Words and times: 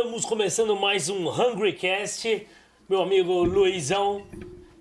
Estamos 0.00 0.24
começando 0.24 0.76
mais 0.76 1.08
um 1.08 1.28
Hungry 1.28 1.72
Cast. 1.72 2.46
Meu 2.88 3.02
amigo 3.02 3.42
Luizão 3.42 4.24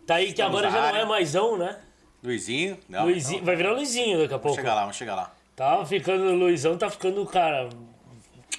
tá 0.05 0.15
aí, 0.15 0.25
que 0.25 0.29
Estamos 0.33 0.59
agora 0.59 0.69
já 0.69 0.91
não 0.91 0.99
é 0.99 1.05
maisão, 1.05 1.57
né? 1.57 1.75
Luizinho? 2.23 2.77
Não, 2.87 3.05
Luizinho, 3.05 3.39
não. 3.39 3.45
vai 3.47 3.55
virar 3.55 3.71
Luizinho 3.71 4.19
daqui 4.19 4.35
a 4.35 4.37
Vamos 4.37 4.41
pouco. 4.43 4.55
chegar 4.57 4.75
lá, 4.75 4.81
vamos 4.81 4.95
chegar 4.95 5.15
lá. 5.15 5.35
Tá 5.55 5.83
ficando, 5.87 6.35
Luizão 6.35 6.77
tá 6.77 6.87
ficando, 6.91 7.25
cara. 7.25 7.67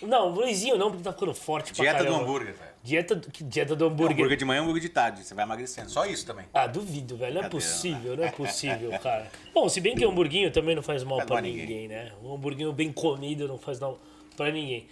Não, 0.02 0.30
Luizinho 0.30 0.76
não, 0.76 0.90
porque 0.90 1.04
tá 1.04 1.12
ficando 1.12 1.32
forte 1.32 1.72
pra 1.72 1.84
Dieta 1.84 2.04
do 2.04 2.12
hambúrguer, 2.16 2.54
velho. 2.54 2.70
Dieta, 2.82 3.22
dieta 3.40 3.76
do 3.76 3.84
hambúrguer. 3.86 4.16
Hambúrguer 4.16 4.36
de 4.36 4.44
manhã, 4.44 4.60
hambúrguer 4.62 4.82
de 4.82 4.88
tarde. 4.88 5.22
Você 5.22 5.34
vai 5.36 5.44
emagrecendo. 5.44 5.88
Só 5.88 6.06
isso 6.06 6.26
também. 6.26 6.46
Ah, 6.52 6.66
duvido, 6.66 7.16
velho. 7.16 7.34
Não 7.34 7.40
é 7.40 7.44
Cadê, 7.44 7.54
possível, 7.54 8.16
não 8.16 8.24
é 8.24 8.32
possível, 8.32 8.90
cara. 9.00 9.30
Bom, 9.54 9.68
se 9.68 9.80
bem 9.80 9.94
que 9.94 10.04
o 10.04 10.10
hamburguinho 10.10 10.50
também 10.50 10.74
não 10.74 10.82
faz 10.82 11.04
mal 11.04 11.18
Faz 11.18 11.28
pra 11.28 11.40
ninguém, 11.40 11.60
ninguém. 11.66 11.88
né? 11.88 12.10
Um 12.20 12.34
hamburguinho 12.34 12.72
bem 12.72 12.92
comido 12.92 13.46
não 13.46 13.58
faz 13.58 13.78
mal 13.78 13.96
pra 14.36 14.50
ninguém. 14.50 14.88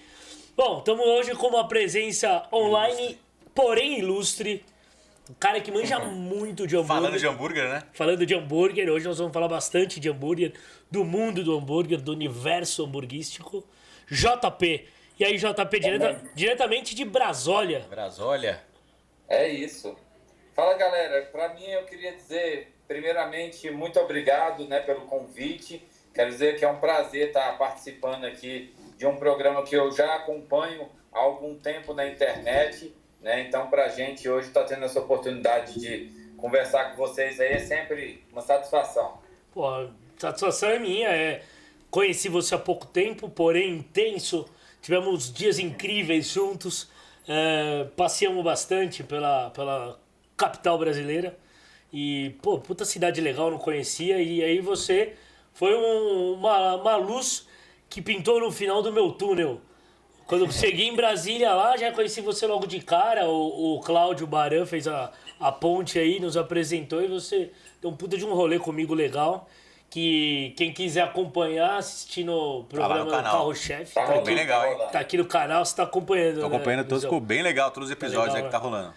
Bom, 0.56 0.78
estamos 0.78 1.06
hoje 1.06 1.34
com 1.34 1.48
uma 1.48 1.68
presença 1.68 2.46
online, 2.52 3.18
porém 3.54 3.98
ilustre. 3.98 4.64
Um 5.30 5.34
cara 5.34 5.60
que 5.60 5.70
manja 5.70 5.98
muito 5.98 6.66
de 6.66 6.76
hambúrguer. 6.76 6.96
Falando 7.02 7.18
de 7.18 7.26
hambúrguer, 7.26 7.68
né? 7.68 7.82
Falando 7.92 8.24
de 8.24 8.34
hambúrguer, 8.34 8.88
hoje 8.88 9.06
nós 9.06 9.18
vamos 9.18 9.32
falar 9.32 9.48
bastante 9.48 9.98
de 10.00 10.08
hambúrguer, 10.08 10.54
do 10.90 11.04
mundo 11.04 11.42
do 11.44 11.56
hambúrguer, 11.58 12.00
do 12.00 12.12
universo 12.12 12.84
hamburguístico. 12.84 13.64
JP. 14.08 14.88
E 15.18 15.24
aí, 15.24 15.36
JP, 15.36 15.80
direta- 15.80 16.22
diretamente 16.34 16.94
de 16.94 17.04
Brasólia. 17.04 17.80
Brasólia. 17.90 18.62
É 19.28 19.48
isso. 19.48 19.96
Fala 20.54 20.74
galera, 20.74 21.26
para 21.32 21.52
mim 21.54 21.64
eu 21.66 21.84
queria 21.84 22.12
dizer, 22.14 22.72
primeiramente, 22.88 23.68
muito 23.70 23.98
obrigado 23.98 24.66
né, 24.66 24.80
pelo 24.80 25.02
convite. 25.02 25.82
Quero 26.14 26.30
dizer 26.30 26.58
que 26.58 26.64
é 26.64 26.68
um 26.68 26.78
prazer 26.78 27.28
estar 27.28 27.58
participando 27.58 28.24
aqui 28.24 28.72
de 28.96 29.06
um 29.06 29.16
programa 29.16 29.62
que 29.62 29.74
eu 29.76 29.90
já 29.92 30.14
acompanho 30.16 30.88
há 31.12 31.18
algum 31.20 31.54
tempo 31.56 31.92
na 31.94 32.06
internet. 32.06 32.94
Né? 33.20 33.42
Então, 33.42 33.68
para 33.68 33.84
a 33.86 33.88
gente 33.88 34.28
hoje 34.28 34.48
estar 34.48 34.64
tendo 34.64 34.84
essa 34.84 35.00
oportunidade 35.00 35.78
de 35.78 36.10
conversar 36.36 36.90
com 36.90 36.96
vocês 36.96 37.40
aí 37.40 37.52
é 37.54 37.58
sempre 37.58 38.24
uma 38.32 38.42
satisfação. 38.42 39.18
Pô, 39.52 39.88
satisfação 40.18 40.68
é 40.70 40.78
minha. 40.78 41.08
É, 41.08 41.42
conheci 41.90 42.28
você 42.28 42.54
há 42.54 42.58
pouco 42.58 42.86
tempo, 42.86 43.28
porém 43.28 43.76
intenso. 43.78 44.46
Tivemos 44.82 45.32
dias 45.32 45.58
incríveis 45.58 46.28
juntos. 46.28 46.88
É, 47.26 47.84
passeamos 47.96 48.44
bastante 48.44 49.02
pela, 49.02 49.50
pela 49.50 49.98
capital 50.36 50.78
brasileira. 50.78 51.36
E, 51.92 52.36
pô, 52.42 52.58
puta 52.58 52.84
cidade 52.84 53.20
legal, 53.20 53.50
não 53.50 53.58
conhecia. 53.58 54.20
E 54.20 54.42
aí 54.44 54.60
você 54.60 55.14
foi 55.54 55.74
um- 55.74 56.34
uma, 56.34 56.74
uma 56.76 56.96
luz 56.96 57.45
que 57.88 58.02
pintou 58.02 58.40
no 58.40 58.50
final 58.50 58.82
do 58.82 58.92
meu 58.92 59.10
túnel. 59.12 59.60
Quando 60.26 60.44
eu 60.44 60.50
cheguei 60.50 60.88
em 60.88 60.96
Brasília 60.96 61.54
lá, 61.54 61.76
já 61.76 61.92
conheci 61.92 62.20
você 62.20 62.46
logo 62.46 62.66
de 62.66 62.80
cara. 62.80 63.28
O, 63.28 63.76
o 63.76 63.80
Cláudio 63.80 64.26
Baran 64.26 64.66
fez 64.66 64.88
a, 64.88 65.12
a 65.38 65.52
ponte 65.52 65.98
aí, 65.98 66.18
nos 66.18 66.36
apresentou 66.36 67.00
e 67.00 67.06
você 67.06 67.52
deu 67.80 67.90
um 67.90 67.96
puta 67.96 68.16
de 68.16 68.24
um 68.24 68.34
rolê 68.34 68.58
comigo 68.58 68.92
legal. 68.92 69.48
Que 69.88 70.52
quem 70.56 70.72
quiser 70.72 71.02
acompanhar, 71.02 71.76
assistindo 71.76 72.32
o 72.32 72.64
programa 72.64 73.04
do 73.04 73.10
canal. 73.10 73.32
Carro-Chefe, 73.38 73.94
Tá 73.94 74.04
tá, 74.04 74.14
aqui, 74.14 74.24
bem 74.24 74.34
legal, 74.34 74.66
hein? 74.66 74.72
rolando. 74.72 74.90
tá 74.92 74.98
aqui 74.98 75.16
no 75.16 75.24
canal, 75.26 75.64
você 75.64 75.76
tá 75.76 75.82
acompanhando. 75.84 76.40
Tô 76.40 76.48
né, 76.48 76.56
acompanhando 76.56 76.80
todos, 76.88 77.04
Luizão? 77.04 77.10
ficou 77.10 77.20
bem 77.20 77.40
legal, 77.42 77.70
todos 77.70 77.88
os 77.88 77.92
episódios 77.92 78.34
legal, 78.34 78.36
aí 78.36 78.42
que 78.42 78.50
tá 78.50 78.58
né? 78.58 78.64
rolando. 78.64 78.94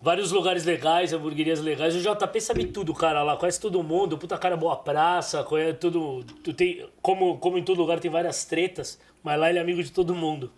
Vários 0.00 0.30
lugares 0.30 0.64
legais, 0.64 1.12
hamburguerias 1.12 1.60
legais. 1.60 1.94
O 1.94 2.00
JP 2.00 2.40
sabe 2.40 2.66
tudo, 2.66 2.92
cara, 2.94 3.22
lá. 3.22 3.36
Conhece 3.36 3.60
todo 3.60 3.82
mundo. 3.82 4.18
Puta 4.18 4.36
cara, 4.36 4.56
boa 4.56 4.76
praça. 4.76 5.42
Conhece 5.42 5.78
tudo. 5.78 6.22
Tu 6.42 6.52
tem, 6.52 6.88
como, 7.00 7.38
como 7.38 7.56
em 7.56 7.64
todo 7.64 7.78
lugar 7.78 7.98
tem 7.98 8.10
várias 8.10 8.44
tretas, 8.44 9.00
mas 9.22 9.38
lá 9.40 9.48
ele 9.48 9.58
é 9.58 9.62
amigo 9.62 9.82
de 9.82 9.90
todo 9.90 10.14
mundo. 10.14 10.52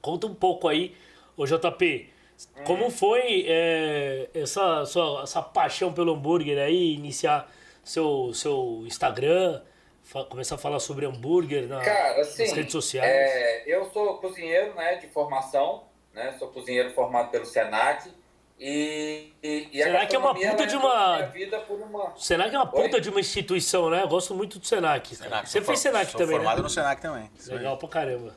Conta 0.00 0.26
um 0.26 0.34
pouco 0.34 0.68
aí, 0.68 0.94
ô 1.36 1.46
JP. 1.46 2.10
Como 2.64 2.90
foi 2.90 3.46
é, 3.48 4.28
essa, 4.34 4.84
sua, 4.84 5.22
essa 5.22 5.40
paixão 5.40 5.92
pelo 5.92 6.12
hambúrguer 6.12 6.58
aí? 6.58 6.94
Iniciar 6.94 7.50
seu, 7.82 8.32
seu 8.34 8.82
Instagram, 8.86 9.62
começar 10.28 10.56
a 10.56 10.58
falar 10.58 10.80
sobre 10.80 11.06
hambúrguer 11.06 11.66
na, 11.66 11.80
Cara, 11.80 12.20
assim, 12.20 12.42
nas 12.42 12.52
redes 12.52 12.72
sociais. 12.72 13.08
é, 13.08 13.62
eu 13.66 13.88
sou 13.90 14.18
cozinheiro 14.18 14.74
né, 14.74 14.96
de 14.96 15.06
formação, 15.06 15.84
né, 16.16 16.34
sou 16.38 16.48
cozinheiro 16.48 16.90
formado 16.94 17.30
pelo 17.30 17.44
SENAC. 17.44 18.10
E, 18.58 19.34
e, 19.42 19.68
e 19.70 20.06
que 20.06 20.16
é 20.16 20.18
uma 20.18 20.34
puta 20.34 20.46
ela 20.46 20.66
de 20.66 20.76
uma- 20.76 20.94
na 21.10 21.16
minha 21.18 21.26
vida 21.28 21.60
por 21.60 21.78
uma... 21.78 22.16
Senac 22.16 22.54
é 22.54 22.58
uma 22.58 22.74
Oi? 22.74 22.82
puta 22.84 22.98
de 22.98 23.10
uma 23.10 23.20
instituição, 23.20 23.90
né? 23.90 24.02
Eu 24.02 24.08
gosto 24.08 24.34
muito 24.34 24.58
do 24.58 24.64
Senac. 24.66 25.14
Senac, 25.14 25.46
Você 25.46 25.60
fez 25.60 25.66
for- 25.66 25.76
Senac 25.76 26.10
sou 26.10 26.18
também, 26.18 26.36
formado 26.36 26.56
né? 26.56 26.62
no 26.62 26.70
Senac 26.70 27.02
também. 27.02 27.30
Legal 27.48 27.76
pra 27.76 27.88
caramba. 27.90 28.34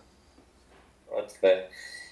Pode 1.08 1.32
ser. 1.32 1.70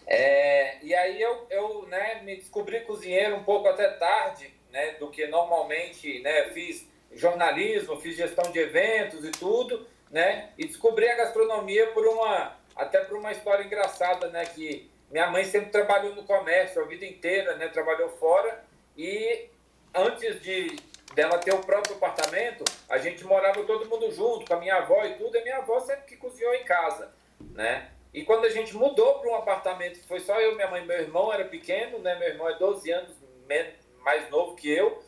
É, 0.08 0.78
e 0.82 0.96
aí 0.96 1.22
eu, 1.22 1.48
eu 1.50 1.86
né, 1.90 2.22
me 2.24 2.38
descobri 2.38 2.80
cozinheiro 2.86 3.36
um 3.36 3.44
pouco 3.44 3.68
até 3.68 3.90
tarde, 3.90 4.54
né, 4.72 4.92
do 4.94 5.10
que 5.10 5.28
normalmente, 5.28 6.22
né, 6.22 6.44
fiz 6.54 6.88
jornalismo, 7.14 8.00
fiz 8.00 8.16
gestão 8.16 8.50
de 8.54 8.60
eventos 8.60 9.26
e 9.26 9.32
tudo, 9.32 9.86
né, 10.10 10.52
e 10.58 10.66
descobri 10.66 11.10
a 11.10 11.16
gastronomia 11.18 11.88
por 11.88 12.08
uma, 12.08 12.56
até 12.74 13.02
por 13.04 13.18
uma 13.18 13.34
história 13.34 13.66
engraçada, 13.66 14.30
né, 14.30 14.46
que 14.46 14.90
minha 15.10 15.28
mãe 15.28 15.44
sempre 15.46 15.70
trabalhou 15.70 16.16
no 16.16 16.24
comércio 16.24 16.82
a 16.82 16.86
vida 16.86 17.06
inteira, 17.06 17.56
né, 17.56 17.68
trabalhou 17.70 18.10
fora 18.10 18.64
e 18.98 19.50
antes 19.94 20.42
de 20.42 20.76
dela 21.16 21.38
ter 21.40 21.54
o 21.54 21.64
próprio 21.64 21.96
apartamento, 21.96 22.64
a 22.90 22.98
gente 22.98 23.24
morava 23.24 23.64
todo 23.64 23.90
mundo 23.90 24.12
junto, 24.12 24.46
com 24.46 24.54
a 24.54 24.60
minha 24.60 24.76
avó 24.76 25.04
e 25.06 25.16
tudo, 25.16 25.36
e 25.36 25.42
minha 25.42 25.58
avó 25.58 25.80
sempre 25.80 26.06
que 26.06 26.18
cozinhou 26.18 26.54
em 26.54 26.64
casa, 26.64 27.12
né? 27.40 27.90
E 28.14 28.24
quando 28.24 28.46
a 28.46 28.50
gente 28.50 28.76
mudou 28.76 29.20
para 29.20 29.30
um 29.32 29.36
apartamento, 29.36 30.00
foi 30.08 30.20
só 30.20 30.40
eu, 30.40 30.56
minha 30.56 30.70
mãe 30.70 30.86
meu 30.86 30.98
irmão, 30.98 31.34
era 31.34 31.46
pequeno, 31.46 32.00
né? 32.00 32.16
Meu 32.16 32.30
irmão 32.30 32.50
é 32.50 32.58
12 32.58 32.92
anos 32.92 33.16
mais 34.04 34.30
novo 34.30 34.56
que 34.56 34.72
eu. 34.72 35.02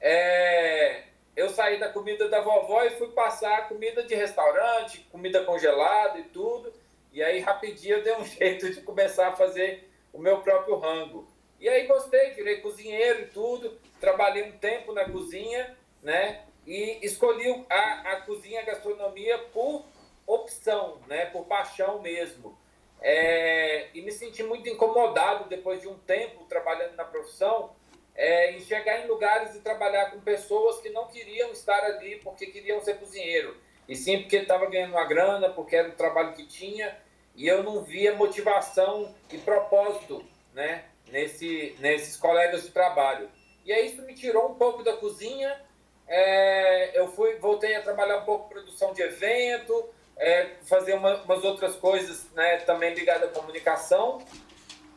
É, 0.00 1.04
Eu 1.34 1.50
saí 1.50 1.78
da 1.78 1.90
comida 1.90 2.28
da 2.28 2.40
vovó 2.40 2.82
e 2.84 2.90
fui 2.90 3.08
passar 3.08 3.68
comida 3.68 4.02
de 4.02 4.14
restaurante, 4.14 5.00
comida 5.12 5.44
congelada 5.44 6.18
e 6.18 6.24
tudo. 6.24 6.72
E 7.16 7.22
aí, 7.22 7.40
rapidinho, 7.40 7.96
eu 7.96 8.02
dei 8.02 8.14
um 8.14 8.24
jeito 8.28 8.70
de 8.70 8.82
começar 8.82 9.28
a 9.28 9.32
fazer 9.32 9.88
o 10.12 10.18
meu 10.18 10.42
próprio 10.42 10.76
rango. 10.76 11.26
E 11.58 11.66
aí 11.66 11.86
gostei, 11.86 12.32
virei 12.32 12.60
cozinheiro 12.60 13.22
e 13.22 13.26
tudo. 13.28 13.80
Trabalhei 13.98 14.42
um 14.42 14.58
tempo 14.58 14.92
na 14.92 15.08
cozinha, 15.08 15.74
né? 16.02 16.44
E 16.66 16.98
escolhi 17.00 17.64
a, 17.70 18.12
a 18.12 18.20
cozinha, 18.20 18.60
a 18.60 18.64
gastronomia 18.64 19.38
por 19.38 19.86
opção, 20.26 20.98
né? 21.06 21.24
Por 21.24 21.46
paixão 21.46 22.02
mesmo. 22.02 22.54
É, 23.00 23.88
e 23.94 24.02
me 24.02 24.12
senti 24.12 24.42
muito 24.42 24.68
incomodado 24.68 25.48
depois 25.48 25.80
de 25.80 25.88
um 25.88 25.98
tempo 26.00 26.44
trabalhando 26.44 26.96
na 26.96 27.04
profissão, 27.06 27.74
é, 28.14 28.50
em 28.52 28.60
chegar 28.60 29.02
em 29.02 29.06
lugares 29.06 29.54
e 29.54 29.60
trabalhar 29.60 30.10
com 30.10 30.20
pessoas 30.20 30.82
que 30.82 30.90
não 30.90 31.06
queriam 31.06 31.50
estar 31.50 31.82
ali 31.82 32.16
porque 32.16 32.44
queriam 32.46 32.78
ser 32.82 32.98
cozinheiro, 32.98 33.56
e 33.88 33.94
sim 33.94 34.20
porque 34.20 34.36
estava 34.36 34.66
ganhando 34.66 34.92
uma 34.92 35.04
grana, 35.04 35.50
porque 35.50 35.76
era 35.76 35.88
o 35.88 35.92
trabalho 35.92 36.34
que 36.34 36.46
tinha, 36.46 36.96
e 37.36 37.46
eu 37.46 37.62
não 37.62 37.82
via 37.82 38.14
motivação 38.14 39.14
e 39.30 39.38
propósito, 39.38 40.24
né? 40.54 40.84
Nesse, 41.10 41.76
nesses 41.78 42.16
colegas 42.16 42.62
de 42.62 42.70
trabalho. 42.70 43.28
E 43.64 43.72
aí 43.72 43.86
isso 43.86 44.02
me 44.02 44.14
tirou 44.14 44.50
um 44.50 44.54
pouco 44.54 44.82
da 44.82 44.96
cozinha. 44.96 45.60
é, 46.08 46.98
eu 46.98 47.08
fui, 47.08 47.36
voltei 47.36 47.74
a 47.76 47.82
trabalhar 47.82 48.18
um 48.18 48.24
pouco 48.24 48.48
produção 48.48 48.92
de 48.92 49.02
evento, 49.02 49.88
é, 50.16 50.50
fazer 50.62 50.94
uma, 50.94 51.22
umas 51.22 51.44
outras 51.44 51.76
coisas 51.76 52.26
né, 52.32 52.58
também 52.58 52.94
ligadas 52.94 53.28
à 53.28 53.32
comunicação. 53.32 54.22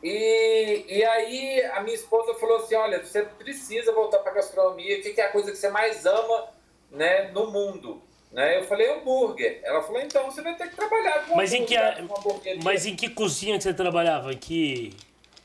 E, 0.02 0.84
e 0.88 1.04
aí 1.04 1.62
a 1.74 1.80
minha 1.80 1.94
esposa 1.94 2.34
falou 2.34 2.58
assim, 2.58 2.74
olha, 2.74 3.04
você 3.04 3.22
precisa 3.22 3.92
voltar 3.92 4.20
para 4.20 4.32
a 4.32 4.34
gastronomia, 4.36 4.98
o 4.98 5.02
que, 5.02 5.12
que 5.12 5.20
é 5.20 5.26
a 5.26 5.32
coisa 5.32 5.50
que 5.50 5.58
você 5.58 5.68
mais 5.68 6.06
ama 6.06 6.48
né, 6.90 7.30
no 7.32 7.50
mundo? 7.50 8.02
Né? 8.30 8.58
Eu 8.58 8.64
falei 8.64 8.88
hambúrguer. 8.92 9.60
Ela 9.64 9.82
falou, 9.82 10.00
então 10.00 10.24
você 10.30 10.40
vai 10.42 10.54
ter 10.56 10.68
que 10.70 10.76
trabalhar 10.76 11.26
com 11.26 11.36
Mas 11.36 11.52
em 11.52 11.64
que, 11.64 11.76
hamburgueria. 11.76 12.60
mas 12.62 12.86
em 12.86 12.94
que 12.94 13.08
cozinha 13.10 13.56
que 13.56 13.64
você 13.64 13.74
trabalhava? 13.74 14.32
Em 14.32 14.36
que... 14.38 14.96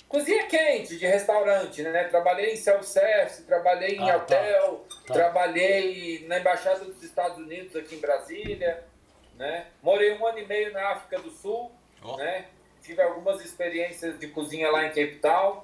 Cozinha 0.08 0.46
quente, 0.46 0.98
de 0.98 1.06
restaurante, 1.06 1.82
né? 1.82 2.04
Trabalhei 2.06 2.54
em 2.54 2.56
self-service, 2.56 3.42
trabalhei 3.44 3.96
em 3.98 4.04
Ah, 4.10 4.14
tá. 4.14 4.18
hotel, 4.18 4.86
Tá. 5.08 5.14
trabalhei 5.14 6.26
na 6.28 6.40
Embaixada 6.40 6.86
dos 6.86 7.02
Estados 7.04 7.38
Unidos 7.40 7.76
aqui 7.76 7.96
em 7.96 8.00
Brasília, 8.00 8.84
né? 9.36 9.66
Morei 9.82 10.14
um 10.14 10.26
ano 10.26 10.38
e 10.40 10.46
meio 10.46 10.72
na 10.72 10.90
África 10.92 11.20
do 11.20 11.32
Sul, 11.32 11.72
Ó. 12.04 12.18
né? 12.18 12.46
Tive 12.84 13.02
algumas 13.02 13.44
experiências 13.44 14.18
de 14.20 14.28
cozinha 14.28 14.70
lá 14.72 14.86
em 14.86 14.90
Cape 14.90 15.16
Town. 15.20 15.64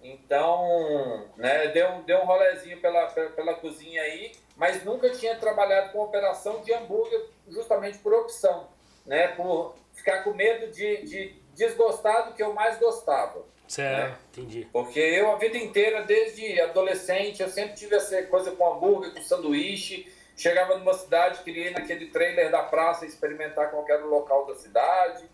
Então, 0.00 1.26
né, 1.36 1.66
deu, 1.68 1.88
um- 1.90 2.02
deu 2.02 2.18
um 2.18 2.24
rolezinho 2.24 2.80
pela, 2.80 3.06
pela, 3.08 3.30
pela 3.30 3.54
cozinha 3.54 4.00
aí, 4.00 4.32
mas 4.56 4.82
nunca 4.84 5.10
tinha 5.10 5.36
trabalhado 5.36 5.92
com 5.92 6.00
operação 6.00 6.62
de 6.62 6.72
hambúrguer 6.72 7.26
justamente 7.48 7.98
por 7.98 8.12
opção, 8.14 8.68
né? 9.04 9.28
Por 9.28 9.74
ficar 9.94 10.22
com 10.24 10.32
medo 10.32 10.70
de, 10.72 11.02
de 11.04 11.34
desgostar 11.54 12.28
do 12.28 12.34
que 12.34 12.42
eu 12.42 12.52
mais 12.52 12.78
gostava. 12.78 13.44
Certo, 13.68 14.10
Né? 14.10 14.16
entendi. 14.30 14.68
Porque 14.72 15.00
eu, 15.00 15.30
a 15.32 15.36
vida 15.36 15.56
inteira, 15.58 16.02
desde 16.02 16.60
adolescente, 16.60 17.42
eu 17.42 17.48
sempre 17.48 17.74
tive 17.74 17.96
essa 17.96 18.22
coisa 18.24 18.52
com 18.52 18.74
hambúrguer, 18.74 19.12
com 19.12 19.22
sanduíche. 19.22 20.10
Chegava 20.36 20.76
numa 20.76 20.92
cidade, 20.94 21.42
queria 21.42 21.68
ir 21.68 21.72
naquele 21.72 22.06
trailer 22.10 22.50
da 22.50 22.62
praça 22.62 23.06
experimentar 23.06 23.70
qualquer 23.70 23.96
local 24.04 24.46
da 24.46 24.54
cidade. 24.54 25.24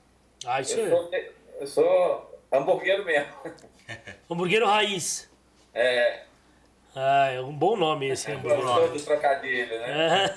Ah, 0.46 0.60
isso 0.60 0.78
Eu 0.78 0.86
é... 0.86 0.90
sou, 0.90 1.10
eu 1.60 1.66
sou 1.66 2.40
hambúrguer 2.52 3.04
mesmo. 3.04 3.32
Hambúrguer 4.30 4.64
raiz. 4.64 5.28
É. 5.74 6.22
Ah, 6.94 7.30
é 7.30 7.40
um 7.40 7.52
bom 7.52 7.74
nome 7.74 8.10
esse 8.10 8.30
é 8.30 8.34
hambúrguer. 8.34 8.60
Gostou 8.60 8.88
do 8.88 9.02
trocadilho, 9.02 9.80
né? 9.80 10.28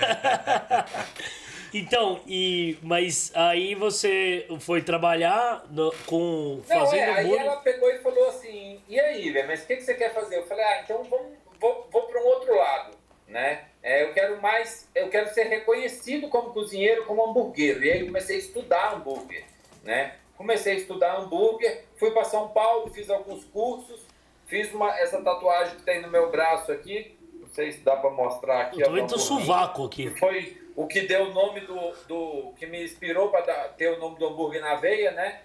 então, 1.74 2.22
e, 2.26 2.78
mas 2.82 3.32
aí 3.36 3.76
você 3.76 4.48
foi 4.62 4.82
trabalhar 4.82 5.66
no, 5.70 5.94
com 6.06 6.62
Não, 6.68 6.80
fazendo 6.80 7.00
é, 7.00 7.12
aí 7.12 7.36
ela 7.36 7.58
pegou 7.58 7.90
e 7.92 7.98
falou 8.00 8.30
assim, 8.30 8.82
e 8.88 8.98
aí, 8.98 9.32
velho, 9.32 9.48
mas 9.48 9.64
o 9.64 9.68
que, 9.68 9.76
que 9.76 9.84
você 9.84 9.96
quer 9.96 10.14
fazer? 10.14 10.38
Eu 10.38 10.48
falei, 10.48 10.64
ah, 10.64 10.82
então 10.82 11.04
vamos, 11.04 11.34
vou, 11.60 11.88
vou 11.92 12.04
para 12.04 12.22
um 12.22 12.26
outro 12.26 12.56
lado, 12.56 12.92
né? 13.28 13.66
É, 13.84 14.04
eu 14.04 14.14
quero 14.14 14.42
mais, 14.42 14.90
eu 14.96 15.10
quero 15.10 15.34
ser 15.34 15.44
reconhecido 15.44 16.30
como 16.30 16.54
cozinheiro, 16.54 17.06
como 17.06 17.30
hambúrguer. 17.30 17.84
E 17.84 17.92
aí 17.92 18.06
comecei 18.06 18.38
a 18.38 18.40
estudar 18.40 18.94
hambúrguer, 18.94 19.44
né? 19.84 20.16
Comecei 20.38 20.74
a 20.74 20.78
estudar 20.78 21.18
hambúrguer, 21.18 21.84
fui 21.98 22.12
para 22.12 22.24
São 22.24 22.48
Paulo, 22.48 22.92
fiz 22.94 23.10
alguns 23.10 23.44
cursos, 23.46 24.05
fiz 24.46 24.74
uma, 24.74 24.98
essa 25.00 25.22
tatuagem 25.22 25.78
que 25.78 25.84
tem 25.84 26.02
no 26.02 26.10
meu 26.10 26.32
braço 26.32 26.72
aqui, 26.72 27.18
não 27.40 27.48
sei 27.50 27.72
se 27.72 27.80
dá 27.80 27.96
para 27.96 28.10
mostrar 28.10 28.62
aqui. 28.62 28.82
Eu 28.82 29.08
tô 29.08 29.18
sovaco 29.18 29.86
aqui. 29.86 30.10
Foi 30.12 30.58
o 30.76 30.88
que 30.88 31.02
deu 31.02 31.26
o 31.26 31.34
nome 31.34 31.62
do, 31.62 31.92
do 32.08 32.54
que 32.58 32.66
me 32.66 32.84
inspirou 32.84 33.30
para 33.30 33.70
ter 33.70 33.92
o 33.94 34.00
nome 34.00 34.18
do 34.20 34.26
hambúrguer 34.26 34.62
na 34.62 34.76
veia, 34.76 35.12
né? 35.12 35.42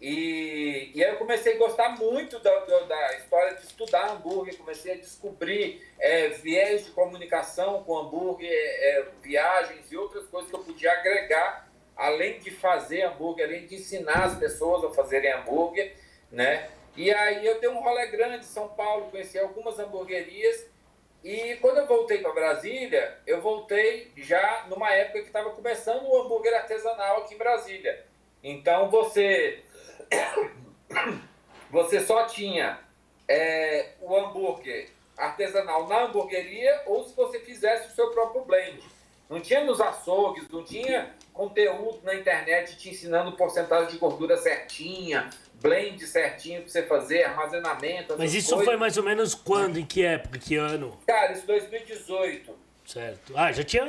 E, 0.00 0.90
e 0.94 1.02
aí 1.02 1.12
eu 1.12 1.16
comecei 1.16 1.54
a 1.54 1.58
gostar 1.58 1.90
muito 1.90 2.38
da, 2.40 2.58
da, 2.60 2.80
da 2.80 3.16
história 3.16 3.54
de 3.54 3.62
estudar 3.62 4.10
hambúrguer, 4.10 4.56
comecei 4.58 4.92
a 4.92 4.96
descobrir 4.96 5.80
é, 5.98 6.28
viés 6.28 6.84
de 6.84 6.90
comunicação 6.90 7.82
com 7.84 7.96
hambúrguer, 7.96 8.50
é, 8.50 9.06
viagens 9.22 9.90
e 9.90 9.96
outras 9.96 10.26
coisas 10.26 10.50
que 10.50 10.56
eu 10.56 10.62
podia 10.62 10.92
agregar, 10.92 11.68
além 11.96 12.38
de 12.40 12.50
fazer 12.50 13.02
hambúrguer, 13.02 13.46
além 13.46 13.66
de 13.66 13.76
ensinar 13.76 14.24
as 14.24 14.36
pessoas 14.36 14.84
a 14.84 14.90
fazerem 14.90 15.32
hambúrguer, 15.32 15.94
né? 16.30 16.68
E 16.96 17.12
aí 17.12 17.44
eu 17.44 17.60
dei 17.60 17.68
um 17.68 17.80
rolê 17.80 18.06
grande 18.06 18.44
em 18.44 18.48
São 18.48 18.68
Paulo, 18.68 19.10
conheci 19.10 19.38
algumas 19.38 19.78
hamburguerias 19.78 20.66
e 21.24 21.56
quando 21.56 21.78
eu 21.78 21.86
voltei 21.86 22.18
para 22.18 22.32
Brasília, 22.32 23.18
eu 23.26 23.40
voltei 23.40 24.12
já 24.16 24.66
numa 24.68 24.92
época 24.92 25.20
que 25.20 25.26
estava 25.26 25.50
começando 25.50 26.04
o 26.04 26.20
hambúrguer 26.20 26.54
artesanal 26.54 27.22
aqui 27.22 27.34
em 27.34 27.38
Brasília. 27.38 28.04
Então 28.42 28.90
você 28.90 29.62
você 31.70 32.00
só 32.00 32.26
tinha 32.26 32.78
é, 33.26 33.92
o 34.02 34.14
hambúrguer 34.14 34.90
artesanal 35.16 35.88
na 35.88 36.02
hamburgueria 36.02 36.82
ou 36.86 37.02
se 37.04 37.16
você 37.16 37.40
fizesse 37.40 37.88
o 37.88 37.94
seu 37.94 38.10
próprio 38.10 38.44
blend. 38.44 38.82
Não 39.28 39.40
tinha 39.40 39.64
nos 39.64 39.80
açougues, 39.80 40.48
não 40.50 40.62
tinha 40.62 41.14
conteúdo 41.34 42.00
na 42.04 42.14
internet 42.14 42.76
te 42.76 42.90
ensinando 42.90 43.36
porcentagem 43.36 43.90
de 43.90 43.98
gordura 43.98 44.36
certinha, 44.36 45.28
blend 45.54 46.06
certinho 46.06 46.62
para 46.62 46.70
você 46.70 46.82
fazer, 46.84 47.24
armazenamento. 47.24 48.14
Mas 48.16 48.32
isso 48.32 48.50
coisas. 48.50 48.64
foi 48.64 48.76
mais 48.76 48.96
ou 48.96 49.02
menos 49.02 49.34
quando? 49.34 49.78
Em 49.78 49.84
que 49.84 50.04
época? 50.04 50.38
Que 50.38 50.56
ano? 50.56 50.96
Cara, 51.06 51.32
isso 51.32 51.46
2018. 51.46 52.64
Certo. 52.86 53.32
Ah, 53.36 53.50
já 53.50 53.64
tinha. 53.64 53.84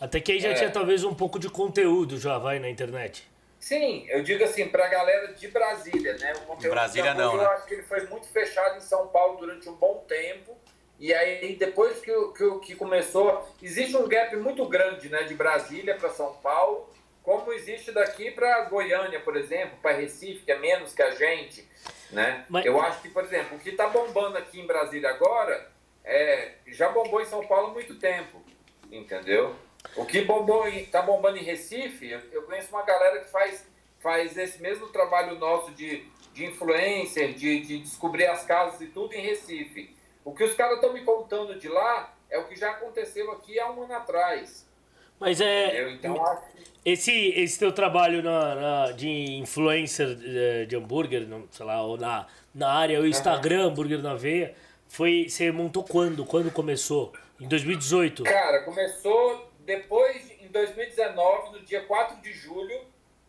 Até 0.00 0.20
que 0.20 0.32
aí 0.32 0.40
já 0.40 0.50
é. 0.50 0.54
tinha 0.54 0.70
talvez 0.70 1.04
um 1.04 1.14
pouco 1.14 1.38
de 1.38 1.48
conteúdo 1.48 2.18
já, 2.18 2.38
vai 2.38 2.58
na 2.58 2.68
internet. 2.68 3.30
Sim, 3.60 4.04
eu 4.08 4.24
digo 4.24 4.42
assim, 4.42 4.68
para 4.68 4.86
a 4.86 4.88
galera 4.88 5.34
de 5.34 5.46
Brasília, 5.46 6.16
né? 6.18 6.32
O 6.32 6.40
conteúdo 6.40 6.62
de 6.62 6.68
Brasília 6.70 7.12
de 7.12 7.18
não, 7.18 7.34
eu 7.34 7.42
né? 7.42 7.46
acho 7.46 7.66
que 7.66 7.74
ele 7.74 7.82
foi 7.84 8.04
muito 8.08 8.26
fechado 8.26 8.76
em 8.76 8.80
São 8.80 9.06
Paulo 9.06 9.38
durante 9.38 9.68
um 9.68 9.74
bom 9.74 10.04
tempo. 10.08 10.56
E 11.02 11.12
aí, 11.12 11.56
depois 11.56 11.98
que, 12.00 12.12
que, 12.36 12.58
que 12.60 12.74
começou, 12.76 13.44
existe 13.60 13.96
um 13.96 14.06
gap 14.06 14.36
muito 14.36 14.64
grande, 14.66 15.08
né? 15.08 15.24
De 15.24 15.34
Brasília 15.34 15.96
para 15.96 16.08
São 16.10 16.32
Paulo, 16.34 16.88
como 17.24 17.52
existe 17.52 17.90
daqui 17.90 18.30
para 18.30 18.66
Goiânia, 18.66 19.18
por 19.18 19.36
exemplo, 19.36 19.76
para 19.82 19.96
Recife, 19.96 20.44
que 20.44 20.52
é 20.52 20.58
menos 20.60 20.94
que 20.94 21.02
a 21.02 21.10
gente, 21.10 21.68
né? 22.12 22.46
Mas- 22.48 22.64
Eu 22.64 22.80
acho 22.80 23.02
que, 23.02 23.08
por 23.08 23.24
exemplo, 23.24 23.56
o 23.56 23.60
que 23.60 23.70
está 23.70 23.88
bombando 23.88 24.38
aqui 24.38 24.60
em 24.60 24.66
Brasília 24.66 25.10
agora, 25.10 25.68
é, 26.04 26.52
já 26.68 26.88
bombou 26.88 27.20
em 27.20 27.26
São 27.26 27.44
Paulo 27.48 27.70
há 27.70 27.70
muito 27.72 27.96
tempo, 27.96 28.40
entendeu? 28.88 29.56
O 29.96 30.06
que 30.06 30.20
bombou 30.22 30.68
em, 30.68 30.84
tá 30.86 31.02
bombando 31.02 31.36
em 31.36 31.42
Recife, 31.42 32.10
eu, 32.12 32.20
eu 32.30 32.42
conheço 32.44 32.68
uma 32.70 32.82
galera 32.84 33.18
que 33.24 33.28
faz, 33.32 33.66
faz 33.98 34.38
esse 34.38 34.62
mesmo 34.62 34.86
trabalho 34.90 35.34
nosso 35.36 35.72
de, 35.72 36.06
de 36.32 36.44
influencer, 36.46 37.32
de, 37.34 37.58
de 37.60 37.78
descobrir 37.80 38.26
as 38.26 38.44
casas 38.44 38.80
e 38.80 38.86
tudo 38.86 39.12
em 39.14 39.20
Recife. 39.20 40.00
O 40.24 40.32
que 40.34 40.44
os 40.44 40.54
caras 40.54 40.76
estão 40.76 40.92
me 40.92 41.02
contando 41.02 41.58
de 41.58 41.68
lá 41.68 42.14
é 42.30 42.38
o 42.38 42.46
que 42.48 42.56
já 42.56 42.70
aconteceu 42.70 43.30
aqui 43.32 43.58
há 43.58 43.70
um 43.70 43.82
ano 43.82 43.94
atrás. 43.94 44.66
Mas 45.18 45.40
é. 45.40 45.90
Então, 45.92 46.16
Esse, 46.84 47.12
esse 47.36 47.58
teu 47.58 47.72
trabalho 47.72 48.22
na, 48.22 48.54
na- 48.54 48.92
de 48.92 49.08
influencer 49.36 50.14
de, 50.16 50.66
de 50.66 50.76
hambúrguer, 50.76 51.28
não- 51.28 51.46
sei 51.50 51.64
lá, 51.66 51.80
ou 51.82 51.96
na, 51.96 52.26
na 52.54 52.72
área, 52.72 53.00
o 53.00 53.06
Instagram, 53.06 53.66
hambúrguer 53.68 54.00
na 54.02 54.14
veia, 54.14 54.54
foi. 54.88 55.28
Você 55.28 55.52
montou 55.52 55.84
quando? 55.84 56.24
Quando 56.24 56.50
começou? 56.50 57.12
Em 57.40 57.46
2018. 57.46 58.24
Cara, 58.24 58.62
começou 58.64 59.48
depois, 59.60 60.28
em 60.40 60.48
2019, 60.48 61.52
no 61.52 61.60
dia 61.64 61.82
4 61.82 62.20
de 62.20 62.32
julho, 62.32 62.80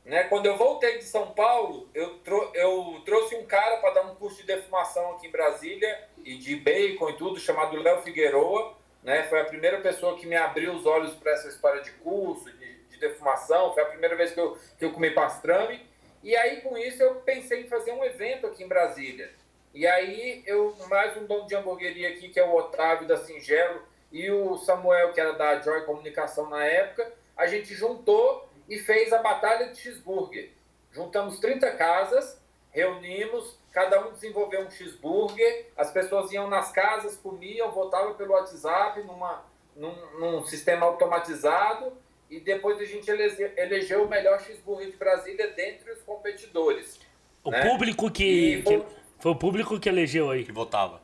né? 0.06 0.26
Quando 0.26 0.46
eu 0.46 0.58
voltei 0.58 0.98
de 0.98 1.06
São 1.06 1.32
Paulo, 1.32 1.90
eu, 1.94 2.20
eu 2.54 3.02
trouxe 3.06 3.36
um 3.36 3.46
cara 3.46 3.78
para 3.78 3.94
dar 3.96 4.02
um 4.04 4.16
curso 4.16 4.38
de 4.38 4.48
defumação 4.48 5.12
aqui 5.12 5.28
em 5.28 5.32
Brasília, 5.32 6.08
e 6.24 6.38
de 6.38 6.56
bacon 6.56 7.10
e 7.10 7.18
tudo, 7.18 7.40
chamado 7.40 7.78
Léo 7.82 8.02
Figueroa, 8.02 8.76
né? 9.04 9.24
Foi 9.24 9.42
a 9.42 9.46
primeira 9.46 9.82
pessoa 9.82 10.18
que 10.18 10.26
me 10.26 10.36
abriu 10.36 10.74
os 10.74 10.86
olhos 10.86 11.14
para 11.16 11.34
essa 11.34 11.48
história 11.50 11.82
de 11.82 11.92
curso, 11.92 12.52
de, 12.52 12.76
de 12.84 12.98
defumação, 12.98 13.74
foi 13.74 13.84
a 13.84 13.88
primeira 13.88 14.16
vez 14.16 14.32
que 14.32 14.40
eu, 14.40 14.58
que 14.78 14.86
eu 14.86 14.94
comi 14.94 15.12
pastrame. 15.12 15.86
E 16.24 16.36
aí, 16.36 16.62
com 16.62 16.78
isso, 16.78 17.04
eu 17.04 17.16
pensei 17.16 17.62
em 17.62 17.68
fazer 17.68 17.92
um 17.92 18.04
evento 18.04 18.48
aqui 18.48 18.64
em 18.64 18.68
Brasília. 18.68 19.30
E 19.74 19.86
aí, 19.86 20.44
eu, 20.46 20.76
mais 20.88 21.18
um 21.18 21.26
dono 21.26 21.46
de 21.46 21.56
hamburgueria 21.56 22.10
aqui, 22.10 22.30
que 22.30 22.40
é 22.40 22.44
o 22.46 22.56
Otávio 22.56 23.08
da 23.08 23.18
Singelo, 23.18 23.82
e 24.12 24.30
o 24.32 24.58
Samuel, 24.58 25.12
que 25.12 25.20
era 25.20 25.34
da 25.34 25.60
Joy 25.60 25.84
Comunicação 25.86 26.50
na 26.50 26.64
época, 26.64 27.12
a 27.36 27.48
gente 27.48 27.74
juntou 27.74 28.48
e 28.70 28.78
fez 28.80 29.12
a 29.14 29.22
Batalha 29.22 29.70
de 29.70 29.78
Cheeseburger. 29.80 30.52
Juntamos 30.92 31.40
30 31.40 31.72
casas, 31.76 32.40
reunimos, 32.72 33.58
cada 33.72 34.06
um 34.08 34.12
desenvolveu 34.12 34.62
um 34.66 34.70
cheeseburger, 34.72 35.68
as 35.76 35.92
pessoas 35.92 36.32
iam 36.32 36.48
nas 36.48 36.72
casas, 36.72 37.16
comiam, 37.18 37.72
votavam 37.72 38.14
pelo 38.16 38.34
WhatsApp, 38.34 39.02
numa, 39.04 39.44
num, 39.76 39.96
num 40.20 40.46
sistema 40.46 40.86
automatizado, 40.86 41.94
e 42.30 42.40
depois 42.40 42.80
a 42.80 42.86
gente 42.86 43.10
elege, 43.10 43.52
elegeu 43.58 44.04
o 44.06 44.08
melhor 44.10 44.40
cheeseburger 44.42 44.90
de 44.92 44.98
Brasília 44.98 45.48
dentre 45.52 45.92
os 45.92 46.02
competidores. 46.02 47.00
O 47.44 47.52
né? 47.52 47.62
público 47.70 48.10
que, 48.10 48.62
foi- 48.64 48.80
que- 48.80 48.86
Foi 49.20 49.32
o 49.32 49.36
público 49.36 49.80
que 49.80 49.88
elegeu 49.90 50.30
aí. 50.32 50.44
Que 50.46 50.52
votava. 50.52 51.02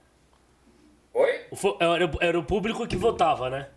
Oi? 1.13 1.45
O 1.51 1.55
fo- 1.55 1.77
Era, 1.79 2.09
era 2.21 2.39
o 2.39 2.43
público 2.43 2.87
que 2.87 2.95
votava, 2.95 3.49
né? 3.49 3.69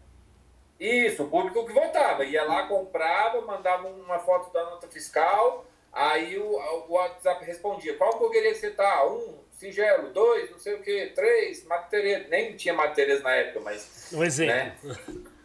Isso, 0.83 1.23
o 1.23 1.31
público 1.31 1.65
que 1.65 1.73
votava. 1.73 2.25
Ia 2.25 2.43
lá, 2.43 2.67
comprava, 2.67 3.41
mandava 3.43 3.87
uma 3.87 4.19
foto 4.19 4.53
da 4.53 4.65
nota 4.65 4.89
fiscal, 4.89 5.65
aí 5.93 6.37
o, 6.37 6.57
o 6.89 6.95
WhatsApp 6.95 7.45
respondia. 7.45 7.97
Qual 7.97 8.17
hamburgueria 8.17 8.53
você 8.53 8.69
tá? 8.69 9.07
Um, 9.07 9.45
singelo, 9.53 10.09
dois, 10.09 10.51
não 10.51 10.59
sei 10.59 10.75
o 10.75 10.83
quê, 10.83 11.13
três, 11.15 11.65
Matereza. 11.67 12.27
Nem 12.29 12.57
tinha 12.57 12.75
Matereza 12.75 13.23
na 13.23 13.33
época, 13.33 13.61
mas... 13.61 14.11
Um 14.13 14.25
exemplo. 14.25 14.57
Né? 14.57 14.77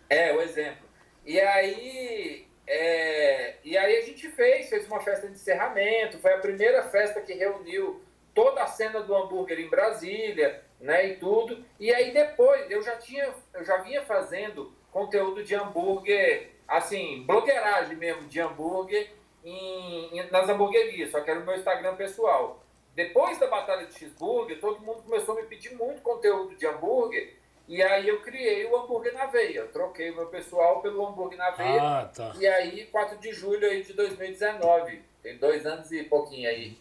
É, 0.09 0.33
o 0.33 0.41
exemplo. 0.41 0.87
E 1.23 1.39
aí, 1.39 2.47
é, 2.65 3.57
e 3.63 3.77
aí 3.77 3.95
a 3.95 4.01
gente 4.01 4.27
fez, 4.29 4.69
fez 4.69 4.87
uma 4.87 5.01
festa 5.01 5.27
de 5.27 5.33
encerramento, 5.33 6.17
foi 6.17 6.33
a 6.33 6.39
primeira 6.39 6.81
festa 6.81 7.21
que 7.21 7.33
reuniu 7.33 8.01
toda 8.33 8.63
a 8.63 8.67
cena 8.67 9.01
do 9.01 9.15
hambúrguer 9.15 9.59
em 9.59 9.69
Brasília, 9.69 10.63
né, 10.79 11.09
e 11.09 11.15
tudo. 11.17 11.63
E 11.79 11.93
aí 11.93 12.11
depois, 12.11 12.71
eu 12.71 12.81
já 12.81 12.95
tinha, 12.95 13.31
eu 13.53 13.63
já 13.63 13.77
vinha 13.77 14.01
fazendo 14.01 14.75
conteúdo 15.01 15.43
de 15.43 15.53
hambúrguer, 15.53 16.49
assim, 16.67 17.23
blogueiragem 17.27 17.95
mesmo 17.97 18.23
de 18.27 18.39
hambúrguer 18.41 19.11
em, 19.45 20.09
em- 20.17 20.31
nas 20.31 20.49
hamburguerias, 20.49 21.11
só 21.11 21.21
que 21.21 21.29
era 21.29 21.39
o 21.39 21.45
meu 21.45 21.55
Instagram 21.55 21.95
pessoal. 21.95 22.63
Depois 22.95 23.37
da 23.37 23.45
Batalha 23.45 23.85
de 23.85 23.93
Cheeseburger, 23.93 24.59
todo 24.59 24.79
mundo 24.81 25.03
começou 25.03 25.37
a 25.37 25.41
me 25.41 25.47
pedir 25.47 25.75
muito 25.75 26.01
conteúdo 26.01 26.55
de 26.55 26.65
hambúrguer, 26.65 27.35
e 27.67 27.79
aí 27.83 28.07
eu 28.07 28.21
criei 28.21 28.65
o 28.65 28.75
hambúrguer 28.75 29.13
na 29.13 29.27
veia. 29.27 29.59
Eu 29.59 29.67
troquei 29.67 30.09
o 30.09 30.15
meu 30.15 30.25
pessoal 30.27 30.81
pelo 30.81 31.05
hambúrguer 31.05 31.37
na 31.37 31.51
veia. 31.51 31.79
Ah, 31.79 32.05
tá. 32.05 32.33
E 32.39 32.47
aí, 32.47 32.85
4 32.87 33.19
de 33.19 33.31
julho 33.33 33.67
aí 33.69 33.83
de 33.83 33.93
2019. 33.93 35.03
Tem 35.21 35.37
dois 35.37 35.63
anos 35.65 35.91
e 35.91 36.01
pouquinho 36.05 36.49
aí. 36.49 36.75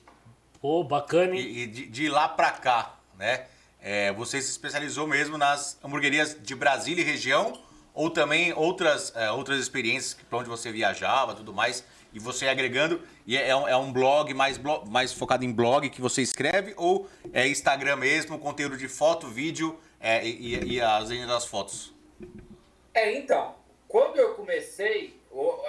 Pô, 0.59 0.83
bacana, 0.85 1.35
hein? 1.35 1.41
E, 1.41 1.63
e 1.65 1.67
de, 1.67 1.87
de 1.87 2.09
lá 2.09 2.29
pra 2.29 2.53
cá, 2.53 2.99
né? 3.19 3.47
é, 3.79 4.11
você 4.13 4.41
se 4.41 4.51
especializou 4.51 5.07
mesmo 5.07 5.37
nas 5.37 5.79
hamburguerias 5.85 6.37
de 6.41 6.55
Brasília 6.55 7.03
e 7.03 7.05
região, 7.05 7.53
ou 7.97 8.11
também 8.11 8.53
outras, 8.53 9.13
é, 9.17 9.31
outras 9.33 9.59
experiências 9.59 10.15
para 10.29 10.39
onde 10.39 10.49
você 10.49 10.71
viajava 10.71 11.35
tudo 11.35 11.53
mais, 11.53 11.83
e 12.13 12.19
você 12.21 12.47
agregando. 12.47 13.03
E 13.27 13.37
é, 13.37 13.57
um, 13.57 13.67
é 13.67 13.77
um 13.77 13.93
blog 13.93 14.33
mais, 14.35 14.57
blo- 14.59 14.85
mais 14.87 15.13
focado 15.13 15.45
em 15.45 15.53
blog 15.53 15.89
que 15.91 16.01
você 16.01 16.23
escreve, 16.23 16.75
ou 16.77 17.09
é 17.33 17.49
Instagram 17.49 17.97
mesmo, 17.97 18.39
conteúdo 18.39 18.77
de 18.77 18.87
foto, 18.87 19.27
vídeo 19.27 19.79
é, 19.99 20.25
e, 20.25 20.75
e- 20.75 20.81
as 20.81 21.09
linhas 21.09 21.27
das 21.27 21.47
fotos? 21.47 21.93
É, 22.95 23.17
então, 23.19 23.57
quando 23.89 24.19
eu 24.19 24.35
comecei, 24.35 25.19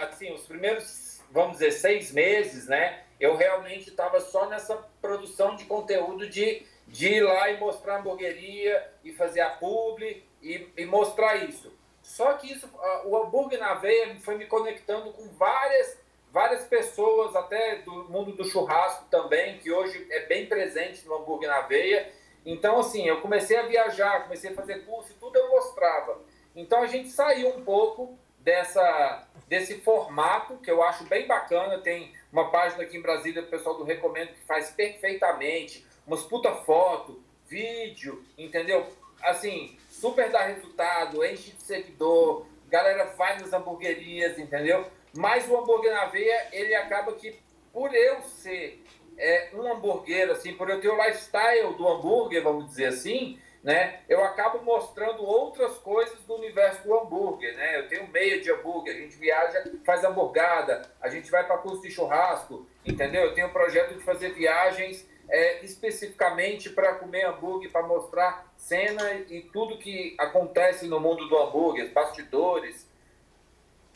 assim, 0.02 0.32
os 0.34 0.42
primeiros, 0.42 1.22
vamos 1.32 1.54
dizer, 1.54 1.72
seis 1.72 2.12
meses, 2.12 2.68
né? 2.68 3.04
eu 3.20 3.36
realmente 3.36 3.90
estava 3.90 4.22
só 4.22 4.48
nessa 4.48 4.76
produção 5.02 5.56
de 5.56 5.66
conteúdo 5.66 6.30
de, 6.30 6.62
de 6.88 7.08
ir 7.08 7.22
lá 7.24 7.50
e 7.50 7.60
mostrar 7.60 7.96
a 7.96 8.00
hamburgueria 8.00 8.88
e 9.04 9.12
fazer 9.12 9.42
a 9.42 9.50
publi 9.50 10.24
e, 10.42 10.68
e 10.78 10.86
mostrar 10.86 11.38
isso. 11.38 11.74
Só 12.08 12.34
que 12.34 12.54
isso, 12.54 12.70
o 13.04 13.18
hambúrguer 13.18 13.60
na 13.60 13.74
veia 13.74 14.18
foi 14.22 14.38
me 14.38 14.46
conectando 14.46 15.12
com 15.12 15.28
várias, 15.34 16.00
várias 16.32 16.64
pessoas, 16.64 17.36
até 17.36 17.80
do 17.80 18.06
mundo 18.06 18.32
do 18.32 18.46
churrasco 18.46 19.06
também, 19.12 19.60
que 19.60 19.70
hoje 19.70 20.08
é 20.10 20.22
bem 20.22 20.46
presente 20.46 21.06
no 21.06 21.16
hambúrguer 21.16 21.50
na 21.50 21.62
veia. 21.62 22.10
Então, 22.46 22.80
assim, 22.80 23.06
eu 23.06 23.20
comecei 23.20 23.58
a 23.58 23.64
viajar, 23.64 24.24
comecei 24.24 24.52
a 24.52 24.56
fazer 24.56 24.86
curso, 24.86 25.14
tudo 25.20 25.38
eu 25.38 25.50
mostrava. 25.50 26.22
Então, 26.56 26.82
a 26.82 26.88
gente 26.88 27.10
saiu 27.10 27.50
um 27.50 27.66
pouco 27.66 28.18
dessa, 28.40 29.28
desse 29.46 29.82
formato, 29.82 30.56
que 30.60 30.72
eu 30.72 30.82
acho 30.82 31.04
bem 31.04 31.28
bacana. 31.28 31.78
Tem 31.80 32.16
uma 32.32 32.50
página 32.50 32.84
aqui 32.84 32.98
em 32.98 33.02
Brasília, 33.02 33.42
o 33.42 33.48
pessoal 33.48 33.76
do 33.76 33.84
Recomendo, 33.84 34.30
que 34.30 34.46
faz 34.46 34.72
perfeitamente, 34.72 35.86
umas 36.08 36.24
puta 36.24 36.56
foto, 36.56 37.22
vídeo, 37.46 38.26
entendeu? 38.38 38.88
Assim, 39.22 39.78
super 40.00 40.30
dá 40.30 40.44
resultado, 40.44 41.26
enche 41.26 41.52
de 41.52 41.62
seguidor, 41.62 42.46
galera 42.70 43.06
vai 43.18 43.40
nas 43.40 43.52
hamburguerias, 43.52 44.38
entendeu? 44.38 44.86
Mas 45.16 45.48
o 45.50 45.58
hambúrguer 45.58 45.94
na 45.94 46.06
veia, 46.06 46.50
ele 46.52 46.76
acaba 46.76 47.14
que, 47.14 47.36
por 47.74 47.94
eu 47.94 48.22
ser 48.22 48.84
é, 49.18 49.50
um 49.54 49.72
hambúrguer, 49.72 50.30
assim, 50.30 50.54
por 50.54 50.70
eu 50.70 50.80
ter 50.80 50.90
o 50.90 50.98
lifestyle 50.98 51.74
do 51.74 51.88
hambúrguer, 51.88 52.44
vamos 52.44 52.68
dizer 52.68 52.88
assim, 52.88 53.40
né? 53.64 54.02
Eu 54.08 54.24
acabo 54.24 54.64
mostrando 54.64 55.24
outras 55.24 55.78
coisas 55.80 56.20
do 56.22 56.36
universo 56.36 56.84
do 56.84 56.96
hambúrguer, 56.96 57.56
né? 57.56 57.80
Eu 57.80 57.88
tenho 57.88 58.08
meia 58.10 58.40
de 58.40 58.52
hambúrguer, 58.52 58.96
a 58.96 59.00
gente 59.00 59.18
viaja, 59.18 59.64
faz 59.84 60.06
hamburgada, 60.06 60.84
a 61.02 61.10
gente 61.10 61.32
vai 61.32 61.46
para 61.46 61.58
curso 61.58 61.82
de 61.82 61.90
churrasco, 61.90 62.68
entendeu? 62.86 63.24
Eu 63.24 63.34
tenho 63.34 63.48
um 63.48 63.54
projeto 63.54 63.96
de 63.96 64.04
fazer 64.04 64.30
viagens 64.34 65.08
é, 65.30 65.64
especificamente 65.64 66.70
para 66.70 66.96
comer 66.96 67.26
hambúrguer, 67.26 67.72
para 67.72 67.86
mostrar 67.86 68.52
cena 68.56 69.14
e 69.30 69.42
tudo 69.54 69.78
que 69.78 70.16
acontece 70.18 70.88
no 70.88 71.00
mundo 71.00 71.28
do 71.28 71.38
hambúrguer, 71.38 71.92
bastidores. 71.92 72.88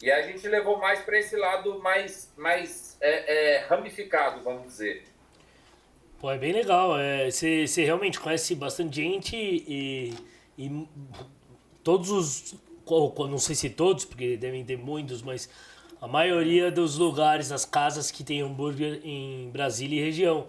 E 0.02 0.12
a 0.12 0.22
gente 0.24 0.48
levou 0.48 0.78
mais 0.78 1.00
para 1.02 1.20
esse 1.20 1.36
lado 1.36 1.80
mais, 1.80 2.34
mais 2.36 2.98
é, 3.00 3.56
é, 3.56 3.58
ramificado, 3.60 4.44
vamos 4.44 4.64
dizer. 4.64 5.04
Pô, 6.20 6.32
é 6.32 6.38
bem 6.38 6.52
legal. 6.52 6.94
Você 7.30 7.66
é, 7.78 7.84
realmente 7.84 8.20
conhece 8.20 8.56
bastante 8.56 8.96
gente 8.96 9.36
e, 9.36 10.14
e 10.58 10.88
todos 11.84 12.10
os. 12.10 12.56
Não 13.18 13.38
sei 13.38 13.56
se 13.56 13.70
todos, 13.70 14.04
porque 14.04 14.36
devem 14.36 14.66
ter 14.66 14.78
muitos, 14.78 15.22
mas 15.22 15.50
a 16.02 16.08
maioria 16.08 16.70
dos 16.70 16.98
lugares, 16.98 17.52
as 17.52 17.64
casas 17.64 18.12
que 18.12 18.24
tem 18.24 18.42
hambúrguer 18.42 19.00
em 19.04 19.50
Brasília 19.52 20.02
e 20.02 20.04
região. 20.04 20.48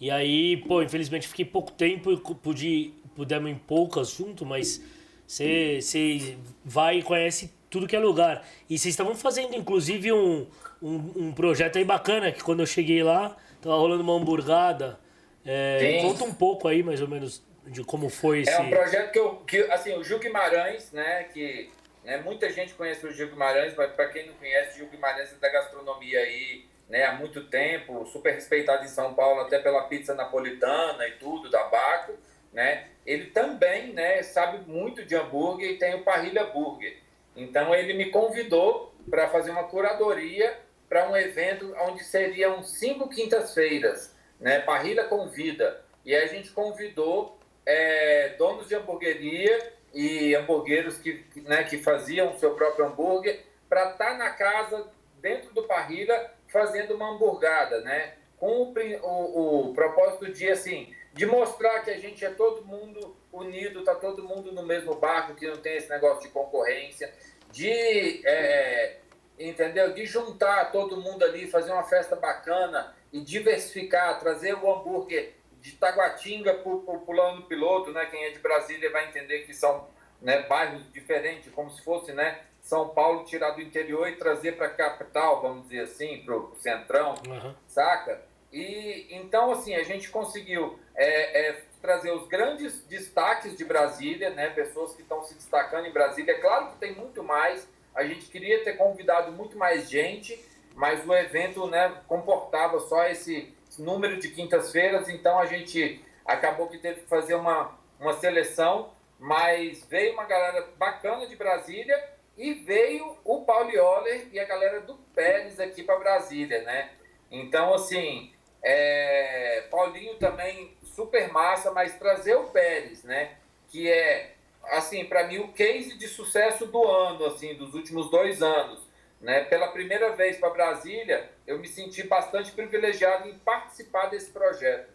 E 0.00 0.10
aí, 0.10 0.56
pô, 0.56 0.82
infelizmente 0.82 1.26
fiquei 1.26 1.44
pouco 1.44 1.72
tempo 1.72 2.12
e 2.12 2.16
pude, 2.16 2.94
pudemos 3.16 3.50
em 3.50 3.56
poucas 3.56 4.10
junto, 4.10 4.46
mas 4.46 4.80
você 5.26 6.36
vai 6.64 6.98
e 6.98 7.02
conhece 7.02 7.52
tudo 7.68 7.86
que 7.86 7.96
é 7.96 7.98
lugar. 7.98 8.46
E 8.68 8.78
vocês 8.78 8.92
estavam 8.92 9.14
fazendo, 9.14 9.54
inclusive, 9.54 10.12
um, 10.12 10.46
um, 10.80 11.12
um, 11.16 11.32
projeto 11.32 11.76
aí 11.76 11.84
bacana, 11.84 12.32
que 12.32 12.42
quando 12.42 12.60
eu 12.60 12.66
cheguei 12.66 13.02
lá, 13.02 13.36
tava 13.60 13.76
rolando 13.76 14.02
uma 14.02 14.14
hamburgada. 14.14 14.98
É, 15.44 16.00
conta 16.02 16.24
um 16.24 16.34
pouco 16.34 16.68
aí, 16.68 16.82
mais 16.82 17.00
ou 17.00 17.08
menos, 17.08 17.42
de 17.66 17.82
como 17.82 18.08
foi 18.08 18.40
esse... 18.40 18.50
É 18.50 18.60
um 18.60 18.70
projeto 18.70 19.12
que, 19.12 19.18
eu, 19.18 19.36
que 19.36 19.58
assim, 19.70 19.94
o 19.94 20.04
Gil 20.04 20.18
Guimarães, 20.18 20.92
né, 20.92 21.24
que 21.24 21.70
né, 22.04 22.18
muita 22.18 22.50
gente 22.50 22.74
conhece 22.74 23.06
o 23.06 23.12
Gil 23.12 23.28
Guimarães, 23.28 23.74
mas 23.76 23.92
para 23.92 24.08
quem 24.08 24.26
não 24.26 24.34
conhece, 24.34 24.74
o 24.74 24.78
Gil 24.78 24.88
Guimarães 24.88 25.32
é 25.32 25.36
da 25.36 25.48
gastronomia 25.48 26.20
aí, 26.20 26.64
né, 26.88 27.04
há 27.04 27.12
muito 27.12 27.44
tempo, 27.44 28.06
super 28.06 28.34
respeitado 28.34 28.84
em 28.84 28.88
São 28.88 29.14
Paulo 29.14 29.42
até 29.42 29.58
pela 29.58 29.84
pizza 29.84 30.14
napolitana 30.14 31.06
e 31.06 31.12
tudo, 31.12 31.50
da 31.50 31.64
Baco, 31.64 32.14
né? 32.52 32.88
Ele 33.04 33.26
também, 33.26 33.92
né, 33.92 34.22
sabe 34.22 34.58
muito 34.70 35.04
de 35.04 35.14
hambúrguer 35.14 35.72
e 35.72 35.78
tem 35.78 35.94
o 35.94 36.02
Parrilha 36.02 36.44
Burger. 36.44 36.96
Então 37.36 37.74
ele 37.74 37.92
me 37.92 38.10
convidou 38.10 38.94
para 39.08 39.28
fazer 39.28 39.50
uma 39.50 39.64
curadoria 39.64 40.58
para 40.88 41.08
um 41.08 41.16
evento 41.16 41.74
onde 41.80 42.02
seriam 42.02 42.62
cinco 42.62 43.08
quintas-feiras, 43.08 44.16
né? 44.40 44.60
Parrilha 44.60 45.04
convida. 45.04 45.84
E 46.04 46.14
a 46.14 46.26
gente 46.26 46.50
convidou 46.50 47.38
é, 47.66 48.30
donos 48.38 48.66
de 48.66 48.74
hamburgueria 48.74 49.72
e 49.92 50.34
hamburgueiros 50.34 50.96
que, 50.96 51.24
né, 51.42 51.64
que 51.64 51.78
faziam 51.78 52.34
o 52.34 52.38
seu 52.38 52.54
próprio 52.54 52.86
hambúrguer 52.86 53.40
para 53.68 53.90
estar 53.90 54.12
tá 54.12 54.14
na 54.16 54.30
casa, 54.30 54.88
dentro 55.20 55.52
do 55.52 55.64
Parrilha, 55.64 56.30
fazendo 56.48 56.94
uma 56.94 57.10
hamburgada, 57.10 57.80
né? 57.80 58.14
Com 58.36 58.72
o, 58.72 59.70
o, 59.70 59.74
propósito 59.74 60.32
de, 60.32 60.48
assim, 60.48 60.92
de 61.12 61.26
mostrar 61.26 61.80
que 61.80 61.90
a 61.90 61.98
gente 61.98 62.24
é 62.24 62.30
todo 62.30 62.64
mundo 62.64 63.16
unido, 63.32 63.84
tá 63.84 63.94
todo 63.94 64.22
mundo 64.22 64.52
no 64.52 64.64
mesmo 64.64 64.94
barco, 64.94 65.34
que 65.34 65.46
não 65.46 65.56
tem 65.56 65.76
esse 65.76 65.90
negócio 65.90 66.22
de 66.22 66.28
concorrência, 66.28 67.12
de, 67.50 68.26
é, 68.26 68.98
entendeu? 69.38 69.92
De 69.92 70.06
juntar 70.06 70.70
todo 70.70 71.00
mundo 71.00 71.24
ali, 71.24 71.50
fazer 71.50 71.72
uma 71.72 71.84
festa 71.84 72.14
bacana 72.16 72.94
e 73.12 73.20
diversificar, 73.20 74.18
trazer 74.20 74.54
o 74.54 74.72
hambúrguer 74.72 75.34
de 75.60 75.72
Taguatinga 75.72 76.54
para 76.54 76.72
o 76.72 77.00
Plano 77.00 77.42
Piloto, 77.42 77.92
né? 77.92 78.06
Quem 78.06 78.24
é 78.24 78.30
de 78.30 78.38
Brasília 78.38 78.90
vai 78.90 79.08
entender 79.08 79.40
que 79.40 79.52
são 79.52 79.88
né, 80.20 80.42
bairros 80.42 80.82
diferentes, 80.92 81.52
como 81.52 81.70
se 81.70 81.82
fosse, 81.82 82.12
né? 82.12 82.40
São 82.68 82.90
Paulo 82.90 83.24
tirar 83.24 83.52
do 83.52 83.62
interior 83.62 84.06
e 84.10 84.16
trazer 84.16 84.52
para 84.52 84.66
a 84.66 84.70
capital, 84.70 85.40
vamos 85.40 85.68
dizer 85.68 85.84
assim, 85.84 86.22
para 86.22 86.36
o 86.36 86.54
centrão, 86.56 87.14
uhum. 87.26 87.54
saca? 87.66 88.20
E 88.52 89.06
então, 89.08 89.50
assim, 89.52 89.74
a 89.74 89.82
gente 89.82 90.10
conseguiu 90.10 90.78
é, 90.94 91.48
é, 91.48 91.62
trazer 91.80 92.12
os 92.12 92.28
grandes 92.28 92.84
destaques 92.84 93.56
de 93.56 93.64
Brasília, 93.64 94.28
né? 94.28 94.50
Pessoas 94.50 94.94
que 94.94 95.00
estão 95.00 95.24
se 95.24 95.32
destacando 95.32 95.86
em 95.86 95.90
Brasília. 95.90 96.32
É 96.32 96.38
claro 96.40 96.72
que 96.72 96.76
tem 96.76 96.94
muito 96.94 97.22
mais. 97.24 97.66
A 97.94 98.04
gente 98.04 98.26
queria 98.26 98.62
ter 98.62 98.74
convidado 98.74 99.32
muito 99.32 99.56
mais 99.56 99.88
gente, 99.88 100.38
mas 100.74 101.02
o 101.08 101.14
evento, 101.14 101.66
né, 101.68 102.02
comportava 102.06 102.78
só 102.80 103.06
esse 103.06 103.50
número 103.78 104.20
de 104.20 104.28
quintas-feiras. 104.28 105.08
Então 105.08 105.38
a 105.38 105.46
gente 105.46 106.04
acabou 106.22 106.68
que 106.68 106.76
teve 106.76 107.00
que 107.00 107.08
fazer 107.08 107.34
uma, 107.34 107.78
uma 107.98 108.12
seleção, 108.12 108.92
mas 109.18 109.82
veio 109.86 110.12
uma 110.12 110.24
galera 110.24 110.68
bacana 110.76 111.26
de 111.26 111.34
Brasília 111.34 112.17
e 112.38 112.54
veio 112.54 113.16
o 113.24 113.42
Paulioli 113.42 114.28
e 114.32 114.38
a 114.38 114.44
galera 114.44 114.80
do 114.80 114.94
Pérez 115.12 115.58
aqui 115.58 115.82
para 115.82 115.98
Brasília, 115.98 116.62
né? 116.62 116.90
Então, 117.30 117.74
assim, 117.74 118.32
é... 118.62 119.66
Paulinho 119.70 120.14
também 120.14 120.76
super 120.84 121.30
massa, 121.32 121.72
mas 121.72 121.98
trazer 121.98 122.36
o 122.36 122.44
Pérez, 122.44 123.02
né? 123.02 123.36
Que 123.68 123.90
é, 123.90 124.34
assim, 124.70 125.04
para 125.04 125.26
mim 125.26 125.38
o 125.38 125.52
case 125.52 125.98
de 125.98 126.06
sucesso 126.06 126.66
do 126.66 126.86
ano, 126.86 127.26
assim, 127.26 127.54
dos 127.54 127.74
últimos 127.74 128.08
dois 128.10 128.40
anos. 128.40 128.86
Né? 129.20 129.44
Pela 129.44 129.68
primeira 129.68 130.14
vez 130.14 130.36
para 130.36 130.50
Brasília, 130.50 131.28
eu 131.44 131.58
me 131.58 131.66
senti 131.66 132.04
bastante 132.04 132.52
privilegiado 132.52 133.28
em 133.28 133.36
participar 133.38 134.06
desse 134.06 134.30
projeto. 134.30 134.92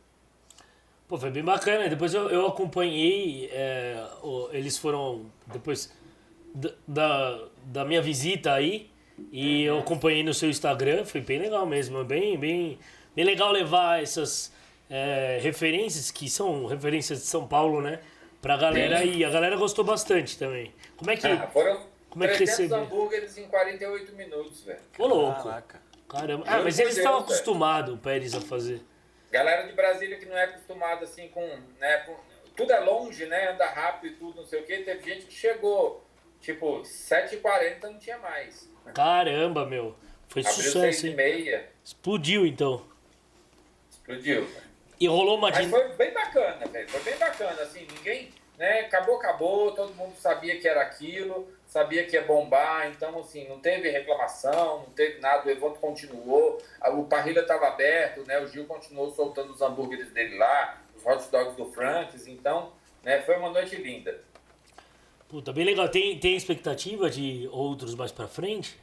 Pô, 1.09 1.17
foi 1.17 1.29
bem 1.29 1.43
bacana. 1.43 1.89
Depois 1.89 2.13
eu, 2.13 2.29
eu 2.29 2.47
acompanhei, 2.47 3.49
é, 3.51 4.01
eles 4.53 4.77
foram 4.77 5.29
depois 5.47 5.91
da, 6.87 7.39
da 7.65 7.85
minha 7.85 8.01
visita 8.01 8.53
aí 8.53 8.89
e 9.31 9.63
eu 9.63 9.79
acompanhei 9.79 10.23
no 10.23 10.33
seu 10.33 10.49
Instagram, 10.49 11.05
foi 11.05 11.21
bem 11.21 11.39
legal 11.39 11.65
mesmo, 11.65 12.03
bem, 12.03 12.37
bem, 12.37 12.79
bem 13.15 13.25
legal 13.25 13.51
levar 13.51 14.01
essas 14.01 14.53
é, 14.89 15.39
referências 15.41 16.11
que 16.11 16.29
são 16.29 16.65
referências 16.65 17.19
de 17.19 17.25
São 17.25 17.47
Paulo, 17.47 17.81
né, 17.81 17.99
pra 18.41 18.57
galera 18.57 19.03
e 19.03 19.23
a 19.23 19.29
galera 19.29 19.55
gostou 19.55 19.83
bastante 19.83 20.37
também. 20.37 20.73
Como 20.97 21.09
é 21.09 21.17
que 21.17 21.27
ah, 21.27 21.47
foram 21.47 21.93
como 22.13 22.25
é 22.25 22.27
que 22.27 22.39
recebeu? 22.39 22.77
hambúrgueres 22.77 23.37
em 23.39 23.47
48 23.47 24.13
minutos, 24.13 24.61
velho. 24.61 24.79
Ô 24.99 25.07
louco. 25.07 25.43
Caraca. 25.43 25.81
Caramba. 26.07 26.43
Ah, 26.47 26.61
mas 26.61 26.77
eles 26.77 26.95
estavam 26.95 27.21
acostumados, 27.21 27.95
o 27.95 27.97
Pérez, 27.97 28.35
a 28.35 28.41
fazer. 28.41 28.81
Galera 29.31 29.65
de 29.65 29.73
Brasília 29.73 30.19
que 30.19 30.27
não 30.27 30.37
é 30.37 30.43
acostumada 30.43 31.05
assim 31.05 31.27
com, 31.29 31.43
né, 31.79 31.97
com, 32.05 32.15
tudo 32.55 32.71
é 32.71 32.79
longe, 32.81 33.25
né, 33.25 33.53
anda 33.53 33.65
rápido 33.65 34.13
e 34.13 34.15
tudo, 34.17 34.41
não 34.41 34.45
sei 34.45 34.61
o 34.61 34.63
quê. 34.63 34.77
Teve 34.79 35.01
gente 35.03 35.25
que 35.25 35.33
chegou 35.33 36.05
Tipo, 36.43 36.81
7h40 36.81 37.83
não 37.83 37.97
tinha 37.97 38.17
mais. 38.17 38.69
Caramba, 38.93 39.65
meu. 39.65 39.95
Foi 40.27 40.41
Abriu 40.41 40.61
sucesso, 40.61 41.07
hein? 41.07 41.15
meia. 41.15 41.69
Explodiu, 41.81 42.45
então. 42.45 42.85
Explodiu. 43.89 44.45
E 44.99 45.07
rolou 45.07 45.37
uma... 45.37 45.49
Mas 45.49 45.69
foi 45.69 45.87
bem 45.93 46.13
bacana, 46.13 46.65
velho. 46.65 46.89
Foi 46.89 47.01
bem 47.01 47.17
bacana, 47.17 47.61
assim, 47.61 47.87
ninguém... 47.97 48.29
Né, 48.55 48.81
acabou, 48.81 49.15
acabou, 49.15 49.71
todo 49.71 49.95
mundo 49.95 50.15
sabia 50.15 50.59
que 50.59 50.67
era 50.67 50.79
aquilo, 50.79 51.51
sabia 51.65 52.05
que 52.05 52.15
ia 52.15 52.21
bombar, 52.21 52.87
então, 52.87 53.19
assim, 53.19 53.49
não 53.49 53.59
teve 53.59 53.89
reclamação, 53.89 54.81
não 54.81 54.91
teve 54.91 55.19
nada, 55.19 55.47
o 55.47 55.49
evento 55.49 55.79
continuou, 55.79 56.61
o 56.91 57.03
parrilha 57.05 57.39
estava 57.39 57.69
aberto, 57.69 58.23
né, 58.27 58.39
o 58.39 58.45
Gil 58.45 58.65
continuou 58.65 59.09
soltando 59.09 59.53
os 59.53 59.59
hambúrgueres 59.59 60.11
dele 60.11 60.37
lá, 60.37 60.79
os 60.95 61.03
hot 61.03 61.31
dogs 61.31 61.57
do 61.57 61.65
Franks, 61.71 62.27
então, 62.27 62.71
né, 63.01 63.23
foi 63.23 63.37
uma 63.37 63.49
noite 63.49 63.75
linda. 63.75 64.21
Puta, 65.33 65.51
bem 65.51 65.65
legal. 65.65 65.89
Tem, 65.89 66.19
tem 66.19 66.35
expectativa 66.35 67.09
de 67.09 67.49
outros 67.51 67.95
mais 67.95 68.11
pra 68.11 68.27
frente? 68.27 68.79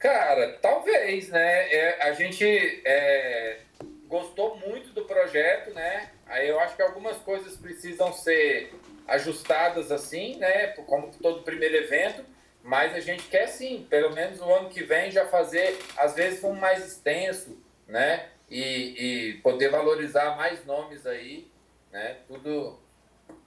Cara, 0.00 0.58
talvez, 0.60 1.28
né? 1.28 1.72
É, 1.72 2.02
a 2.02 2.12
gente 2.12 2.44
é, 2.44 3.60
gostou 4.08 4.56
muito 4.56 4.92
do 4.92 5.04
projeto, 5.04 5.72
né? 5.72 6.10
Aí 6.26 6.48
eu 6.48 6.58
acho 6.58 6.74
que 6.74 6.82
algumas 6.82 7.18
coisas 7.18 7.56
precisam 7.56 8.12
ser 8.12 8.74
ajustadas 9.06 9.92
assim, 9.92 10.34
né? 10.38 10.66
Como 10.88 11.12
todo 11.22 11.44
primeiro 11.44 11.76
evento, 11.76 12.24
mas 12.60 12.92
a 12.92 12.98
gente 12.98 13.22
quer 13.28 13.46
sim, 13.46 13.86
pelo 13.88 14.12
menos 14.12 14.40
no 14.40 14.52
ano 14.52 14.70
que 14.70 14.82
vem 14.82 15.08
já 15.12 15.24
fazer, 15.24 15.78
às 15.96 16.16
vezes 16.16 16.42
um 16.42 16.54
mais 16.54 16.84
extenso, 16.84 17.56
né? 17.86 18.26
E, 18.50 18.58
e 18.58 19.34
poder 19.34 19.68
valorizar 19.68 20.34
mais 20.34 20.66
nomes 20.66 21.06
aí, 21.06 21.46
né? 21.92 22.16
Tudo, 22.26 22.76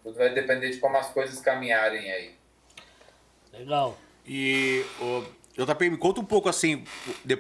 tudo 0.04 0.18
vai 0.18 0.34
depender 0.34 0.70
de 0.70 0.78
como 0.78 0.98
as 0.98 1.10
coisas 1.10 1.40
caminharem 1.40 2.12
aí. 2.12 2.36
Legal. 3.54 3.98
E 4.26 4.86
o 5.00 5.24
JP, 5.56 5.90
me 5.92 5.98
conta 5.98 6.20
um 6.20 6.26
pouco 6.26 6.50
assim, 6.50 6.84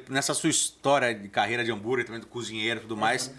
nessa 0.10 0.34
sua 0.34 0.50
história 0.50 1.13
de 1.13 1.27
carreira 1.29 1.63
de 1.63 1.72
hambúrguer, 1.72 2.05
também 2.05 2.22
do 2.22 2.27
cozinheiro 2.27 2.79
e 2.79 2.82
tudo 2.82 2.96
mais. 2.96 3.27
Uhum. 3.27 3.34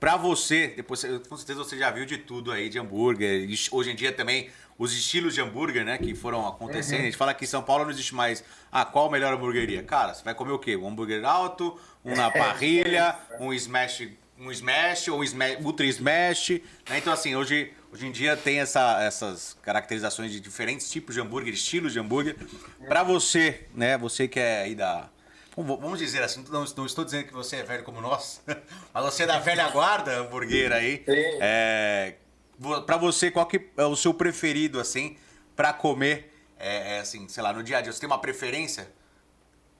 Pra 0.00 0.16
você, 0.16 0.68
depois 0.68 1.02
com 1.28 1.36
certeza 1.36 1.64
você 1.64 1.78
já 1.78 1.90
viu 1.90 2.04
de 2.04 2.18
tudo 2.18 2.52
aí 2.52 2.68
de 2.68 2.78
hambúrguer. 2.78 3.48
Hoje 3.70 3.90
em 3.90 3.94
dia 3.94 4.12
também 4.12 4.50
os 4.78 4.92
estilos 4.92 5.34
de 5.34 5.40
hambúrguer, 5.40 5.84
né, 5.84 5.96
que 5.96 6.14
foram 6.14 6.46
acontecendo. 6.46 6.96
Uhum. 6.96 7.02
A 7.02 7.04
gente 7.06 7.16
fala 7.16 7.32
que 7.32 7.44
em 7.44 7.48
São 7.48 7.62
Paulo 7.62 7.84
não 7.84 7.90
existe 7.90 8.14
mais. 8.14 8.44
Ah, 8.70 8.84
qual 8.84 9.08
a 9.08 9.10
melhor 9.10 9.32
hambúrgueria? 9.32 9.82
Cara, 9.82 10.12
você 10.12 10.22
vai 10.22 10.34
comer 10.34 10.52
o 10.52 10.58
quê? 10.58 10.76
Um 10.76 10.88
hambúrguer 10.88 11.24
alto, 11.24 11.78
um 12.04 12.14
na 12.14 12.28
parrilha, 12.32 13.16
um 13.40 13.54
smash, 13.54 14.08
um 14.38 14.50
smash 14.50 15.08
ou 15.08 15.20
um 15.20 15.24
smash, 15.24 15.58
ultra 15.62 15.86
smash. 15.86 16.50
Né? 16.88 16.98
Então, 16.98 17.12
assim, 17.12 17.34
hoje, 17.34 17.72
hoje 17.92 18.06
em 18.06 18.12
dia 18.12 18.36
tem 18.36 18.60
essa, 18.60 19.02
essas 19.02 19.56
caracterizações 19.62 20.32
de 20.32 20.40
diferentes 20.40 20.90
tipos 20.90 21.14
de 21.14 21.20
hambúrguer, 21.20 21.54
estilos 21.54 21.92
de 21.92 21.98
hambúrguer. 21.98 22.36
Para 22.86 23.02
você, 23.02 23.66
né, 23.74 23.96
você 23.96 24.28
que 24.28 24.38
é 24.38 24.62
aí 24.62 24.74
da 24.74 25.08
vamos 25.56 25.98
dizer 25.98 26.22
assim, 26.22 26.44
não, 26.50 26.64
não, 26.76 26.84
estou 26.84 27.02
dizendo 27.02 27.24
que 27.28 27.32
você 27.32 27.56
é 27.56 27.62
velho 27.62 27.82
como 27.82 27.98
nós, 28.00 28.42
mas 28.92 29.04
você 29.04 29.22
é 29.22 29.26
da 29.26 29.38
velha 29.38 29.68
guarda 29.70 30.18
hamburguera 30.18 30.76
aí. 30.76 31.02
É, 31.08 32.14
para 32.84 32.96
você, 32.98 33.30
qual 33.30 33.46
que 33.46 33.70
é 33.76 33.84
o 33.84 33.96
seu 33.96 34.12
preferido, 34.12 34.78
assim, 34.78 35.16
para 35.54 35.72
comer, 35.72 36.30
é, 36.58 36.96
é, 36.96 37.00
assim, 37.00 37.26
sei 37.28 37.42
lá, 37.42 37.52
no 37.52 37.62
dia 37.62 37.78
a 37.78 37.80
dia? 37.80 37.90
Você 37.90 38.00
tem 38.00 38.06
uma 38.06 38.20
preferência? 38.20 38.88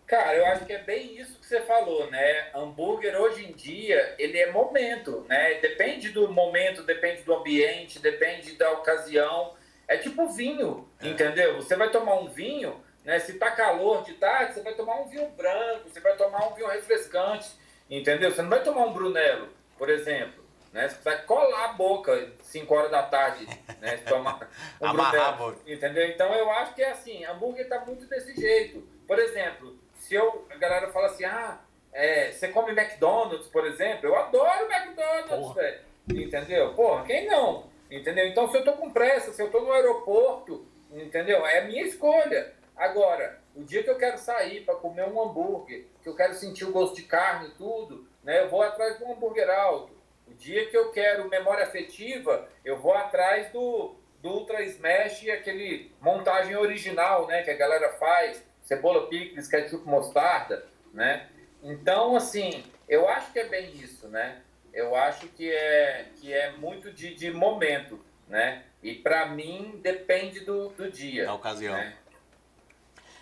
Cara, 0.07 0.37
eu 0.37 0.47
acho 0.47 0.65
que 0.65 0.73
é 0.73 0.79
bem 0.79 1.19
isso 1.19 1.39
que 1.41 1.47
você 1.47 1.61
falou, 1.63 2.09
né? 2.11 2.51
Hambúrguer 2.55 3.21
hoje 3.21 3.45
em 3.45 3.53
dia, 3.53 4.15
ele 4.19 4.39
é 4.39 4.53
momento, 4.53 5.27
né? 5.29 5.55
Depende 5.55 6.11
do 6.11 6.31
momento, 6.31 6.85
depende 6.85 7.23
do 7.23 7.35
ambiente, 7.35 7.99
depende 7.99 8.53
da 8.53 8.71
ocasião. 8.71 9.55
É 9.89 9.97
tipo 9.97 10.29
vinho, 10.29 10.89
é. 11.01 11.09
entendeu? 11.09 11.57
Você 11.57 11.75
vai 11.75 11.91
tomar 11.91 12.15
um 12.21 12.29
vinho, 12.29 12.81
né? 13.05 13.19
Se 13.19 13.35
tá 13.35 13.51
calor 13.51 14.05
de 14.05 14.15
tarde, 14.15 14.55
você 14.55 14.63
vai 14.63 14.75
tomar 14.75 15.01
um 15.01 15.09
vinho 15.09 15.29
branco, 15.31 15.89
você 15.89 15.99
vai 15.99 16.17
tomar 16.17 16.47
um 16.49 16.55
vinho 16.55 16.69
refrescante, 16.69 17.51
entendeu? 17.91 18.31
Você 18.31 18.43
não 18.43 18.51
vai 18.51 18.63
tomar 18.63 18.87
um 18.87 18.93
Brunello, 18.93 19.49
por 19.77 19.91
exemplo. 19.91 20.47
Né? 20.73 20.89
Você 20.89 21.03
vai 21.03 21.21
colar 21.23 21.65
a 21.65 21.73
boca 21.73 22.33
5 22.43 22.75
horas 22.75 22.91
da 22.93 23.03
tarde, 23.03 23.45
né? 23.81 23.97
Tomar 24.09 24.49
um 24.81 24.87
Amarrar 24.87 25.29
a 25.31 25.33
boca. 25.33 25.59
Entendeu? 25.67 26.07
Então 26.07 26.33
eu 26.33 26.49
acho 26.51 26.75
que 26.75 26.83
é 26.83 26.91
assim, 26.91 27.25
hambúrguer 27.25 27.69
tá 27.69 27.81
muito 27.85 28.07
desse 28.07 28.39
jeito. 28.39 28.87
Por 29.07 29.19
exemplo, 29.19 29.86
se 30.07 30.15
eu, 30.15 30.47
a 30.49 30.57
galera 30.57 30.89
fala 30.93 31.09
assim, 31.09 31.25
ah, 31.25 31.59
é, 31.93 32.31
você 32.31 32.49
come 32.49 32.71
McDonald's, 32.71 33.49
por 33.49 33.67
exemplo, 33.67 34.07
eu 34.07 34.15
adoro 34.15 34.71
McDonald's, 34.71 35.55
velho. 35.55 35.81
Entendeu? 36.09 36.75
Porra, 36.75 37.05
quem 37.05 37.27
não? 37.27 37.67
Entendeu? 37.91 38.29
Então 38.29 38.49
se 38.49 38.57
eu 38.57 38.65
tô 38.65 38.75
com 38.75 38.93
pressa, 38.93 39.33
se 39.33 39.43
eu 39.43 39.51
tô 39.51 39.61
no 39.61 39.73
aeroporto, 39.73 40.65
entendeu? 40.93 41.45
É 41.45 41.59
a 41.59 41.65
minha 41.65 41.83
escolha. 41.83 42.53
Agora, 42.77 43.41
o 43.57 43.65
dia 43.65 43.83
que 43.83 43.91
eu 43.91 43.99
quero 43.99 44.17
sair 44.19 44.65
para 44.65 44.77
comer 44.77 45.09
um 45.09 45.21
hambúrguer, 45.21 45.87
que 46.03 46.09
eu 46.09 46.15
quero 46.15 46.35
sentir 46.35 46.65
o 46.65 46.73
gosto 46.73 46.95
de 46.95 47.03
carne 47.03 47.49
e 47.49 47.53
tudo, 47.53 48.07
né, 48.23 48.43
eu 48.43 48.49
vou 48.49 48.63
atrás 48.63 48.99
de 48.99 49.05
um 49.05 49.13
hambúrguer 49.13 49.51
alto. 49.51 49.93
O 50.29 50.35
dia 50.35 50.67
que 50.67 50.77
eu 50.77 50.93
quero 50.93 51.29
memória 51.29 51.65
afetiva, 51.65 52.49
eu 52.65 52.79
vou 52.79 52.95
atrás 52.95 53.51
do, 53.51 53.97
do 54.21 54.29
Ultra 54.29 54.63
Smash, 54.63 55.29
aquele 55.31 55.91
montagem 56.01 56.55
original, 56.55 57.27
né, 57.27 57.43
que 57.43 57.51
a 57.51 57.57
galera 57.57 57.95
faz, 57.95 58.45
cebola 58.67 59.07
picles, 59.07 59.49
ketchup 59.49 59.87
mostarda, 59.89 60.67
né? 60.93 61.29
Então, 61.63 62.17
assim, 62.17 62.65
eu 62.89 63.09
acho 63.09 63.33
que 63.33 63.39
é 63.39 63.49
bem 63.49 63.73
isso, 63.77 64.09
né? 64.09 64.43
Eu 64.75 64.95
acho 64.95 65.29
que 65.29 65.51
é, 65.51 66.07
que 66.21 66.33
é 66.33 66.53
muito 66.53 66.93
de, 66.93 67.15
de 67.15 67.31
momento, 67.31 67.99
né? 68.29 68.65
E 68.83 68.95
para 68.95 69.27
mim 69.27 69.81
depende 69.83 70.41
do, 70.41 70.69
do 70.71 70.91
dia. 70.91 71.25
Da 71.25 71.35
ocasião. 71.35 71.75
Né? 71.75 71.95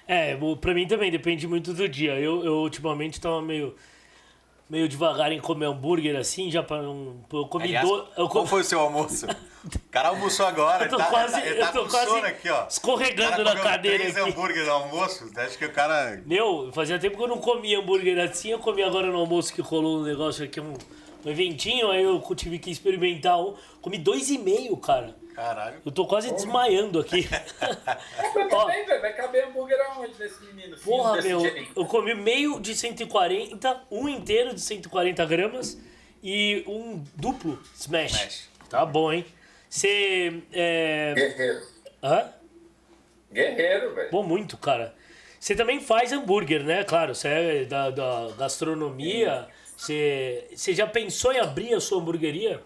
É, 0.09 0.37
pra 0.61 0.74
mim 0.74 0.87
também 0.88 1.11
depende 1.11 1.46
muito 1.46 1.72
do 1.72 1.88
dia. 1.88 2.18
Eu, 2.18 2.44
eu 2.44 2.54
ultimamente 2.54 3.20
tava 3.20 3.40
meio 3.40 3.76
meio 4.68 4.88
devagar 4.88 5.33
em 5.33 5.40
comer 5.40 5.66
hambúrguer 5.66 6.16
assim, 6.16 6.50
já 6.50 6.62
para 6.62 6.83
um. 6.83 7.20
Eu 7.33 7.46
comi 7.46 7.64
Aliás, 7.64 7.88
do... 7.88 8.07
eu 8.16 8.29
Qual 8.29 8.46
foi 8.46 8.61
o 8.62 8.64
seu 8.64 8.81
almoço? 8.81 9.27
O 9.64 9.90
cara 9.90 10.11
almoçou 10.11 10.44
agora, 10.44 10.85
eu 10.85 10.90
tô 10.90 10.98
tá, 10.98 11.07
quase, 11.07 11.40
ele 11.40 11.42
tá, 11.42 11.50
ele 11.50 11.61
tá 11.61 11.66
eu 11.68 11.72
tô 11.85 11.88
quase 11.88 12.18
aqui, 12.27 12.50
ó. 12.50 12.66
escorregando 12.68 13.42
na 13.42 13.57
cadeira. 13.57 13.98
Três 13.98 14.14
aqui. 14.14 14.29
hambúrguer 14.29 14.66
no 14.66 14.72
almoço, 14.72 15.31
acho 15.35 15.57
que 15.57 15.64
o 15.64 15.72
cara. 15.72 16.22
Meu, 16.27 16.70
fazia 16.74 16.98
tempo 16.98 17.16
que 17.16 17.22
eu 17.22 17.29
não 17.29 17.38
comia 17.38 17.79
hambúrguer 17.79 18.18
assim, 18.18 18.50
eu 18.50 18.59
comi 18.59 18.83
agora 18.83 19.07
no 19.07 19.16
almoço 19.16 19.55
que 19.55 19.62
rolou 19.62 20.00
um 20.00 20.03
negócio 20.03 20.44
aqui, 20.44 20.61
um, 20.61 20.74
um 21.24 21.31
eventinho, 21.31 21.90
aí 21.90 22.03
eu 22.03 22.22
tive 22.37 22.59
que 22.59 22.70
experimentar 22.70 23.40
um. 23.40 23.55
Comi 23.81 23.96
dois 23.96 24.29
e 24.29 24.37
meio, 24.37 24.77
cara. 24.77 25.16
Caralho. 25.35 25.83
Eu 25.85 25.90
tô 25.90 26.07
quase 26.07 26.33
desmaiando 26.33 27.01
aqui. 27.01 27.29
eu 28.37 28.49
também, 28.49 28.87
velho. 28.87 29.01
Vai 29.01 29.12
caber 29.14 29.49
hambúrguer 29.49 29.79
aonde 29.90 30.14
nesse 30.18 30.44
menino? 30.44 30.77
Porra, 30.79 31.20
meu. 31.20 31.42
Eu 31.77 31.85
comi 31.87 32.14
meio 32.14 32.61
de 32.61 32.75
140, 32.75 33.83
um 33.90 34.09
inteiro 34.09 34.55
de 34.55 34.61
140 34.61 35.27
gramas 35.27 35.79
e 36.23 36.64
um 36.68 37.03
duplo 37.16 37.61
smash. 37.75 38.12
smash. 38.12 38.51
Tá 38.70 38.87
bom, 38.87 39.12
hein? 39.12 39.27
Você. 39.68 40.42
É... 40.53 41.14
Guerreiro. 41.14 41.62
Hã? 42.03 42.33
Guerreiro, 43.33 43.94
velho. 43.94 44.11
Bom, 44.12 44.23
muito, 44.23 44.57
cara. 44.57 44.94
Você 45.40 45.55
também 45.57 45.81
faz 45.81 46.12
hambúrguer, 46.12 46.62
né? 46.62 46.85
Claro, 46.85 47.14
você 47.14 47.29
é 47.29 47.64
da, 47.64 47.90
da 47.90 48.31
gastronomia. 48.38 49.49
Você, 49.77 50.47
você 50.55 50.73
já 50.73 50.87
pensou 50.87 51.33
em 51.33 51.40
abrir 51.40 51.75
a 51.75 51.81
sua 51.81 52.01
hamburgueria? 52.01 52.62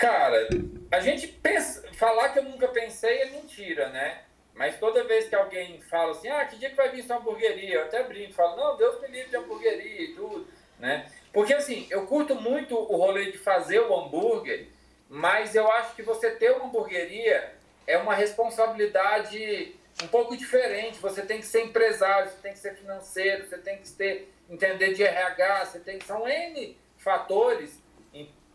Cara, 0.00 0.48
a 0.90 1.00
gente 1.00 1.28
pensa. 1.28 1.86
Falar 1.92 2.30
que 2.30 2.38
eu 2.38 2.44
nunca 2.44 2.66
pensei 2.68 3.18
é 3.20 3.26
mentira, 3.26 3.90
né? 3.90 4.22
Mas 4.54 4.78
toda 4.78 5.04
vez 5.04 5.28
que 5.28 5.34
alguém 5.34 5.78
fala 5.82 6.12
assim, 6.12 6.28
ah, 6.28 6.44
que 6.46 6.56
dia 6.56 6.70
que 6.70 6.76
vai 6.76 6.88
vir 6.88 7.02
sua 7.02 7.16
hamburgueria? 7.16 7.74
Eu 7.74 7.82
até 7.82 8.02
brinco, 8.02 8.32
falo, 8.32 8.56
não, 8.56 8.76
Deus 8.78 8.98
me 9.02 9.08
livre 9.08 9.28
de 9.28 9.36
hamburgueria 9.36 10.02
e 10.02 10.14
tudo, 10.14 10.48
né? 10.78 11.06
Porque 11.32 11.52
assim, 11.52 11.86
eu 11.90 12.06
curto 12.06 12.34
muito 12.34 12.74
o 12.74 12.96
rolê 12.96 13.30
de 13.30 13.36
fazer 13.36 13.80
o 13.80 13.94
hambúrguer, 13.94 14.68
mas 15.08 15.54
eu 15.54 15.70
acho 15.70 15.94
que 15.94 16.02
você 16.02 16.30
ter 16.30 16.50
uma 16.52 16.64
hamburgueria 16.64 17.52
é 17.86 17.98
uma 17.98 18.14
responsabilidade 18.14 19.74
um 20.02 20.08
pouco 20.08 20.34
diferente. 20.34 20.98
Você 20.98 21.22
tem 21.22 21.40
que 21.40 21.46
ser 21.46 21.64
empresário, 21.64 22.30
você 22.30 22.38
tem 22.42 22.52
que 22.52 22.58
ser 22.58 22.74
financeiro, 22.74 23.46
você 23.46 23.58
tem 23.58 23.76
que 23.76 23.90
ter, 23.90 24.32
entender 24.48 24.94
de 24.94 25.02
RH, 25.02 25.66
você 25.66 25.78
tem 25.78 25.98
que. 25.98 26.06
São 26.06 26.26
N 26.26 26.76
fatores 26.96 27.79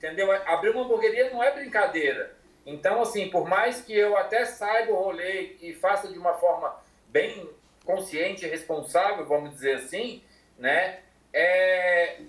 Entendeu? 0.06 0.32
Abrir 0.32 0.70
uma 0.70 0.84
hamburgueria 0.84 1.32
não 1.32 1.42
é 1.42 1.52
brincadeira. 1.52 2.36
Então, 2.64 3.02
assim, 3.02 3.30
por 3.30 3.48
mais 3.48 3.82
que 3.82 3.98
eu 3.98 4.16
até 4.16 4.46
saiba 4.46 4.92
o 4.92 4.96
rolê 4.96 5.56
e 5.62 5.74
faça 5.74 6.08
de 6.08 6.18
uma 6.18 6.34
forma 6.36 6.80
bem 7.08 7.50
consciente 7.84 8.46
e 8.46 8.50
responsável, 8.50 9.26
vamos 9.26 9.52
dizer 9.52 9.78
assim, 9.78 10.22
né? 10.58 11.00
É, 11.34 12.20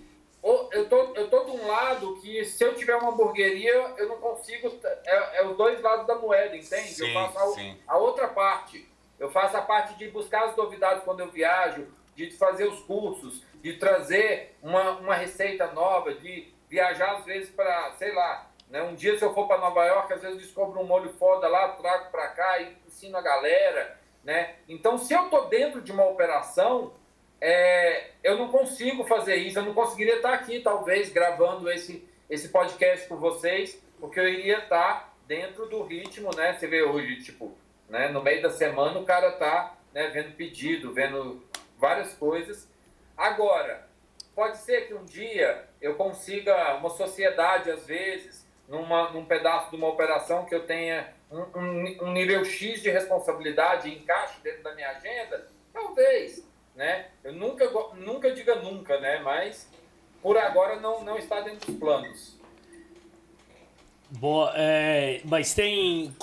eu 0.43 0.89
tô, 0.89 1.15
eu 1.15 1.29
tô 1.29 1.45
de 1.45 1.51
um 1.51 1.67
lado 1.67 2.19
que 2.21 2.45
se 2.45 2.65
eu 2.65 2.75
tiver 2.75 2.97
uma 2.97 3.11
hamburgueria, 3.11 3.73
eu 3.99 4.09
não 4.09 4.17
consigo. 4.19 4.73
É, 5.05 5.39
é 5.39 5.47
os 5.47 5.57
dois 5.57 5.81
lados 5.83 6.07
da 6.07 6.15
moeda, 6.15 6.57
entende? 6.57 6.95
Sim, 6.95 7.09
eu 7.09 7.15
faço 7.15 7.61
a, 7.87 7.95
a, 7.95 7.99
outra 7.99 8.29
parte. 8.29 8.89
Eu 9.19 9.31
faço 9.31 9.57
a 9.57 9.63
parte 9.63 9.99
de 9.99 10.09
buscar 10.09 10.45
as 10.45 10.57
novidades 10.57 11.05
quando 11.05 11.21
eu 11.21 11.31
viajo, 11.31 11.87
de 12.15 12.31
fazer 12.33 12.67
os 12.67 12.81
cursos, 12.81 13.43
de 13.63 13.75
trazer 13.75 14.57
uma, 14.63 14.93
uma 14.99 15.15
receita 15.15 15.73
nova, 15.73 16.15
de 16.15 16.56
viajar 16.77 17.17
às 17.17 17.25
vezes 17.25 17.49
para, 17.49 17.93
sei 17.93 18.13
lá, 18.13 18.51
né? 18.69 18.83
um 18.83 18.95
dia 18.95 19.19
se 19.19 19.25
eu 19.25 19.33
for 19.33 19.49
para 19.49 19.57
Nova 19.57 19.83
York, 19.87 20.13
às 20.13 20.21
vezes 20.21 20.43
descubro 20.43 20.79
um 20.79 20.85
molho 20.85 21.11
foda 21.15 21.49
lá, 21.49 21.71
trago 21.71 22.11
para 22.11 22.29
cá 22.29 22.61
e 22.61 22.77
ensino 22.87 23.17
a 23.17 23.23
galera, 23.23 23.99
né? 24.23 24.57
Então, 24.69 24.99
se 24.99 25.15
eu 25.15 25.31
tô 25.31 25.47
dentro 25.47 25.81
de 25.81 25.91
uma 25.91 26.05
operação, 26.05 26.93
é, 27.41 28.11
eu 28.23 28.37
não 28.37 28.49
consigo 28.49 29.05
fazer 29.05 29.37
isso, 29.37 29.59
eu 29.59 29.63
não 29.63 29.73
conseguiria 29.73 30.17
estar 30.17 30.35
aqui, 30.35 30.61
talvez, 30.61 31.11
gravando 31.11 31.71
esse, 31.71 32.07
esse 32.29 32.51
podcast 32.51 33.09
com 33.09 33.17
vocês, 33.17 33.83
porque 33.99 34.21
eu 34.21 34.29
iria 34.29 34.59
estar 34.59 35.17
dentro 35.27 35.67
do 35.67 35.83
ritmo, 35.83 36.31
né? 36.37 36.53
Você 36.53 36.67
vê 36.67 36.83
hoje, 36.83 37.23
tipo, 37.23 37.57
né? 37.89 38.09
no 38.09 38.23
meio 38.23 38.43
da 38.43 38.51
semana 38.51 38.99
o 38.99 39.05
cara 39.07 39.33
tá 39.33 39.79
né, 39.95 40.09
vendo 40.09 40.37
pedido, 40.37 40.93
vendo 40.93 41.43
várias 41.79 42.13
coisas. 42.13 42.69
Agora, 43.17 43.86
pode 44.37 44.59
ser 44.59 44.87
que 44.87 44.93
um 44.93 45.05
dia 45.07 45.65
eu 45.81 45.95
consiga 45.95 46.75
uma 46.77 46.91
sociedade, 46.91 47.71
às 47.71 47.87
vezes, 47.87 48.47
numa, 48.69 49.11
num 49.11 49.25
pedaço 49.25 49.71
de 49.71 49.77
uma 49.77 49.89
operação 49.89 50.45
que 50.45 50.55
eu 50.55 50.67
tenha 50.67 51.09
um, 51.31 51.41
um, 51.59 51.97
um 52.03 52.13
nível 52.13 52.45
X 52.45 52.83
de 52.83 52.91
responsabilidade 52.91 53.89
e 53.89 53.97
encaixe 53.97 54.39
dentro 54.43 54.63
da 54.63 54.75
minha 54.75 54.91
agenda? 54.91 55.49
Talvez. 55.73 56.47
né? 56.75 57.07
Eu 57.25 57.33
nunca, 57.33 57.67
nunca 57.95 58.31
diga 58.31 58.57
nunca, 58.57 59.01
né? 59.01 59.21
Mas 59.21 59.71
por 60.23 60.37
agora 60.37 60.77
não, 60.77 61.03
não 61.03 61.17
está 61.17 61.41
dentro 61.41 61.73
dos 61.73 61.81
planos. 61.81 62.37
Boa, 64.11 64.53
é, 64.55 65.21
mas 65.25 65.55
tem 65.55 66.15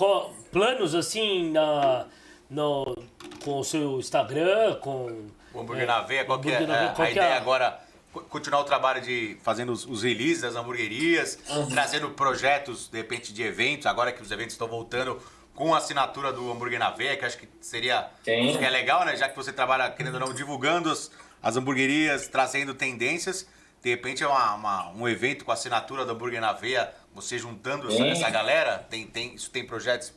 planos 0.51 0.95
assim 0.95 1.51
na, 1.51 2.07
no, 2.49 2.95
com 3.43 3.59
o 3.59 3.63
seu 3.63 3.99
Instagram, 3.99 4.75
com. 4.75 5.27
O 5.53 5.59
hambúrguer 5.59 5.83
é, 5.83 5.87
na 5.87 6.01
veia, 6.01 6.25
qual 6.25 6.39
que 6.39 6.51
é, 6.51 6.57
a, 6.57 6.93
a 6.97 7.07
é 7.07 7.11
ideia 7.11 7.35
agora? 7.35 7.82
Continuar 8.29 8.61
o 8.61 8.63
trabalho 8.63 9.01
de 9.01 9.37
fazendo 9.41 9.71
os, 9.71 9.85
os 9.85 10.03
releases 10.03 10.41
das 10.41 10.55
hamburguerias, 10.55 11.39
uhum. 11.49 11.67
trazendo 11.67 12.09
projetos, 12.11 12.87
de 12.87 12.97
repente, 12.97 13.33
de 13.33 13.41
eventos, 13.41 13.85
agora 13.87 14.11
que 14.11 14.21
os 14.21 14.31
eventos 14.31 14.53
estão 14.53 14.67
voltando 14.67 15.19
com 15.55 15.73
a 15.73 15.77
assinatura 15.77 16.31
do 16.31 16.51
hambúrguer 16.51 16.79
na 16.79 16.91
veia, 16.91 17.15
que 17.17 17.25
acho 17.25 17.37
que 17.37 17.47
seria 17.61 18.09
que 18.23 18.31
é 18.31 18.69
legal, 18.69 19.05
né? 19.05 19.15
Já 19.15 19.29
que 19.29 19.35
você 19.35 19.51
trabalha, 19.51 19.89
querendo 19.89 20.15
ou 20.15 20.19
não, 20.19 20.33
divulgando 20.33 20.91
as, 20.91 21.11
as 21.41 21.57
hamburguerias, 21.57 22.27
trazendo 22.27 22.73
tendências. 22.73 23.47
De 23.81 23.89
repente 23.89 24.23
é 24.23 24.27
uma, 24.27 24.53
uma, 24.53 24.89
um 24.91 25.07
evento 25.07 25.43
com 25.43 25.51
a 25.51 25.55
assinatura 25.55 26.05
do 26.05 26.13
hambúrguer 26.13 26.39
na 26.39 26.53
veia, 26.53 26.93
você 27.13 27.37
juntando 27.37 27.91
Sim. 27.91 28.09
essa 28.09 28.29
galera, 28.29 28.79
tem, 28.89 29.05
tem, 29.05 29.35
isso 29.35 29.51
tem 29.51 29.65
projetos 29.65 30.13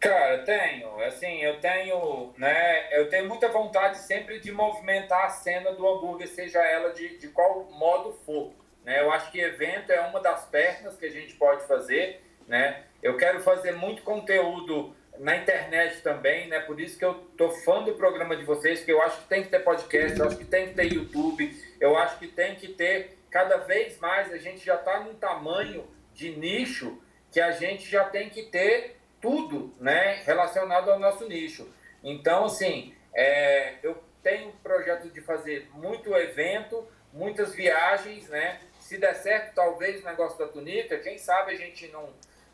Cara, 0.00 0.38
tenho. 0.44 0.98
Assim, 1.02 1.42
eu 1.42 1.60
tenho, 1.60 2.32
né? 2.38 2.88
Eu 2.98 3.10
tenho 3.10 3.28
muita 3.28 3.48
vontade 3.48 3.98
sempre 3.98 4.40
de 4.40 4.50
movimentar 4.50 5.26
a 5.26 5.28
cena 5.28 5.72
do 5.72 5.86
hambúrguer, 5.86 6.26
seja 6.26 6.58
ela 6.58 6.94
de, 6.94 7.18
de 7.18 7.28
qual 7.28 7.64
modo 7.70 8.14
for. 8.24 8.50
Né? 8.82 9.02
Eu 9.02 9.12
acho 9.12 9.30
que 9.30 9.38
evento 9.38 9.92
é 9.92 10.00
uma 10.00 10.18
das 10.20 10.46
pernas 10.46 10.96
que 10.96 11.04
a 11.04 11.10
gente 11.10 11.34
pode 11.34 11.66
fazer, 11.66 12.22
né? 12.48 12.84
Eu 13.02 13.18
quero 13.18 13.40
fazer 13.40 13.72
muito 13.72 14.02
conteúdo 14.02 14.96
na 15.18 15.36
internet 15.36 16.00
também, 16.00 16.48
né? 16.48 16.60
Por 16.60 16.80
isso 16.80 16.98
que 16.98 17.04
eu 17.04 17.14
tô 17.36 17.50
fã 17.50 17.82
do 17.82 17.92
programa 17.92 18.34
de 18.34 18.44
vocês, 18.44 18.82
que 18.82 18.90
eu 18.90 19.02
acho 19.02 19.20
que 19.20 19.28
tem 19.28 19.42
que 19.42 19.50
ter 19.50 19.60
podcast, 19.60 20.18
eu 20.18 20.26
acho 20.26 20.38
que 20.38 20.46
tem 20.46 20.68
que 20.68 20.74
ter 20.74 20.92
YouTube, 20.94 21.54
eu 21.78 21.94
acho 21.98 22.18
que 22.18 22.26
tem 22.26 22.54
que 22.54 22.68
ter 22.68 23.18
cada 23.30 23.58
vez 23.58 23.98
mais 23.98 24.32
a 24.32 24.38
gente 24.38 24.64
já 24.64 24.76
está 24.76 25.00
num 25.00 25.14
tamanho 25.14 25.86
de 26.14 26.34
nicho 26.36 27.00
que 27.30 27.40
a 27.40 27.52
gente 27.52 27.88
já 27.88 28.04
tem 28.04 28.28
que 28.30 28.44
ter 28.44 28.99
tudo 29.20 29.74
né, 29.78 30.22
relacionado 30.24 30.90
ao 30.90 30.98
nosso 30.98 31.28
nicho. 31.28 31.68
Então, 32.02 32.46
assim, 32.46 32.94
é, 33.14 33.74
eu 33.82 34.02
tenho 34.22 34.48
um 34.48 34.52
projeto 34.52 35.08
de 35.08 35.20
fazer 35.20 35.68
muito 35.74 36.14
evento, 36.14 36.86
muitas 37.12 37.54
viagens, 37.54 38.28
né? 38.28 38.60
Se 38.80 38.98
der 38.98 39.14
certo, 39.14 39.54
talvez 39.54 40.02
o 40.02 40.06
negócio 40.06 40.38
da 40.38 40.46
tunica, 40.46 40.98
quem 40.98 41.18
sabe 41.18 41.52
a 41.52 41.56
gente 41.56 41.88
não, 41.88 42.08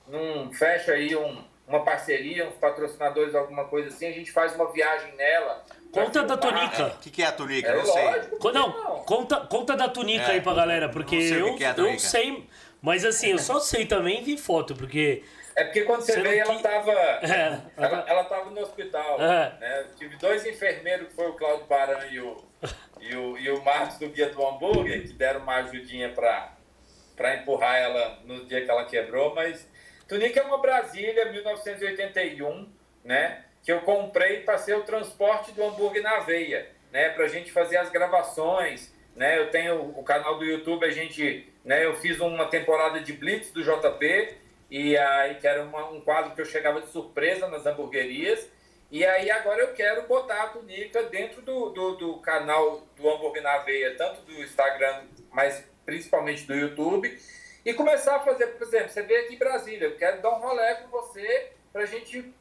não 0.06 0.52
fecha 0.52 0.92
aí 0.92 1.14
um, 1.16 1.42
uma 1.66 1.84
parceria, 1.84 2.46
uns 2.46 2.54
patrocinadores, 2.54 3.34
alguma 3.34 3.64
coisa 3.64 3.88
assim, 3.88 4.06
a 4.06 4.12
gente 4.12 4.30
faz 4.30 4.54
uma 4.54 4.70
viagem 4.72 5.14
nela. 5.16 5.64
Conta 5.92 6.22
da 6.22 6.36
tunica. 6.36 6.86
O 6.86 6.98
que, 6.98 7.10
que 7.10 7.22
é 7.22 7.26
a 7.26 7.32
tunica? 7.32 7.68
É, 7.68 7.76
eu 7.76 7.86
sei. 7.86 8.04
Lógico, 8.04 8.52
não, 8.52 8.68
não, 8.68 8.96
Conta, 9.04 9.40
conta 9.46 9.76
da 9.76 9.88
tunica 9.88 10.26
é, 10.26 10.32
aí 10.32 10.40
pra 10.40 10.54
galera, 10.54 10.88
porque 10.88 11.16
eu, 11.16 11.56
é 11.58 11.74
eu 11.76 11.98
sei, 11.98 12.46
mas 12.82 13.04
assim, 13.04 13.30
eu 13.30 13.38
só 13.38 13.60
sei 13.60 13.86
também 13.86 14.22
vi 14.22 14.36
foto, 14.36 14.74
porque 14.74 15.22
é 15.56 15.64
porque 15.64 15.82
quando 15.82 16.02
você, 16.02 16.12
você 16.12 16.20
veio, 16.20 16.42
ela 16.42 16.54
estava 16.54 16.92
é, 17.24 17.60
ela, 17.78 18.04
ela 18.06 18.24
tava 18.24 18.50
no 18.50 18.60
hospital. 18.60 19.20
É. 19.20 19.58
Né? 19.58 19.86
Tive 19.96 20.16
dois 20.16 20.44
enfermeiros, 20.44 21.08
que 21.08 21.14
foi 21.14 21.28
o 21.28 21.32
Cláudio 21.32 21.64
Baran 21.64 22.06
e 22.10 22.20
o, 22.20 22.44
e 23.00 23.16
o, 23.16 23.38
e 23.38 23.50
o 23.50 23.64
Marcos 23.64 23.98
do 23.98 24.10
Guia 24.10 24.28
do 24.28 24.46
Hambúrguer, 24.46 25.02
que 25.02 25.14
deram 25.14 25.40
uma 25.40 25.56
ajudinha 25.56 26.10
para 26.10 27.34
empurrar 27.36 27.76
ela 27.76 28.18
no 28.24 28.44
dia 28.44 28.62
que 28.62 28.70
ela 28.70 28.84
quebrou. 28.84 29.34
Mas 29.34 29.66
Tunica 30.06 30.40
é 30.40 30.42
uma 30.42 30.58
Brasília, 30.58 31.32
1981, 31.32 32.70
né? 33.02 33.42
que 33.62 33.72
eu 33.72 33.80
comprei 33.80 34.42
para 34.42 34.58
ser 34.58 34.76
o 34.76 34.82
transporte 34.82 35.52
do 35.52 35.64
hambúrguer 35.64 36.02
na 36.02 36.20
veia, 36.20 36.68
né? 36.92 37.08
para 37.08 37.24
a 37.24 37.28
gente 37.28 37.50
fazer 37.50 37.78
as 37.78 37.88
gravações. 37.88 38.94
Né? 39.16 39.38
Eu 39.38 39.50
tenho 39.50 39.80
o 39.98 40.04
canal 40.04 40.36
do 40.38 40.44
YouTube, 40.44 40.84
a 40.84 40.90
gente, 40.90 41.50
né? 41.64 41.84
eu 41.84 41.96
fiz 41.96 42.20
uma 42.20 42.44
temporada 42.46 43.00
de 43.00 43.14
Blitz 43.14 43.50
do 43.50 43.64
JP 43.64 44.44
e 44.70 44.96
aí 44.96 45.36
que 45.36 45.46
era 45.46 45.62
uma, 45.62 45.90
um 45.90 46.00
quadro 46.00 46.34
que 46.34 46.40
eu 46.40 46.44
chegava 46.44 46.80
de 46.80 46.88
surpresa 46.88 47.48
nas 47.48 47.64
hamburguerias. 47.66 48.48
E 48.90 49.04
aí 49.04 49.30
agora 49.30 49.62
eu 49.62 49.74
quero 49.74 50.06
botar 50.06 50.44
a 50.44 50.48
tunica 50.48 51.02
dentro 51.04 51.42
do, 51.42 51.70
do, 51.70 51.96
do 51.96 52.18
canal 52.18 52.82
do 52.96 53.08
Hambúrguer 53.08 53.42
na 53.42 53.58
Veia, 53.58 53.96
tanto 53.96 54.22
do 54.22 54.32
Instagram, 54.42 55.02
mas 55.32 55.64
principalmente 55.84 56.46
do 56.46 56.54
YouTube, 56.54 57.18
e 57.64 57.74
começar 57.74 58.16
a 58.16 58.20
fazer, 58.20 58.46
por 58.46 58.66
exemplo, 58.66 58.88
você 58.88 59.02
veio 59.02 59.24
aqui 59.24 59.34
em 59.34 59.38
Brasília, 59.38 59.86
eu 59.86 59.96
quero 59.96 60.22
dar 60.22 60.30
um 60.30 60.40
rolê 60.40 60.74
com 60.76 60.88
você 60.88 61.50
para 61.72 61.82
a 61.82 61.86
gente 61.86 62.32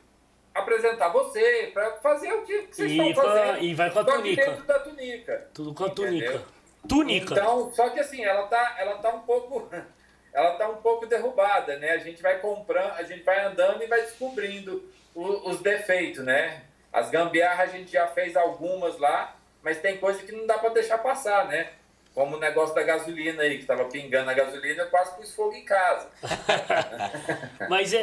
apresentar 0.53 1.09
você, 1.09 1.71
para 1.73 1.97
fazer 1.97 2.31
o 2.31 2.43
que 2.43 2.67
vocês 2.71 2.91
e 2.91 2.97
estão 2.97 3.23
fazendo. 3.23 3.63
E 3.63 3.73
vai 3.73 3.91
com 3.91 3.99
a 3.99 4.03
tunica. 4.05 4.45
dentro 4.45 4.63
da 4.65 4.79
tunica. 4.79 5.49
Tudo 5.53 5.73
com 5.73 5.83
a 5.83 5.87
entendeu? 5.87 6.05
tunica. 6.05 6.45
Túnica. 6.87 7.33
Então, 7.33 7.73
só 7.73 7.89
que 7.89 7.99
assim, 7.99 8.23
ela 8.23 8.47
tá, 8.47 8.75
ela 8.79 8.97
tá 8.99 9.09
um 9.09 9.21
pouco 9.21 9.67
ela 10.35 10.51
está 10.51 10.67
um 10.67 10.75
pouco 10.75 11.05
derrubada, 11.05 11.77
né? 11.77 11.91
A 11.91 11.97
gente 11.97 12.21
vai 12.21 12.39
comprando, 12.39 12.91
a 12.91 13.03
gente 13.03 13.23
vai 13.23 13.45
andando 13.45 13.81
e 13.81 13.87
vai 13.87 14.01
descobrindo 14.01 14.83
o, 15.15 15.49
os 15.49 15.61
defeitos, 15.61 16.23
né? 16.25 16.61
As 16.91 17.09
gambiarras 17.09 17.69
a 17.69 17.77
gente 17.77 17.93
já 17.93 18.05
fez 18.07 18.35
algumas 18.35 18.99
lá, 18.99 19.33
mas 19.63 19.79
tem 19.79 19.97
coisa 19.97 20.21
que 20.23 20.33
não 20.33 20.45
dá 20.45 20.57
para 20.57 20.69
deixar 20.69 20.97
passar, 20.97 21.47
né? 21.47 21.69
Como 22.13 22.35
o 22.35 22.39
negócio 22.39 22.75
da 22.75 22.83
gasolina 22.83 23.43
aí, 23.43 23.55
que 23.55 23.61
estava 23.61 23.85
pingando 23.85 24.29
a 24.29 24.33
gasolina, 24.33 24.83
eu 24.83 24.89
quase 24.89 25.15
pus 25.15 25.33
fogo 25.33 25.53
em 25.53 25.63
casa. 25.63 26.09
mas 27.69 27.93
é, 27.93 27.99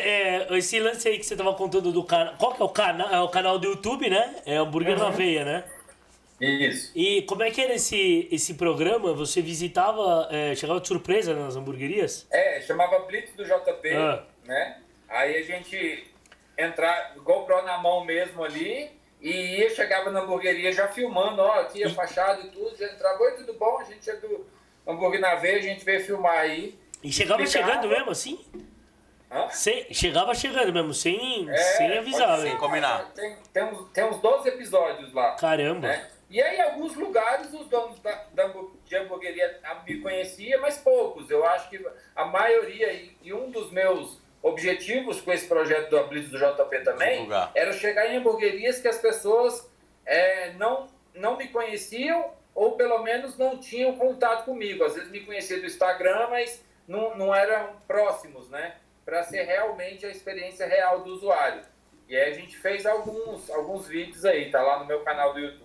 é, 0.48 0.58
esse 0.58 0.80
lance 0.80 1.08
aí 1.08 1.18
que 1.18 1.24
você 1.24 1.34
estava 1.34 1.54
contando 1.54 1.92
do 1.92 2.04
canal. 2.04 2.34
Qual 2.38 2.54
que 2.54 2.62
é 2.62 2.64
o 2.64 2.68
canal? 2.68 3.08
É 3.10 3.20
o 3.20 3.28
canal 3.28 3.58
do 3.58 3.68
YouTube, 3.68 4.08
né? 4.08 4.36
É 4.46 4.56
Hambúrguer 4.56 4.98
uhum. 4.98 5.04
na 5.04 5.10
Veia, 5.10 5.44
né? 5.44 5.64
Isso. 6.42 6.90
E 6.96 7.22
como 7.22 7.44
é 7.44 7.50
que 7.50 7.60
era 7.60 7.74
esse, 7.74 8.28
esse 8.32 8.54
programa? 8.54 9.12
Você 9.14 9.40
visitava, 9.40 10.28
é, 10.30 10.54
chegava 10.56 10.80
de 10.80 10.88
surpresa 10.88 11.34
nas 11.34 11.54
hamburguerias? 11.54 12.26
É, 12.32 12.60
chamava 12.60 12.98
Blitz 13.00 13.32
do 13.34 13.44
JP, 13.44 13.88
ah. 13.94 14.24
né? 14.44 14.78
Aí 15.08 15.36
a 15.36 15.42
gente 15.42 16.10
entrava, 16.58 17.14
GoPro 17.20 17.62
na 17.62 17.78
mão 17.78 18.04
mesmo 18.04 18.42
ali, 18.42 18.90
e 19.20 19.30
ia, 19.30 19.70
chegava 19.70 20.10
na 20.10 20.20
hamburgueria 20.20 20.72
já 20.72 20.88
filmando, 20.88 21.42
ó, 21.42 21.60
aqui 21.60 21.84
a 21.84 21.90
fachada 21.90 22.40
e 22.40 22.50
tudo, 22.50 22.76
já 22.76 22.86
entrava, 22.86 23.22
oi, 23.22 23.32
tudo 23.36 23.54
bom? 23.54 23.78
A 23.78 23.84
gente 23.84 24.10
é 24.10 24.16
do 24.16 24.44
hambúrguer 24.84 25.20
na 25.20 25.36
veia, 25.36 25.58
a 25.58 25.62
gente 25.62 25.84
veio 25.84 26.04
filmar 26.04 26.38
aí. 26.38 26.76
E 27.04 27.12
chegava 27.12 27.46
chegando 27.46 27.88
mesmo 27.88 28.10
assim? 28.10 28.44
Hã? 29.30 29.48
Sem, 29.48 29.86
chegava 29.94 30.34
chegando 30.34 30.72
mesmo, 30.72 30.92
sem, 30.92 31.48
é, 31.48 31.56
sem 31.56 31.98
avisar, 31.98 32.40
Sem 32.40 32.56
combinar. 32.58 33.12
Tem, 33.14 33.36
tem, 33.52 33.64
uns, 33.64 33.88
tem 33.90 34.04
uns 34.04 34.20
12 34.20 34.48
episódios 34.48 35.12
lá. 35.12 35.36
Caramba. 35.36 35.86
Né? 35.86 36.10
E 36.32 36.40
aí, 36.40 36.56
em 36.56 36.62
alguns 36.62 36.96
lugares, 36.96 37.52
os 37.52 37.66
donos 37.66 38.00
da, 38.00 38.24
da, 38.32 38.50
de 38.86 38.96
hamburgueria 38.96 39.60
me 39.86 40.00
conheciam, 40.00 40.62
mas 40.62 40.78
poucos. 40.78 41.28
Eu 41.28 41.44
acho 41.44 41.68
que 41.68 41.86
a 42.16 42.24
maioria, 42.24 42.90
e, 42.90 43.14
e 43.22 43.34
um 43.34 43.50
dos 43.50 43.70
meus 43.70 44.18
objetivos 44.42 45.20
com 45.20 45.30
esse 45.30 45.46
projeto 45.46 45.90
do 45.90 46.02
Blitz 46.04 46.30
do 46.30 46.38
JP 46.38 46.78
também, 46.84 47.28
era 47.54 47.70
chegar 47.74 48.06
em 48.06 48.16
hamburguerias 48.16 48.80
que 48.80 48.88
as 48.88 48.98
pessoas 48.98 49.70
é, 50.06 50.54
não, 50.54 50.88
não 51.14 51.36
me 51.36 51.48
conheciam 51.48 52.32
ou 52.54 52.76
pelo 52.76 53.02
menos 53.02 53.36
não 53.36 53.58
tinham 53.58 53.94
contato 53.96 54.46
comigo. 54.46 54.84
Às 54.84 54.94
vezes 54.94 55.10
me 55.10 55.20
conheciam 55.20 55.60
do 55.60 55.66
Instagram, 55.66 56.28
mas 56.30 56.64
não, 56.88 57.14
não 57.14 57.34
eram 57.34 57.76
próximos, 57.86 58.48
né? 58.48 58.76
Para 59.04 59.22
ser 59.22 59.42
realmente 59.42 60.06
a 60.06 60.08
experiência 60.08 60.66
real 60.66 61.02
do 61.02 61.12
usuário. 61.12 61.62
E 62.08 62.16
aí 62.16 62.30
a 62.30 62.34
gente 62.34 62.56
fez 62.56 62.86
alguns, 62.86 63.50
alguns 63.50 63.86
vídeos 63.86 64.24
aí, 64.24 64.50
tá 64.50 64.62
lá 64.62 64.78
no 64.78 64.86
meu 64.86 65.00
canal 65.00 65.34
do 65.34 65.40
YouTube. 65.40 65.61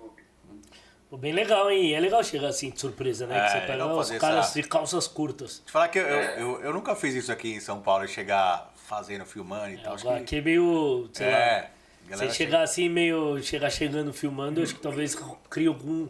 Bem 1.11 1.31
legal, 1.31 1.71
hein? 1.71 1.93
É 1.93 1.99
legal 1.99 2.21
chegar 2.21 2.49
assim 2.49 2.69
de 2.69 2.81
surpresa, 2.81 3.25
né? 3.25 3.37
É, 3.37 3.45
que 3.45 3.51
você 3.51 3.61
pega 3.61 3.85
os 3.85 4.11
caras 4.11 4.47
essa... 4.47 4.61
de 4.61 4.67
calças 4.67 5.07
curtas. 5.07 5.63
Te 5.65 5.71
falar 5.71 5.87
que 5.87 5.97
eu, 5.97 6.05
eu, 6.05 6.21
eu, 6.21 6.63
eu, 6.63 6.73
nunca 6.73 6.95
fiz 6.95 7.15
isso 7.15 7.31
aqui 7.31 7.53
em 7.53 7.59
São 7.61 7.81
Paulo, 7.81 8.05
chegar 8.07 8.73
fazendo, 8.75 9.25
filmando 9.25 9.69
e 9.69 9.75
é, 9.75 9.83
tal. 9.83 9.93
Acho 9.93 10.09
aqui 10.09 10.25
que... 10.25 10.35
é 10.37 10.41
meio, 10.41 11.09
sei 11.13 11.27
é, 11.27 11.69
lá, 12.09 12.17
você 12.17 12.29
chegar 12.31 12.61
assim 12.61 12.89
meio, 12.89 13.41
chegar 13.41 13.69
chegando 13.69 14.11
filmando, 14.13 14.59
eu 14.59 14.65
acho 14.65 14.75
que 14.75 14.81
talvez 14.81 15.15
crie 15.49 15.67
algum... 15.67 16.09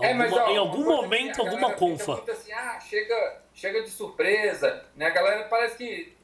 É, 0.00 0.12
alguma, 0.12 0.24
mas, 0.24 0.32
ó, 0.32 0.48
em 0.48 0.56
algum 0.56 0.84
momento, 0.84 1.40
alguma 1.42 1.74
confa. 1.74 2.22
Assim, 2.32 2.52
ah, 2.52 2.80
chega, 2.80 3.42
chega 3.52 3.82
de 3.82 3.90
surpresa, 3.90 4.86
né? 4.96 5.06
A 5.06 5.10
galera 5.10 5.44
parece 5.48 5.76
que 5.76 6.16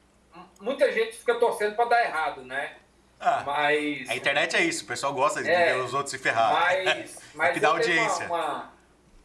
muita 0.59 0.91
gente 0.91 1.17
fica 1.17 1.35
torcendo 1.35 1.75
para 1.75 1.85
dar 1.85 2.03
errado, 2.03 2.41
né? 2.43 2.77
Ah, 3.19 3.43
mas. 3.45 4.09
A 4.09 4.15
internet 4.15 4.55
é 4.55 4.63
isso, 4.63 4.83
o 4.83 4.87
pessoal 4.87 5.13
gosta 5.13 5.41
de 5.41 5.49
é, 5.49 5.73
ver 5.73 5.79
os 5.79 5.93
outros 5.93 6.11
se 6.11 6.19
ferrar. 6.19 6.53
Mas, 6.53 7.17
mas 7.33 7.53
que 7.53 7.59
dá 7.59 7.69
audiência. 7.69 8.25
Uma, 8.27 8.71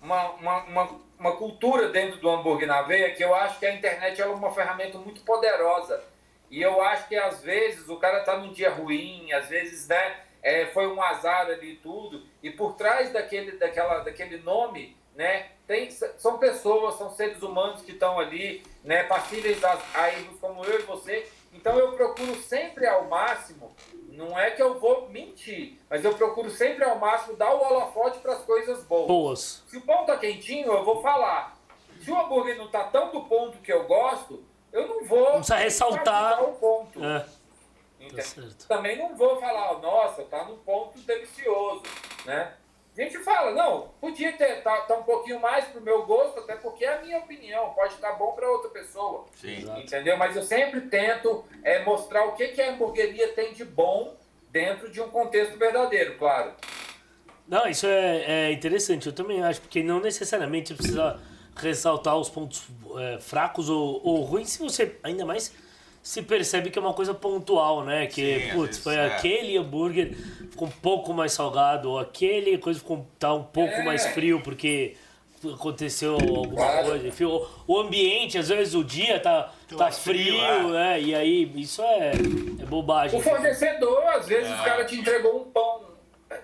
uma, 0.01 0.31
uma, 0.31 0.65
uma, 0.65 1.01
uma, 1.19 1.37
cultura 1.37 1.89
dentro 1.89 2.19
do 2.19 2.31
hambúrguer 2.31 2.67
na 2.67 2.83
veia 2.83 3.15
que 3.15 3.23
eu 3.23 3.35
acho 3.35 3.59
que 3.59 3.67
a 3.67 3.75
internet 3.75 4.21
é 4.21 4.27
uma 4.27 4.53
ferramenta 4.53 4.99
muito 4.99 5.23
poderosa. 5.23 6.03
E 6.51 6.61
eu 6.61 6.83
acho 6.83 7.09
que 7.09 7.17
às 7.17 7.43
vezes 7.43 7.89
o 7.89 7.97
cara 7.97 8.21
tá 8.21 8.37
num 8.37 8.53
dia 8.53 8.71
ruim, 8.71 9.33
às 9.33 9.49
vezes, 9.49 9.89
né? 9.89 10.17
É, 10.43 10.67
foi 10.67 10.87
um 10.87 11.01
azar 11.03 11.47
ali 11.47 11.73
e 11.73 11.77
tudo. 11.77 12.27
E 12.43 12.51
por 12.51 12.75
trás 12.75 13.11
daquele, 13.13 13.53
daquela, 13.53 14.01
daquele 14.01 14.39
nome, 14.39 14.97
né? 15.15 15.49
Tem, 15.67 15.91
são 15.91 16.39
pessoas, 16.39 16.97
são 16.97 17.11
seres 17.11 17.43
humanos 17.43 17.83
que 17.83 17.93
estão 17.93 18.19
ali, 18.19 18.63
né? 18.85 19.05
Passíveis 19.05 19.63
a, 19.63 19.79
a 19.95 20.09
erros 20.13 20.39
como 20.41 20.65
eu 20.65 20.81
e 20.81 20.83
você 20.83 21.27
então 21.53 21.79
eu 21.79 21.93
procuro 21.93 22.35
sempre 22.43 22.87
ao 22.87 23.07
máximo 23.07 23.75
não 24.13 24.39
é 24.39 24.51
que 24.51 24.63
eu 24.63 24.79
vou 24.79 25.09
mentir, 25.09 25.79
mas 25.89 26.05
eu 26.05 26.15
procuro 26.15 26.51
sempre 26.51 26.85
ao 26.85 26.99
máximo 26.99 27.37
dar 27.37 27.55
o 27.55 27.61
holofote 27.61 28.19
para 28.19 28.35
as 28.35 28.43
coisas 28.43 28.85
boas. 28.85 29.07
Boas. 29.07 29.63
Se 29.67 29.77
o 29.79 29.81
pão 29.81 30.05
tá 30.05 30.17
quentinho, 30.19 30.71
eu 30.73 30.85
vou 30.85 31.03
falar. 31.03 31.57
Se 32.01 32.11
o 32.11 32.19
hambúrguer 32.19 32.59
não 32.59 32.69
tá 32.69 32.85
tão 32.85 33.11
do 33.11 33.23
ponto 33.23 33.59
que 33.59 33.73
eu 33.73 33.85
gosto, 33.85 34.45
eu 34.73 34.87
não 34.87 35.05
vou. 35.05 35.25
Não 35.25 35.33
precisa 35.37 35.57
ressaltar. 35.57 36.43
O 36.43 36.53
ponto. 36.55 37.03
É. 37.03 37.27
Tá 38.11 38.77
Também 38.77 38.99
não 38.99 39.17
vou 39.17 39.39
falar, 39.39 39.79
nossa, 39.79 40.25
tá 40.25 40.45
no 40.45 40.57
ponto 40.59 40.99
delicioso, 40.99 41.83
né? 42.25 42.53
A 42.97 43.01
gente 43.01 43.19
fala, 43.21 43.53
não, 43.53 43.89
podia 43.99 44.33
ter, 44.33 44.63
tá, 44.63 44.83
tá 44.83 44.95
um 44.95 45.03
pouquinho 45.03 45.41
mais 45.41 45.65
pro 45.65 45.81
meu 45.81 46.05
gosto, 46.05 46.41
até 46.41 46.57
porque 46.57 46.85
é 46.85 46.95
a 46.95 47.01
minha 47.01 47.19
opinião, 47.19 47.71
pode 47.71 47.95
estar 47.95 48.13
bom 48.13 48.33
para 48.33 48.51
outra 48.51 48.69
pessoa. 48.69 49.25
Sim. 49.35 49.65
Entendeu? 49.79 50.19
Mas 50.19 50.37
eu 50.37 50.43
sempre 50.43 50.83
tento 50.83 51.43
é, 51.65 51.83
mostrar 51.85 52.27
o 52.27 52.33
que, 52.33 52.49
que 52.49 52.61
a 52.61 52.71
hamburgueria 52.71 53.33
tem 53.33 53.55
de 53.55 53.65
bom 53.65 54.15
dentro 54.51 54.91
de 54.91 55.01
um 55.01 55.09
contexto 55.09 55.57
verdadeiro, 55.59 56.19
claro. 56.19 56.53
Não, 57.49 57.67
isso 57.67 57.87
é, 57.87 58.25
é 58.27 58.53
interessante, 58.53 59.07
eu 59.07 59.13
também 59.13 59.43
acho, 59.43 59.63
porque 59.63 59.83
não 59.83 59.99
necessariamente 59.99 60.75
precisa 60.75 61.19
ressaltar 61.57 62.17
os 62.19 62.29
pontos 62.29 62.67
é, 62.99 63.19
fracos 63.21 63.71
ou, 63.71 64.01
ou 64.05 64.21
ruins, 64.21 64.51
se 64.51 64.59
você, 64.59 64.99
ainda 65.03 65.25
mais 65.25 65.53
se 66.03 66.21
percebe 66.21 66.69
que 66.69 66.79
é 66.79 66.83
uma 66.83 66.93
coisa 66.93 67.15
pontual, 67.15 67.85
né? 67.85 68.07
Que, 68.07 68.41
Sim, 68.41 68.51
putz, 68.55 68.79
foi 68.79 68.97
é. 68.97 69.07
aquele 69.07 69.57
hambúrguer 69.57 70.15
ficou 70.51 70.67
um 70.67 70.71
pouco 70.71 71.15
mais 71.15 71.33
salgado, 71.33 71.91
ou 71.91 71.99
aquele 71.99 72.59
coisa 72.59 72.81
ficou 72.81 73.07
tá 73.19 73.33
um 73.33 73.45
pouco 73.45 73.75
é. 73.75 73.85
mais 73.85 74.05
frio 74.07 74.41
porque 74.41 74.97
aconteceu 75.55 76.15
alguma 76.15 76.57
claro. 76.57 76.89
coisa. 76.89 77.07
Enfim, 77.07 77.25
o, 77.25 77.47
o, 77.69 77.79
ambiente, 77.79 78.37
às 78.37 78.49
vezes 78.49 78.75
o 78.75 78.83
dia 78.83 79.21
tá, 79.21 79.53
tá 79.77 79.93
frio, 79.93 80.39
frio 80.39 80.45
é. 80.45 80.73
né? 80.73 81.01
E 81.01 81.15
aí, 81.15 81.53
isso 81.55 81.83
é, 81.83 82.13
é 82.61 82.67
bobagem. 82.67 83.21
O 83.21 83.23
fornecedor, 83.23 84.05
às 84.09 84.27
vezes, 84.27 84.51
é. 84.51 84.55
o 84.55 84.65
cara 84.65 84.85
te 84.85 84.97
entregou 84.97 85.41
um 85.41 85.45
pão 85.45 85.83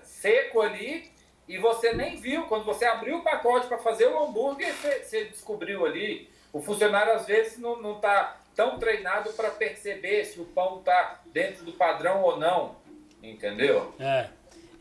seco 0.03 0.61
ali 0.61 1.11
e 1.47 1.57
você 1.57 1.93
nem 1.93 2.15
viu. 2.15 2.43
Quando 2.43 2.63
você 2.63 2.85
abriu 2.85 3.17
o 3.17 3.23
pacote 3.23 3.67
para 3.67 3.77
fazer 3.77 4.07
o 4.07 4.23
hambúrguer, 4.23 4.73
você, 4.73 5.03
você 5.03 5.25
descobriu 5.25 5.85
ali. 5.85 6.29
O 6.51 6.61
funcionário, 6.61 7.13
às 7.13 7.27
vezes, 7.27 7.59
não, 7.59 7.79
não 7.79 7.99
tá 7.99 8.39
tão 8.59 8.77
treinado 8.77 9.31
para 9.31 9.51
perceber 9.51 10.25
se 10.25 10.37
o 10.41 10.43
pão 10.43 10.79
está 10.79 11.21
dentro 11.33 11.63
do 11.63 11.71
padrão 11.71 12.21
ou 12.21 12.37
não. 12.37 12.75
Entendeu? 13.23 13.95
É. 13.97 14.27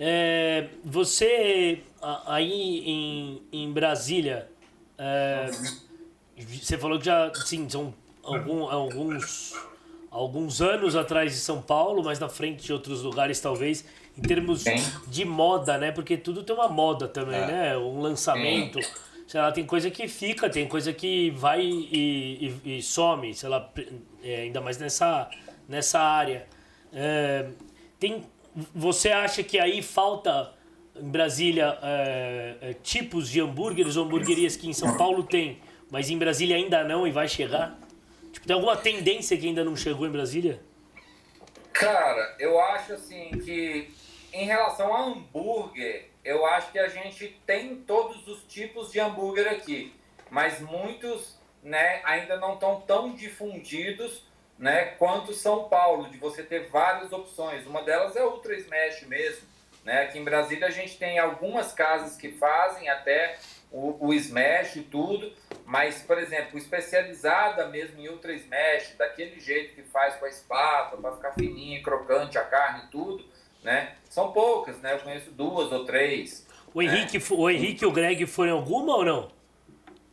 é 0.01 0.69
você 0.85 1.85
aí 2.27 2.81
em, 2.85 3.43
em 3.53 3.73
Brasília, 3.73 4.51
é, 4.99 5.49
você 6.37 6.77
falou 6.77 6.99
que 6.99 7.05
já 7.05 7.33
sim, 7.47 7.69
são 7.69 7.95
algum, 8.21 8.69
alguns, 8.69 9.55
alguns 10.11 10.61
anos 10.61 10.97
atrás 10.97 11.31
de 11.31 11.39
São 11.39 11.63
Paulo, 11.63 12.03
mas 12.03 12.19
na 12.19 12.29
frente 12.29 12.65
de 12.65 12.73
outros 12.73 13.03
lugares 13.03 13.39
talvez, 13.39 13.85
em 14.17 14.23
termos 14.23 14.63
sim. 14.63 14.75
de 15.07 15.25
moda, 15.25 15.79
né? 15.79 15.93
Porque 15.93 16.17
tudo 16.17 16.43
tem 16.43 16.57
uma 16.57 16.69
moda 16.69 17.07
também, 17.07 17.41
é. 17.41 17.47
né? 17.47 17.79
Um 17.79 18.01
lançamento. 18.01 18.83
Sim 18.83 19.08
sei 19.29 19.41
lá, 19.43 19.53
tem 19.53 19.67
coisa 19.67 19.91
que 19.91 20.09
fica, 20.09 20.49
tem 20.49 20.67
coisa 20.67 20.91
que 20.91 21.31
vai 21.33 21.61
e, 21.61 22.59
e, 22.65 22.79
e 22.79 22.83
some, 22.83 23.35
sei 23.35 23.49
lá, 23.51 23.71
é, 24.25 24.37
ainda 24.37 24.59
mais 24.63 24.79
nessa, 24.79 25.31
nessa 25.69 26.01
área. 26.01 26.47
É, 26.91 27.47
tem, 28.01 28.25
você 28.75 29.11
acha 29.11 29.43
que 29.43 29.61
aí 29.61 29.83
falta 29.83 30.55
em 30.97 31.11
Brasília 31.11 31.79
é, 31.83 32.57
é, 32.63 32.73
tipos 32.73 33.29
de 33.29 33.39
hambúrgueres 33.39 33.97
ou 33.97 34.07
hamburguerias 34.07 34.57
que 34.57 34.67
em 34.67 34.73
São 34.73 34.97
Paulo 34.97 35.23
tem, 35.23 35.61
mas 35.91 36.09
em 36.09 36.17
Brasília 36.17 36.57
ainda 36.57 36.83
não 36.83 37.07
e 37.07 37.11
vai 37.11 37.29
chegar? 37.29 37.79
Tipo, 38.33 38.47
tem 38.47 38.55
alguma 38.55 38.79
tendência 38.79 39.37
que 39.37 39.47
ainda 39.47 39.63
não 39.63 39.77
chegou 39.77 40.07
em 40.07 40.11
Brasília? 40.11 40.59
Cara, 41.71 42.35
eu 42.39 42.59
acho 42.59 42.95
assim 42.95 43.29
que 43.45 43.91
em 44.33 44.45
relação 44.45 44.95
a 44.95 45.03
hambúrguer, 45.03 46.11
eu 46.25 46.45
acho 46.47 46.73
que 46.73 46.79
a 46.79 46.89
gente 46.89 47.41
tem 47.47 47.77
todos 47.77 48.27
os 48.29 48.43
tipos 48.45 48.93
de 48.93 49.01
hambúrguer 49.01 49.49
aqui, 49.49 49.95
mas 50.31 50.61
muitos 50.61 51.39
né, 51.63 52.01
ainda 52.05 52.37
não 52.37 52.55
estão 52.55 52.81
tão 52.83 53.15
difundidos 53.15 54.27
né, 54.59 54.87
quanto 54.99 55.33
São 55.33 55.69
Paulo, 55.69 56.11
de 56.11 56.19
você 56.19 56.43
ter 56.43 56.69
várias 56.69 57.13
opções. 57.13 57.67
Uma 57.67 57.83
delas 57.83 58.17
é 58.17 58.25
o 58.25 58.33
Ultra 58.33 58.57
Smash 58.57 59.03
mesmo. 59.03 59.47
Né? 59.85 60.03
Aqui 60.03 60.19
em 60.19 60.25
Brasília 60.25 60.67
a 60.67 60.71
gente 60.71 60.99
tem 60.99 61.19
algumas 61.19 61.73
casas 61.73 62.17
que 62.17 62.33
fazem 62.33 62.89
até 62.89 63.39
o, 63.71 64.09
o 64.09 64.15
Smash 64.15 64.77
e 64.77 64.83
tudo, 64.83 65.33
mas, 65.65 66.03
por 66.03 66.19
exemplo, 66.19 66.59
especializada 66.59 67.67
mesmo 67.69 68.01
em 68.01 68.09
Ultra 68.09 68.33
Smash, 68.33 68.95
daquele 68.99 69.39
jeito 69.39 69.75
que 69.75 69.83
faz 69.83 70.17
com 70.17 70.25
a 70.25 70.29
espátula, 70.29 71.01
para 71.01 71.13
ficar 71.13 71.33
fininha, 71.33 71.83
crocante 71.83 72.37
a 72.37 72.45
carne 72.45 72.85
e 72.87 72.91
tudo, 72.91 73.25
né? 73.63 73.95
São 74.09 74.33
poucas, 74.33 74.79
né? 74.81 74.95
Eu 74.95 74.99
conheço 74.99 75.31
duas 75.31 75.71
ou 75.73 75.85
três. 75.85 76.47
O 76.75 76.83
Henrique, 76.83 77.19
né? 77.19 77.25
o 77.31 77.51
Henrique 77.51 77.85
e 77.85 77.87
o 77.87 77.93
Greg 77.93 78.27
foram 78.27 78.51
em 78.51 78.55
alguma 78.55 78.97
ou 78.97 79.05
não? 79.05 79.31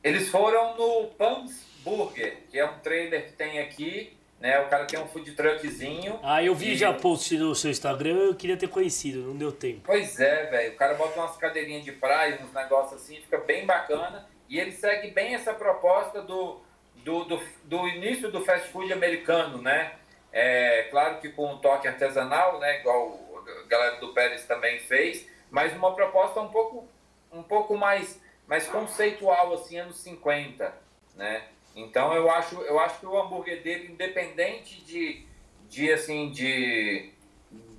Eles 0.04 0.30
foram 0.30 0.78
no 0.78 1.08
Pams 1.10 1.66
Burger, 1.84 2.38
que 2.50 2.60
é 2.60 2.66
um 2.66 2.80
trailer 2.80 3.26
que 3.26 3.34
tem 3.34 3.60
aqui, 3.60 4.16
né? 4.40 4.60
O 4.60 4.68
cara 4.68 4.86
tem 4.86 5.00
um 5.00 5.08
food 5.08 5.32
truckzinho. 5.32 6.20
Ah, 6.22 6.44
eu 6.44 6.54
vi 6.54 6.74
e... 6.74 6.76
já 6.76 6.94
post 6.94 7.38
no 7.38 7.56
seu 7.56 7.72
Instagram, 7.72 8.16
eu 8.16 8.36
queria 8.36 8.58
ter 8.58 8.68
conhecido, 8.68 9.22
não 9.22 9.36
deu 9.36 9.52
tempo. 9.52 9.82
Pois 9.86 10.20
é, 10.20 10.46
velho. 10.46 10.74
O 10.74 10.76
cara 10.76 10.94
bota 10.94 11.20
umas 11.20 11.36
cadeirinhas 11.38 11.84
de 11.84 11.92
praia, 11.92 12.40
uns 12.44 12.54
negócios 12.54 13.02
assim, 13.02 13.16
fica 13.16 13.38
bem 13.40 13.66
bacana. 13.66 14.28
E 14.48 14.60
ele 14.60 14.72
segue 14.72 15.10
bem 15.10 15.34
essa 15.34 15.54
proposta 15.54 16.22
do, 16.22 16.62
do, 17.04 17.24
do, 17.24 17.42
do 17.64 17.88
início 17.88 18.32
do 18.32 18.42
fast 18.42 18.70
food 18.70 18.92
americano, 18.94 19.60
né? 19.62 19.94
É, 20.32 20.84
claro 20.92 21.20
que 21.20 21.30
com 21.30 21.54
um 21.54 21.58
toque 21.58 21.88
artesanal, 21.88 22.60
né? 22.60 22.82
Igual 22.82 23.25
galera 23.68 23.98
do 23.98 24.14
Pérez 24.14 24.46
também 24.46 24.80
fez, 24.80 25.28
mas 25.50 25.74
uma 25.74 25.94
proposta 25.94 26.42
um 26.42 26.50
pouco, 26.50 26.88
um 27.32 27.44
pouco 27.44 27.78
mais, 27.78 28.22
mais 28.48 28.68
conceitual, 28.68 29.54
assim, 29.54 29.80
anos 29.80 29.98
50, 29.98 30.74
né? 31.16 31.48
Então 31.76 32.14
eu 32.14 32.30
acho, 32.30 32.62
eu 32.62 32.80
acho 32.80 33.00
que 33.00 33.06
o 33.06 33.18
hambúrguer 33.18 33.62
dele, 33.62 33.92
independente 33.92 34.82
de, 34.84 35.26
de 35.70 35.92
assim, 35.92 36.32
de, 36.32 37.12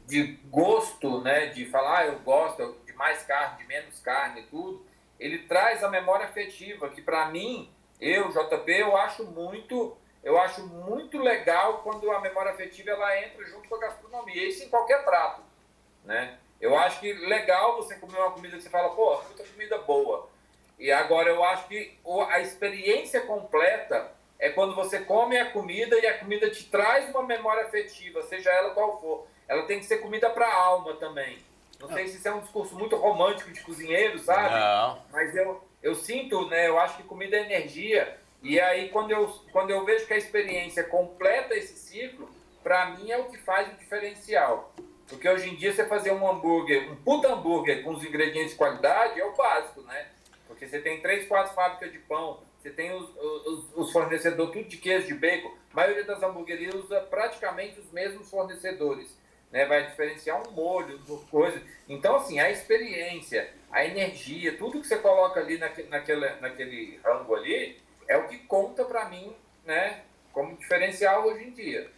de 0.07 0.39
gosto, 0.51 1.23
né? 1.23 1.47
De 1.47 1.65
falar, 1.67 1.99
ah, 1.99 2.07
eu 2.07 2.19
gosto 2.21 2.77
de 2.85 2.93
mais 2.93 3.23
carne, 3.23 3.59
de 3.59 3.65
menos 3.67 3.99
carne 4.01 4.43
e 4.43 4.45
tudo, 4.45 4.85
ele 5.19 5.39
traz 5.41 5.83
a 5.83 5.89
memória 5.89 6.27
afetiva, 6.27 6.91
que 6.91 7.01
para 7.01 7.29
mim, 7.29 7.71
eu, 8.01 8.29
JP, 8.29 8.71
eu 8.71 8.97
acho 8.97 9.25
muito 9.25 9.97
eu 10.23 10.37
acho 10.41 10.67
muito 10.67 11.19
legal 11.19 11.83
quando 11.85 12.11
a 12.11 12.21
memória 12.21 12.51
afetiva 12.51 12.91
ela 12.91 13.23
entra 13.23 13.45
junto 13.45 13.69
com 13.69 13.77
a 13.77 13.81
gastronomia, 13.81 14.49
isso 14.49 14.65
em 14.65 14.69
qualquer 14.69 15.05
prato 15.05 15.46
né? 16.07 16.39
Eu 16.59 16.77
acho 16.79 17.01
que 17.01 17.13
legal 17.13 17.77
você 17.77 17.97
comer 17.97 18.17
uma 18.17 18.31
comida 18.31 18.57
que 18.57 18.63
você 18.63 18.71
fala, 18.71 18.95
pô, 18.95 19.21
muita 19.25 19.45
comida 19.45 19.79
boa. 19.79 20.29
E 20.79 20.91
agora 20.91 21.29
eu 21.29 21.45
acho 21.45 21.69
que 21.69 21.99
a 22.31 22.41
experiência 22.41 23.21
completa 23.23 24.11
é 24.39 24.51
quando 24.51 24.75
você 24.75 25.01
come 25.01 25.39
a 25.39 25.51
comida 25.51 25.99
e 25.99 26.07
a 26.07 26.19
comida 26.19 26.51
te 26.51 26.65
traz 26.65 27.09
uma 27.11 27.23
memória 27.23 27.65
afetiva, 27.65 28.23
seja 28.23 28.51
ela 28.51 28.71
qual 28.71 29.01
for. 29.01 29.27
Ela 29.49 29.65
tem 29.65 29.79
que 29.79 29.87
ser 29.87 29.99
comida 29.99 30.31
para 30.31 30.47
a 30.47 30.55
alma 30.55 30.95
também. 30.95 31.39
Não 31.79 31.89
sei 31.89 32.09
se 32.09 32.17
isso 32.17 32.29
é 32.29 32.35
um 32.35 32.41
discurso 32.41 32.75
muito 32.75 32.97
romântico 32.97 33.53
de 33.53 33.61
cozinheiro, 33.61 34.19
sabe? 34.19 34.55
Não. 34.55 35.03
Mas 35.13 35.37
eu, 35.37 35.63
eu 35.83 35.95
sinto, 35.95 36.49
né? 36.49 36.69
Eu 36.69 36.79
acho 36.79 36.97
que 36.97 37.03
comida 37.03 37.37
é 37.37 37.43
energia. 37.43 38.19
E 38.43 38.59
aí, 38.59 38.89
quando 38.89 39.11
eu, 39.11 39.29
quando 39.53 39.71
eu 39.71 39.85
vejo 39.85 40.07
que 40.07 40.15
a 40.15 40.19
experiência 40.19 40.85
completa 40.85 41.55
esse 41.55 41.77
ciclo, 41.77 42.29
para 42.63 42.91
mim 42.91 43.11
é 43.11 43.19
o 43.19 43.25
que 43.25 43.39
faz 43.39 43.69
o 43.69 43.77
diferencial. 43.77 44.73
Porque 45.09 45.29
hoje 45.29 45.51
em 45.51 45.55
dia 45.55 45.73
você 45.73 45.87
fazer 45.87 46.13
um 46.13 46.29
hambúrguer, 46.29 46.91
um 46.91 46.97
puta 46.97 47.33
hambúrguer 47.33 47.83
com 47.83 47.91
os 47.91 48.05
ingredientes 48.05 48.53
de 48.53 48.57
qualidade 48.57 49.21
é 49.21 49.25
o 49.25 49.35
básico, 49.35 49.83
né? 49.83 50.07
Porque 50.49 50.67
você 50.67 50.81
tem 50.81 51.01
três, 51.01 51.27
quatro 51.29 51.55
fábricas 51.55 51.93
de 51.93 51.99
pão, 51.99 52.41
você 52.67 52.71
tem 52.71 52.93
os, 52.93 53.09
os, 53.17 53.77
os 53.77 53.93
fornecedores 53.93 54.53
tudo 54.53 54.69
de 54.69 54.77
queijo, 54.77 55.07
de 55.07 55.15
bacon. 55.15 55.55
A 55.73 55.77
maioria 55.77 56.05
das 56.05 56.21
hamburguerias 56.23 56.75
usa 56.75 57.01
praticamente 57.01 57.79
os 57.79 57.93
mesmos 57.93 58.29
fornecedores. 58.29 59.17
Né? 59.53 59.65
Vai 59.67 59.87
diferenciar 59.87 60.43
um 60.43 60.51
molho, 60.51 60.99
coisa. 61.31 61.63
Então, 61.89 62.17
assim, 62.17 62.41
a 62.41 62.51
experiência, 62.51 63.53
a 63.71 63.85
energia, 63.85 64.57
tudo 64.57 64.81
que 64.81 64.87
você 64.87 64.99
coloca 64.99 65.39
ali 65.39 65.59
naquele, 65.59 65.89
naquele, 65.89 66.29
naquele 66.41 67.01
rango 67.05 67.37
ali, 67.37 67.81
é 68.09 68.17
o 68.17 68.27
que 68.27 68.39
conta 68.39 68.85
para 68.85 69.09
mim, 69.09 69.33
né? 69.65 70.03
Como 70.33 70.57
diferencial 70.57 71.25
hoje 71.25 71.45
em 71.45 71.51
dia. 71.53 71.89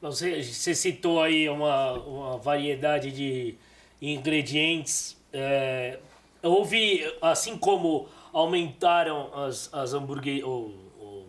Você, 0.00 0.42
você 0.42 0.74
citou 0.74 1.22
aí 1.22 1.48
uma, 1.48 1.92
uma 1.92 2.38
variedade 2.38 3.12
de 3.12 3.54
ingredientes. 4.00 5.16
É, 5.32 5.98
houve, 6.42 7.06
assim 7.20 7.56
como 7.56 8.08
aumentaram 8.32 9.30
as, 9.34 9.68
as 9.72 9.92
hambúrguer, 9.92 10.46
o, 10.46 10.72
o, 10.98 11.26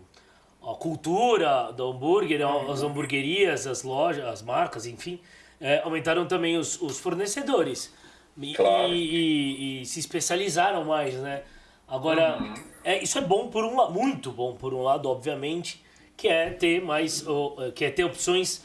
a 0.72 0.76
cultura 0.76 1.72
do 1.74 1.90
hambúrguer, 1.90 2.42
as 2.70 2.82
hamburguerias, 2.82 3.68
as 3.68 3.84
lojas, 3.84 4.26
as 4.26 4.42
marcas, 4.42 4.86
enfim, 4.86 5.20
é, 5.60 5.80
aumentaram 5.80 6.26
também 6.26 6.58
os, 6.58 6.82
os 6.82 7.00
fornecedores. 7.00 7.94
E, 8.38 8.54
claro. 8.54 8.94
e, 8.94 8.96
e, 8.96 9.82
e, 9.82 9.86
se 9.86 10.00
especializaram 10.00 10.86
mais, 10.86 11.16
né? 11.16 11.44
Agora, 11.86 12.38
uhum. 12.42 12.54
é, 12.86 13.04
isso 13.04 13.18
é 13.18 13.22
bom 13.22 13.50
por 13.50 13.66
um 13.66 13.76
lado, 13.76 13.92
muito 13.92 14.32
bom 14.32 14.56
por 14.56 14.74
um 14.74 14.82
lado, 14.82 15.10
obviamente, 15.10 15.84
que 16.22 16.28
é 16.28 16.52
ter 16.52 16.80
mais, 16.84 17.26
ou, 17.26 17.72
que 17.72 17.84
é 17.84 17.90
ter 17.90 18.04
opções 18.04 18.62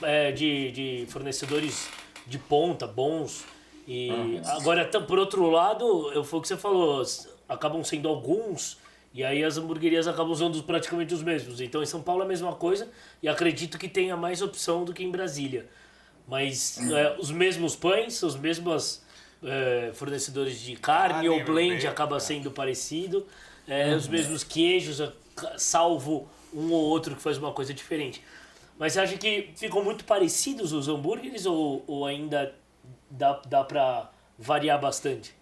é, 0.00 0.32
de, 0.32 0.72
de 0.72 1.06
fornecedores 1.08 1.90
de 2.26 2.38
ponta, 2.38 2.86
bons. 2.86 3.44
E 3.86 4.10
uhum. 4.10 4.40
agora, 4.46 4.86
por 4.86 5.18
outro 5.18 5.50
lado, 5.50 6.10
eu, 6.12 6.24
foi 6.24 6.38
o 6.38 6.42
que 6.42 6.48
você 6.48 6.56
falou, 6.56 7.04
acabam 7.46 7.84
sendo 7.84 8.08
alguns, 8.08 8.78
e 9.12 9.22
aí 9.22 9.44
as 9.44 9.58
hamburguerias 9.58 10.08
acabam 10.08 10.32
usando 10.32 10.60
praticamente 10.62 11.12
os 11.12 11.22
mesmos. 11.22 11.60
Então 11.60 11.82
em 11.82 11.86
São 11.86 12.00
Paulo 12.00 12.22
é 12.22 12.24
a 12.24 12.28
mesma 12.28 12.54
coisa, 12.54 12.88
e 13.22 13.28
acredito 13.28 13.78
que 13.78 13.88
tenha 13.88 14.16
mais 14.16 14.40
opção 14.40 14.82
do 14.82 14.94
que 14.94 15.04
em 15.04 15.10
Brasília. 15.10 15.66
Mas 16.26 16.78
uhum. 16.78 16.96
é, 16.96 17.16
os 17.18 17.30
mesmos 17.30 17.76
pães, 17.76 18.22
os 18.22 18.36
mesmos 18.36 19.02
é, 19.44 19.90
fornecedores 19.92 20.58
de 20.58 20.76
carne, 20.76 21.28
ou 21.28 21.44
blend 21.44 21.86
acaba 21.86 22.18
sendo 22.18 22.50
parecido, 22.50 23.26
é, 23.68 23.90
uhum. 23.90 23.96
os 23.96 24.08
mesmos 24.08 24.42
queijos, 24.42 25.02
salvo 25.58 26.26
um 26.56 26.72
ou 26.72 26.82
outro 26.84 27.14
que 27.14 27.22
faz 27.22 27.36
uma 27.36 27.52
coisa 27.52 27.74
diferente. 27.74 28.24
Mas 28.78 28.92
você 28.92 29.00
acha 29.00 29.16
que 29.16 29.50
ficam 29.56 29.82
muito 29.82 30.04
parecidos 30.04 30.72
os 30.72 30.88
hambúrgueres 30.88 31.46
ou, 31.46 31.84
ou 31.86 32.06
ainda 32.06 32.54
dá, 33.10 33.40
dá 33.46 33.64
pra 33.64 34.10
variar 34.38 34.80
bastante? 34.80 35.34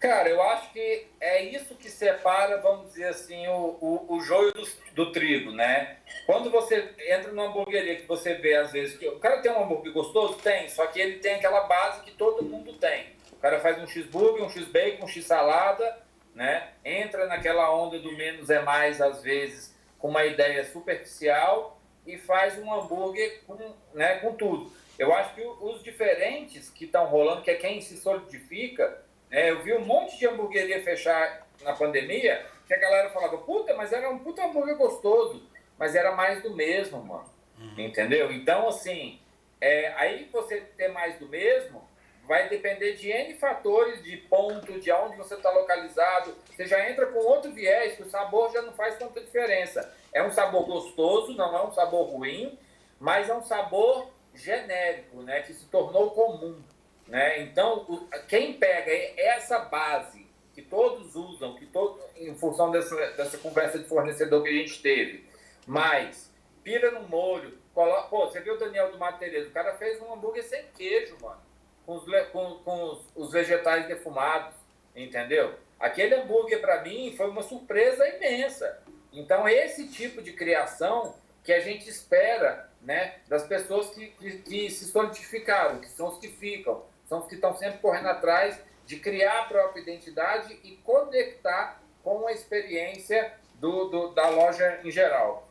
Cara, 0.00 0.30
eu 0.30 0.40
acho 0.42 0.72
que 0.72 1.06
é 1.20 1.44
isso 1.44 1.74
que 1.74 1.90
separa, 1.90 2.56
vamos 2.62 2.88
dizer 2.88 3.08
assim, 3.08 3.46
o, 3.48 3.76
o, 3.82 4.16
o 4.16 4.20
joio 4.22 4.50
do, 4.50 4.66
do, 4.94 5.12
trigo, 5.12 5.52
né? 5.52 5.98
Quando 6.24 6.50
você 6.50 6.94
entra 7.06 7.30
numa 7.30 7.48
hamburgueria 7.48 7.96
que 7.96 8.06
você 8.06 8.32
vê, 8.34 8.56
às 8.56 8.72
vezes, 8.72 8.96
que 8.96 9.06
o 9.06 9.18
cara 9.18 9.42
tem 9.42 9.52
um 9.52 9.62
hambúrguer 9.62 9.92
gostoso? 9.92 10.38
Tem, 10.38 10.68
só 10.70 10.86
que 10.86 10.98
ele 10.98 11.18
tem 11.18 11.34
aquela 11.34 11.64
base 11.64 12.00
que 12.00 12.12
todo 12.12 12.42
mundo 12.42 12.72
tem. 12.78 13.08
O 13.30 13.36
cara 13.36 13.60
faz 13.60 13.78
um 13.78 13.86
cheeseburger, 13.86 14.42
um 14.42 14.48
x-bacon, 14.48 15.04
um 15.04 15.08
x-salada, 15.08 15.98
né? 16.34 16.68
Entra 16.82 17.26
naquela 17.26 17.70
onda 17.70 17.98
do 17.98 18.12
menos 18.16 18.48
é 18.48 18.62
mais, 18.62 19.02
às 19.02 19.22
vezes, 19.22 19.76
com 20.00 20.08
uma 20.08 20.24
ideia 20.24 20.64
superficial 20.64 21.78
e 22.06 22.18
faz 22.18 22.58
um 22.58 22.72
hambúrguer 22.72 23.42
com, 23.46 23.56
né, 23.94 24.16
com 24.16 24.34
tudo. 24.34 24.72
Eu 24.98 25.14
acho 25.14 25.34
que 25.34 25.42
os 25.42 25.82
diferentes 25.82 26.68
que 26.70 26.86
estão 26.86 27.06
rolando, 27.06 27.42
que 27.42 27.50
é 27.50 27.54
quem 27.54 27.80
se 27.80 27.96
solidifica, 27.96 29.02
né, 29.30 29.50
eu 29.50 29.62
vi 29.62 29.72
um 29.74 29.84
monte 29.84 30.18
de 30.18 30.26
hamburgueria 30.26 30.82
fechar 30.82 31.46
na 31.62 31.74
pandemia, 31.74 32.44
que 32.66 32.74
a 32.74 32.78
galera 32.78 33.10
falava, 33.10 33.38
puta, 33.38 33.74
mas 33.74 33.92
era 33.92 34.10
um 34.10 34.18
puta 34.18 34.44
hambúrguer 34.44 34.76
gostoso, 34.76 35.48
mas 35.78 35.94
era 35.94 36.12
mais 36.12 36.42
do 36.42 36.54
mesmo, 36.54 37.02
mano. 37.02 37.30
Uhum. 37.58 37.74
Entendeu? 37.78 38.32
Então, 38.32 38.68
assim, 38.68 39.20
é, 39.60 39.92
aí 39.96 40.28
você 40.32 40.60
ter 40.76 40.88
mais 40.88 41.18
do 41.18 41.28
mesmo 41.28 41.86
vai 42.30 42.48
depender 42.48 42.92
de 42.92 43.10
N 43.10 43.34
fatores, 43.34 44.04
de 44.04 44.16
ponto, 44.16 44.78
de 44.78 44.92
onde 44.92 45.16
você 45.16 45.34
está 45.34 45.50
localizado. 45.50 46.32
Você 46.54 46.64
já 46.64 46.88
entra 46.88 47.06
com 47.06 47.18
outro 47.18 47.50
viés, 47.50 47.96
que 47.96 48.04
o 48.04 48.08
sabor 48.08 48.52
já 48.52 48.62
não 48.62 48.72
faz 48.72 48.96
tanta 48.96 49.20
diferença. 49.20 49.92
É 50.12 50.22
um 50.22 50.30
sabor 50.30 50.64
gostoso, 50.64 51.34
não 51.34 51.58
é 51.58 51.66
um 51.66 51.72
sabor 51.72 52.08
ruim, 52.08 52.56
mas 53.00 53.28
é 53.28 53.34
um 53.34 53.42
sabor 53.42 54.12
genérico, 54.32 55.22
né, 55.22 55.42
que 55.42 55.52
se 55.52 55.66
tornou 55.66 56.12
comum. 56.12 56.62
Né? 57.08 57.42
Então, 57.42 57.84
o, 57.88 58.08
quem 58.28 58.52
pega 58.52 58.92
essa 59.20 59.58
base 59.58 60.24
que 60.54 60.62
todos 60.62 61.16
usam, 61.16 61.56
que 61.56 61.66
todo, 61.66 61.98
em 62.14 62.32
função 62.36 62.70
dessa, 62.70 62.94
dessa 63.16 63.38
conversa 63.38 63.76
de 63.76 63.86
fornecedor 63.86 64.44
que 64.44 64.50
a 64.50 64.52
gente 64.52 64.80
teve, 64.80 65.28
mas 65.66 66.32
pira 66.62 66.92
no 66.92 67.08
molho, 67.08 67.58
coloca, 67.74 68.02
pô, 68.02 68.28
você 68.28 68.38
viu 68.38 68.54
o 68.54 68.58
Daniel 68.58 68.92
do 68.92 68.98
Matereza, 68.98 69.48
o 69.48 69.52
cara 69.52 69.74
fez 69.74 70.00
um 70.00 70.12
hambúrguer 70.12 70.44
sem 70.44 70.64
queijo, 70.76 71.16
mano, 71.20 71.49
com 71.90 71.96
os, 71.96 72.04
com, 72.30 72.54
com 72.64 73.00
os, 73.16 73.32
vegetais 73.32 73.88
defumados, 73.88 74.54
entendeu? 74.94 75.54
Aquele 75.78 76.14
hambúrguer, 76.14 76.60
para 76.60 76.82
mim, 76.82 77.12
foi 77.16 77.28
uma 77.28 77.42
surpresa 77.42 78.06
imensa. 78.08 78.80
Então, 79.12 79.48
esse 79.48 79.88
tipo 79.88 80.22
de 80.22 80.32
criação 80.32 81.16
que 81.42 81.52
a 81.52 81.58
gente 81.58 81.88
espera 81.88 82.70
né, 82.80 83.16
das 83.26 83.44
pessoas 83.44 83.90
que, 83.90 84.06
que, 84.06 84.38
que, 84.38 84.70
se 84.70 84.84
solidificaram, 84.84 85.80
que 85.80 85.88
são 85.88 86.08
os 86.08 86.18
que 86.18 86.28
ficam, 86.28 86.84
são 87.08 87.18
os 87.18 87.26
que 87.26 87.34
estão 87.34 87.56
sempre 87.56 87.78
correndo 87.80 88.06
atrás 88.06 88.60
de 88.86 88.96
criar 89.00 89.40
a 89.40 89.44
própria 89.46 89.80
identidade 89.80 90.60
e 90.62 90.76
conectar 90.84 91.82
com 92.04 92.28
a 92.28 92.32
experiência 92.32 93.34
do, 93.54 93.86
do 93.88 94.08
da 94.12 94.28
loja 94.28 94.80
em 94.84 94.92
geral. 94.92 95.48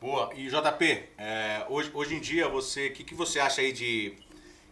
Boa. 0.00 0.30
E 0.34 0.46
JP, 0.48 1.08
é, 1.18 1.66
hoje, 1.68 1.90
hoje 1.92 2.14
em 2.14 2.20
dia, 2.20 2.48
você, 2.48 2.88
o 2.88 2.92
que, 2.92 3.02
que 3.02 3.14
você 3.14 3.40
acha 3.40 3.60
aí 3.60 3.72
de 3.72 4.25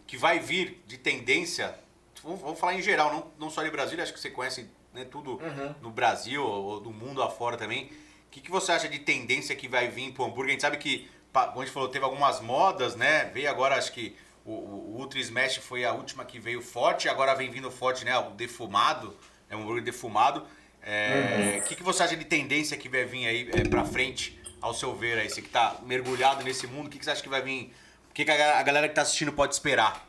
que 0.07 0.17
vai 0.17 0.39
vir 0.39 0.83
de 0.87 0.97
tendência? 0.97 1.77
Vamos, 2.23 2.59
falar 2.59 2.75
em 2.75 2.81
geral, 2.81 3.13
não, 3.13 3.31
não 3.37 3.49
só 3.49 3.63
de 3.63 3.69
Brasília, 3.69 4.03
acho 4.03 4.13
que 4.13 4.19
você 4.19 4.29
conhece 4.29 4.67
né, 4.93 5.05
tudo 5.05 5.33
uhum. 5.33 5.75
no 5.81 5.91
Brasil 5.91 6.43
ou 6.43 6.79
do 6.79 6.91
mundo 6.91 7.21
afora 7.21 7.57
também. 7.57 7.85
O 7.85 7.89
que, 8.31 8.41
que 8.41 8.51
você 8.51 8.71
acha 8.71 8.89
de 8.89 8.99
tendência 8.99 9.55
que 9.55 9.67
vai 9.67 9.87
vir 9.87 10.11
para 10.11 10.23
o 10.23 10.25
hambúrguer? 10.25 10.49
A 10.49 10.51
gente 10.51 10.61
sabe 10.61 10.77
que, 10.77 11.09
como 11.31 11.61
a 11.61 11.65
gente 11.65 11.73
falou, 11.73 11.89
teve 11.89 12.03
algumas 12.03 12.41
modas, 12.41 12.95
né? 12.95 13.25
Veio 13.33 13.49
agora, 13.49 13.75
acho 13.75 13.91
que 13.91 14.15
o, 14.43 14.51
o 14.51 14.95
Ultra 14.99 15.19
Smash 15.19 15.57
foi 15.57 15.85
a 15.85 15.93
última 15.93 16.25
que 16.25 16.39
veio 16.39 16.61
forte, 16.61 17.07
agora 17.07 17.33
vem 17.33 17.49
vindo 17.49 17.69
forte, 17.71 18.03
né? 18.03 18.17
O 18.17 18.31
defumado, 18.31 19.15
é 19.49 19.55
um 19.55 19.61
hambúrguer 19.61 19.83
defumado. 19.83 20.41
O 20.41 20.45
é, 20.81 21.55
uhum. 21.55 21.67
que, 21.67 21.75
que 21.75 21.83
você 21.83 22.03
acha 22.03 22.15
de 22.15 22.25
tendência 22.25 22.77
que 22.77 22.89
vai 22.89 23.05
vir 23.05 23.27
aí 23.27 23.49
é, 23.53 23.63
para 23.67 23.85
frente, 23.85 24.39
ao 24.61 24.73
seu 24.73 24.95
ver 24.95 25.17
aí? 25.17 25.29
Você 25.29 25.41
que 25.41 25.47
está 25.47 25.77
mergulhado 25.83 26.43
nesse 26.43 26.67
mundo, 26.67 26.87
o 26.87 26.89
que, 26.89 26.99
que 26.99 27.05
você 27.05 27.11
acha 27.11 27.23
que 27.23 27.29
vai 27.29 27.41
vir? 27.41 27.73
Que, 28.15 28.23
que 28.23 28.31
a, 28.31 28.59
a 28.59 28.63
galera 28.63 28.87
que 28.87 28.93
está 28.93 29.01
assistindo 29.01 29.33
pode 29.33 29.53
esperar? 29.53 30.07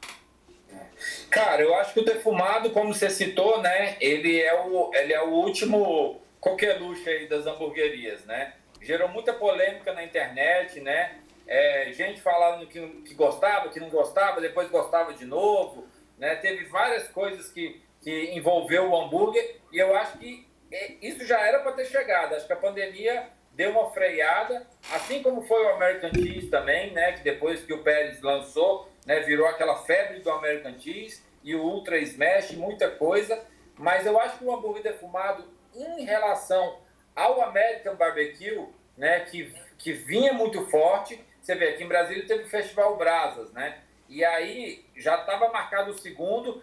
Cara, 1.28 1.60
eu 1.60 1.74
acho 1.74 1.92
que 1.92 2.00
o 2.00 2.04
defumado, 2.04 2.70
como 2.70 2.94
você 2.94 3.10
citou, 3.10 3.60
né? 3.60 3.96
Ele 4.00 4.40
é 4.40 4.54
o, 4.54 4.92
ele 4.94 5.12
é 5.12 5.20
o 5.20 5.30
último 5.30 6.22
coqueluche 6.38 7.08
aí 7.08 7.26
das 7.26 7.44
hamburguerias, 7.48 8.24
né? 8.24 8.54
Gerou 8.80 9.08
muita 9.08 9.32
polêmica 9.32 9.92
na 9.92 10.04
internet, 10.04 10.80
né? 10.80 11.16
É, 11.48 11.92
gente 11.92 12.20
falando 12.20 12.68
que, 12.68 12.80
que 13.04 13.14
gostava, 13.14 13.70
que 13.70 13.80
não 13.80 13.90
gostava, 13.90 14.40
depois 14.40 14.70
gostava 14.70 15.12
de 15.12 15.24
novo, 15.24 15.88
né? 16.16 16.36
Teve 16.36 16.64
várias 16.66 17.08
coisas 17.08 17.50
que, 17.50 17.82
que 18.00 18.30
envolveu 18.36 18.88
o 18.88 18.96
hambúrguer 18.96 19.56
e 19.72 19.78
eu 19.78 19.96
acho 19.96 20.16
que 20.18 20.46
é, 20.70 20.92
isso 21.02 21.26
já 21.26 21.40
era 21.40 21.58
para 21.58 21.72
ter 21.72 21.86
chegado. 21.86 22.36
Acho 22.36 22.46
que 22.46 22.52
a 22.52 22.56
pandemia 22.56 23.28
deu 23.56 23.70
uma 23.70 23.90
freada, 23.90 24.66
assim 24.92 25.22
como 25.22 25.40
foi 25.42 25.64
o 25.64 25.70
American 25.70 26.10
Cheese 26.12 26.48
também, 26.48 26.92
né? 26.92 27.12
Que 27.12 27.24
depois 27.24 27.64
que 27.64 27.72
o 27.72 27.82
Pérez 27.82 28.20
lançou, 28.20 28.88
né? 29.06 29.20
Virou 29.20 29.46
aquela 29.46 29.82
febre 29.82 30.20
do 30.20 30.30
American 30.30 30.78
Cheese 30.78 31.22
e 31.42 31.54
o 31.54 31.62
Ultra 31.62 31.98
Smash, 31.98 32.52
muita 32.52 32.90
coisa. 32.90 33.42
Mas 33.78 34.04
eu 34.04 34.20
acho 34.20 34.38
que 34.38 34.44
o 34.44 34.54
hambúrguer 34.54 34.82
defumado, 34.82 35.44
em 35.74 36.04
relação 36.04 36.78
ao 37.14 37.40
American 37.42 37.96
Barbecue, 37.96 38.68
né? 38.96 39.20
Que, 39.20 39.52
que 39.78 39.92
vinha 39.92 40.34
muito 40.34 40.66
forte. 40.66 41.18
Você 41.40 41.54
vê, 41.54 41.70
aqui 41.70 41.84
em 41.84 41.88
Brasília 41.88 42.26
teve 42.26 42.44
o 42.44 42.48
Festival 42.48 42.96
Brasas, 42.96 43.52
né? 43.52 43.78
E 44.08 44.22
aí 44.24 44.84
já 44.94 45.16
estava 45.18 45.48
marcado 45.48 45.92
o 45.92 45.98
segundo. 45.98 46.62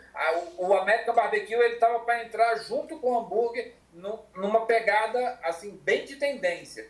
O 0.57 0.73
American 0.75 1.15
Barbecue 1.15 1.55
ele 1.55 1.73
estava 1.73 1.99
para 2.01 2.23
entrar 2.23 2.55
junto 2.57 2.99
com 2.99 3.11
o 3.11 3.19
hambúrguer 3.19 3.73
numa 3.93 4.65
pegada 4.65 5.39
assim 5.43 5.77
bem 5.77 6.05
de 6.05 6.15
tendência. 6.15 6.89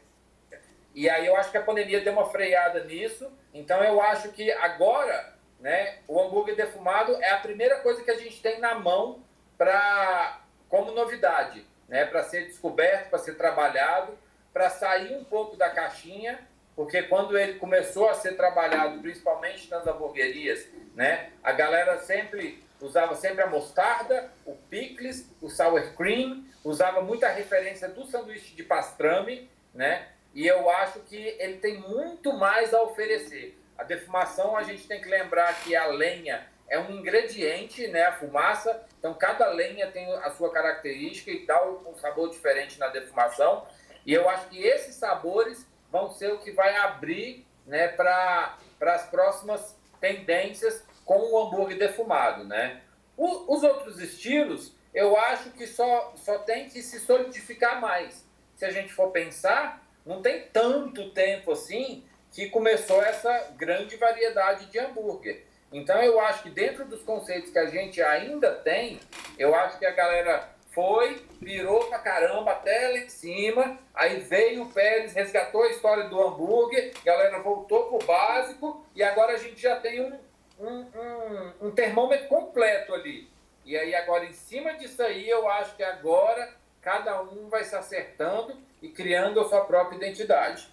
E 0.95 1.09
aí 1.09 1.25
eu 1.25 1.35
acho 1.35 1.51
que 1.51 1.57
a 1.57 1.63
pandemia 1.63 2.01
deu 2.01 2.13
uma 2.13 2.29
freada 2.29 2.83
nisso. 2.83 3.31
Então 3.53 3.83
eu 3.83 4.01
acho 4.01 4.29
que 4.29 4.51
agora 4.51 5.33
né? 5.63 5.99
O 6.09 6.19
hambúrguer 6.19 6.57
defumado 6.57 7.15
é 7.23 7.29
a 7.29 7.37
primeira 7.37 7.79
coisa 7.79 8.03
que 8.03 8.11
a 8.11 8.19
gente 8.19 8.41
tem 8.41 8.59
na 8.59 8.75
mão 8.75 9.23
para 9.57 10.41
como 10.67 10.91
novidade, 10.91 11.65
né? 11.87 12.03
Para 12.05 12.21
ser 12.23 12.47
descoberto, 12.47 13.09
para 13.09 13.19
ser 13.19 13.37
trabalhado, 13.37 14.11
para 14.51 14.69
sair 14.69 15.15
um 15.15 15.23
pouco 15.23 15.55
da 15.55 15.69
caixinha, 15.69 16.45
porque 16.75 17.03
quando 17.03 17.37
ele 17.37 17.59
começou 17.59 18.09
a 18.09 18.13
ser 18.13 18.35
trabalhado, 18.35 18.99
principalmente 18.99 19.71
nas 19.71 19.87
hamburguerias, 19.87 20.67
né? 20.95 21.29
A 21.41 21.53
galera 21.53 21.97
sempre 21.99 22.61
usava 22.81 23.15
sempre 23.15 23.41
a 23.41 23.47
mostarda, 23.47 24.33
o 24.45 24.55
picles, 24.69 25.33
o 25.41 25.49
sour 25.49 25.95
cream, 25.95 26.43
usava 26.63 27.01
muita 27.01 27.27
referência 27.29 27.89
do 27.89 28.05
sanduíche 28.05 28.55
de 28.55 28.63
pastrame, 28.63 29.49
né? 29.73 30.07
E 30.33 30.47
eu 30.47 30.69
acho 30.69 30.99
que 31.01 31.35
ele 31.39 31.57
tem 31.57 31.79
muito 31.79 32.33
mais 32.33 32.73
a 32.73 32.81
oferecer. 32.81 33.59
A 33.77 33.83
defumação, 33.83 34.55
a 34.55 34.63
gente 34.63 34.87
tem 34.87 35.01
que 35.01 35.07
lembrar 35.07 35.53
que 35.63 35.75
a 35.75 35.87
lenha 35.87 36.47
é 36.67 36.79
um 36.79 36.91
ingrediente, 36.91 37.87
né, 37.87 38.03
a 38.05 38.13
fumaça. 38.13 38.83
Então, 38.97 39.13
cada 39.13 39.49
lenha 39.49 39.91
tem 39.91 40.11
a 40.15 40.31
sua 40.31 40.51
característica 40.51 41.29
e 41.29 41.45
dá 41.45 41.63
um 41.63 41.95
sabor 41.95 42.29
diferente 42.29 42.79
na 42.79 42.87
defumação. 42.87 43.67
E 44.05 44.13
eu 44.13 44.27
acho 44.29 44.47
que 44.49 44.61
esses 44.61 44.95
sabores 44.95 45.67
vão 45.91 46.09
ser 46.09 46.31
o 46.33 46.39
que 46.39 46.51
vai 46.51 46.75
abrir 46.77 47.45
né, 47.65 47.87
para 47.89 48.57
as 48.81 49.05
próximas 49.07 49.77
tendências 49.99 50.83
com 51.05 51.19
o 51.19 51.39
hambúrguer 51.39 51.77
defumado. 51.77 52.43
Né? 52.43 52.81
O, 53.15 53.53
os 53.55 53.63
outros 53.63 53.99
estilos, 53.99 54.75
eu 54.93 55.17
acho 55.17 55.49
que 55.51 55.65
só, 55.65 56.13
só 56.15 56.39
tem 56.39 56.69
que 56.69 56.81
se 56.81 56.99
solidificar 56.99 57.81
mais. 57.81 58.25
Se 58.55 58.65
a 58.65 58.71
gente 58.71 58.93
for 58.93 59.11
pensar, 59.11 59.83
não 60.05 60.21
tem 60.21 60.41
tanto 60.53 61.09
tempo 61.11 61.51
assim 61.51 62.03
que 62.31 62.49
começou 62.49 63.01
essa 63.01 63.51
grande 63.57 63.95
variedade 63.95 64.65
de 64.67 64.79
hambúrguer. 64.79 65.43
Então 65.71 66.01
eu 66.01 66.19
acho 66.19 66.43
que 66.43 66.49
dentro 66.49 66.85
dos 66.85 67.01
conceitos 67.01 67.49
que 67.49 67.57
a 67.57 67.65
gente 67.65 68.01
ainda 68.01 68.51
tem, 68.51 68.99
eu 69.39 69.55
acho 69.55 69.79
que 69.79 69.85
a 69.85 69.91
galera 69.91 70.49
foi, 70.71 71.23
virou 71.41 71.85
pra 71.85 71.99
caramba 71.99 72.51
até 72.51 72.89
lá 72.89 72.97
em 72.97 73.09
cima. 73.09 73.79
Aí 73.93 74.19
veio 74.19 74.63
o 74.63 74.71
Pérez, 74.71 75.13
resgatou 75.13 75.63
a 75.63 75.69
história 75.69 76.05
do 76.05 76.21
hambúrguer, 76.21 76.93
a 77.01 77.05
galera 77.05 77.39
voltou 77.41 77.85
pro 77.85 78.05
básico 78.05 78.85
e 78.95 79.01
agora 79.01 79.33
a 79.33 79.37
gente 79.37 79.59
já 79.59 79.79
tem 79.79 80.01
um, 80.01 80.19
um, 80.59 80.79
um, 80.79 81.67
um 81.67 81.71
termômetro 81.71 82.27
completo 82.27 82.93
ali. 82.93 83.32
E 83.65 83.77
aí 83.77 83.95
agora 83.95 84.25
em 84.25 84.33
cima 84.33 84.73
disso 84.73 85.01
aí, 85.01 85.27
eu 85.29 85.47
acho 85.49 85.75
que 85.75 85.83
agora 85.83 86.53
cada 86.81 87.21
um 87.21 87.47
vai 87.49 87.63
se 87.63 87.75
acertando 87.75 88.55
e 88.81 88.89
criando 88.89 89.39
a 89.39 89.47
sua 89.47 89.61
própria 89.61 89.95
identidade. 89.95 90.67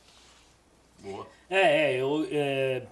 Boa. 0.98 1.26
É, 1.48 1.94
é, 1.94 1.96
eu, 1.96 2.26
é, 2.30 2.82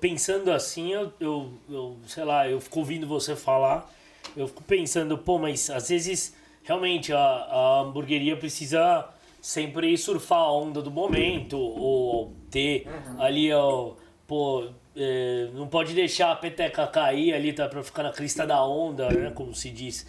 pensando 0.00 0.50
assim, 0.52 0.92
eu, 0.92 1.12
eu, 1.20 1.52
eu, 1.68 1.98
sei 2.06 2.24
lá, 2.24 2.48
eu 2.48 2.60
fico 2.60 2.80
ouvindo 2.80 3.06
você 3.06 3.34
falar, 3.36 3.90
eu 4.36 4.48
fico 4.48 4.62
pensando, 4.64 5.16
pô, 5.16 5.38
mas 5.38 5.70
às 5.70 5.88
vezes 5.88 6.36
realmente 6.62 7.12
a, 7.12 7.18
a 7.18 7.80
hamburgueria 7.80 8.36
precisa 8.36 9.08
sempre 9.40 9.96
surfar 9.96 10.38
a 10.38 10.52
onda 10.52 10.82
do 10.82 10.90
momento, 10.90 11.58
ou 11.58 12.32
ter 12.50 12.86
uhum. 12.86 13.22
ali, 13.22 13.52
ó, 13.52 13.92
pô, 14.26 14.68
é, 14.96 15.48
não 15.54 15.66
pode 15.66 15.94
deixar 15.94 16.32
a 16.32 16.36
peteca 16.36 16.86
cair 16.86 17.34
ali 17.34 17.52
tá, 17.52 17.68
pra 17.68 17.82
ficar 17.82 18.02
na 18.02 18.12
crista 18.12 18.46
da 18.46 18.64
onda, 18.64 19.08
né, 19.10 19.32
como 19.34 19.54
se 19.54 19.70
diz. 19.70 20.06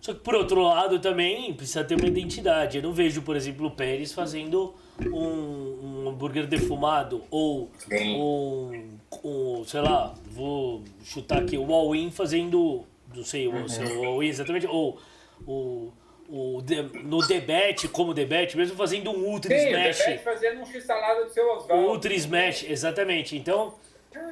Só 0.00 0.12
que 0.12 0.20
por 0.20 0.34
outro 0.34 0.60
lado 0.60 0.98
também 0.98 1.54
precisa 1.54 1.82
ter 1.82 1.94
uma 1.94 2.06
identidade. 2.06 2.76
Eu 2.76 2.82
não 2.82 2.92
vejo, 2.92 3.22
por 3.22 3.36
exemplo, 3.36 3.66
o 3.66 3.70
Pérez 3.70 4.12
fazendo 4.12 4.74
um, 5.00 6.04
um 6.04 6.08
hambúrguer 6.08 6.46
defumado 6.46 7.24
ou 7.30 7.70
um, 7.90 8.98
um, 9.24 9.64
sei 9.64 9.80
lá, 9.80 10.14
vou 10.26 10.84
chutar 11.02 11.38
aqui, 11.38 11.56
o 11.56 11.72
All-In 11.72 12.10
fazendo, 12.10 12.84
não 13.14 13.24
sei, 13.24 13.48
o 13.48 13.68
seu 13.68 14.04
All-In 14.04 14.28
exatamente, 14.28 14.66
ou 14.66 14.98
o 15.46 15.90
o 16.28 16.62
de, 16.62 16.82
no 17.02 17.18
debate, 17.26 17.88
como 17.88 18.14
debate, 18.14 18.56
mesmo 18.56 18.76
fazendo 18.76 19.10
um 19.10 19.24
Ultra 19.24 19.56
Sim, 19.56 19.68
Smash. 19.68 19.96
Sim, 19.96 20.18
fazendo 20.18 20.60
um 20.60 20.66
x-salada 20.66 21.24
do 21.24 21.30
seu 21.30 21.48
Oswaldo. 21.50 21.86
Ultra 21.86 22.14
Smash, 22.14 22.64
exatamente. 22.64 23.36
Então, 23.36 23.74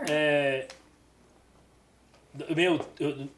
é, 0.09 0.67
meu, 2.55 2.81
eu, 2.99 3.29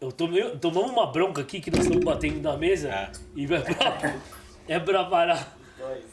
eu 0.00 0.12
tomei, 0.12 0.56
tomamos 0.56 0.90
uma 0.90 1.06
bronca 1.06 1.42
aqui 1.42 1.60
que 1.60 1.70
nós 1.70 1.84
estamos 1.84 2.04
batendo 2.04 2.40
na 2.40 2.56
mesa 2.56 2.88
é. 2.90 3.12
e 3.36 3.44
é 3.44 3.60
pra, 3.60 4.20
é 4.68 4.80
pra 4.80 5.04
parar. 5.04 5.58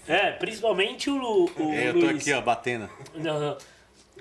É, 0.07 0.31
principalmente 0.31 1.09
o, 1.09 1.45
o 1.45 1.71
é, 1.71 1.89
Eu 1.89 1.93
tô 1.93 1.99
Luiz. 1.99 2.21
aqui, 2.21 2.33
ó, 2.33 2.41
batendo. 2.41 2.89
Não, 3.15 3.39
não. 3.39 3.57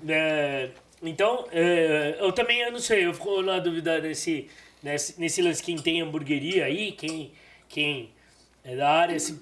É, 0.08 0.70
então, 1.02 1.46
é, 1.52 2.16
eu 2.18 2.32
também, 2.32 2.60
eu 2.60 2.72
não 2.72 2.78
sei, 2.78 3.06
eu 3.06 3.14
fico 3.14 3.42
na 3.42 3.58
dúvida 3.58 4.00
nesse, 4.00 4.48
nesse, 4.82 5.20
nesse 5.20 5.42
lance, 5.42 5.62
quem 5.62 5.76
tem 5.76 6.00
hamburgueria 6.00 6.64
aí, 6.64 6.92
quem, 6.92 7.32
quem 7.68 8.10
é 8.64 8.76
da 8.76 8.88
área, 8.88 9.18
se 9.18 9.40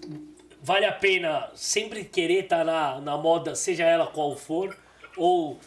vale 0.63 0.85
a 0.85 0.93
pena 0.93 1.51
sempre 1.55 2.05
querer 2.05 2.45
estar 2.45 2.59
tá 2.59 2.65
na, 2.65 3.01
na 3.01 3.17
moda, 3.17 3.55
seja 3.55 3.85
ela 3.85 4.07
qual 4.07 4.37
for, 4.37 4.77
ou 5.17 5.59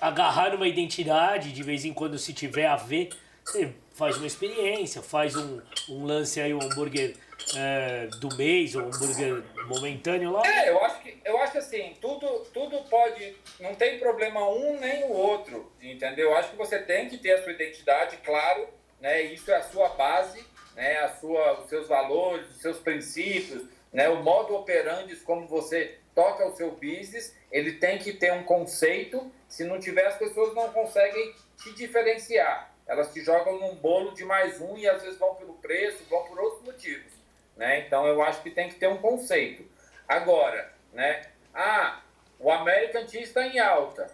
agarrar 0.00 0.52
numa 0.52 0.68
identidade 0.68 1.52
de 1.52 1.62
vez 1.62 1.84
em 1.84 1.92
quando 1.92 2.18
se 2.18 2.32
tiver 2.32 2.66
a 2.66 2.76
ver, 2.76 3.10
você 3.44 3.72
faz 3.94 4.16
uma 4.16 4.26
experiência, 4.26 5.02
faz 5.02 5.36
um, 5.36 5.60
um 5.88 6.04
lance 6.04 6.40
aí, 6.40 6.52
um 6.52 6.62
hambúrguer 6.62 7.16
é, 7.56 8.06
do 8.20 8.34
mês, 8.36 8.74
um 8.74 8.86
hambúrguer 8.86 9.42
momentâneo 9.66 10.32
lá. 10.32 10.42
É, 10.46 10.70
eu 10.70 10.82
acho 10.84 11.00
que 11.00 11.14
eu 11.24 11.38
acho 11.38 11.58
assim, 11.58 11.94
tudo, 12.00 12.26
tudo 12.52 12.78
pode. 12.88 13.36
Não 13.60 13.74
tem 13.74 13.98
problema 13.98 14.48
um 14.48 14.78
nem 14.78 15.04
o 15.04 15.12
outro. 15.12 15.72
Entendeu? 15.80 16.30
Eu 16.30 16.36
acho 16.36 16.50
que 16.50 16.56
você 16.56 16.78
tem 16.78 17.08
que 17.08 17.18
ter 17.18 17.32
a 17.32 17.42
sua 17.42 17.52
identidade, 17.52 18.18
claro, 18.18 18.68
né? 19.00 19.22
Isso 19.22 19.50
é 19.50 19.56
a 19.56 19.62
sua 19.62 19.90
base, 19.90 20.44
né? 20.74 20.98
A 20.98 21.08
sua, 21.16 21.60
os 21.60 21.68
seus 21.68 21.86
valores, 21.88 22.50
os 22.50 22.60
seus 22.60 22.78
princípios, 22.78 23.62
né? 23.94 24.10
O 24.10 24.22
modo 24.22 24.54
operandi 24.54 25.16
como 25.16 25.46
você 25.46 25.96
toca 26.14 26.46
o 26.46 26.54
seu 26.54 26.72
business, 26.72 27.34
ele 27.50 27.72
tem 27.72 27.98
que 27.98 28.12
ter 28.12 28.32
um 28.32 28.44
conceito. 28.44 29.32
Se 29.48 29.64
não 29.64 29.80
tiver, 29.80 30.06
as 30.06 30.18
pessoas 30.18 30.54
não 30.54 30.70
conseguem 30.70 31.34
te 31.56 31.72
diferenciar 31.72 32.74
elas 32.86 33.12
te 33.12 33.20
jogam 33.22 33.58
num 33.58 33.74
bolo 33.76 34.12
de 34.12 34.24
mais 34.24 34.60
um 34.60 34.76
e 34.76 34.88
às 34.88 35.02
vezes 35.02 35.18
vão 35.18 35.34
pelo 35.34 35.54
preço, 35.54 36.04
vão 36.08 36.24
por 36.24 36.38
outros 36.38 36.62
motivos. 36.64 37.12
Né? 37.56 37.80
Então 37.80 38.06
eu 38.06 38.22
acho 38.22 38.42
que 38.42 38.50
tem 38.50 38.68
que 38.68 38.74
ter 38.74 38.88
um 38.88 38.98
conceito. 38.98 39.64
Agora, 40.06 40.72
né? 40.92 41.22
Ah, 41.54 42.02
o 42.38 42.50
American 42.50 43.06
Cheese 43.08 43.28
está 43.28 43.46
em 43.46 43.58
alta. 43.58 44.10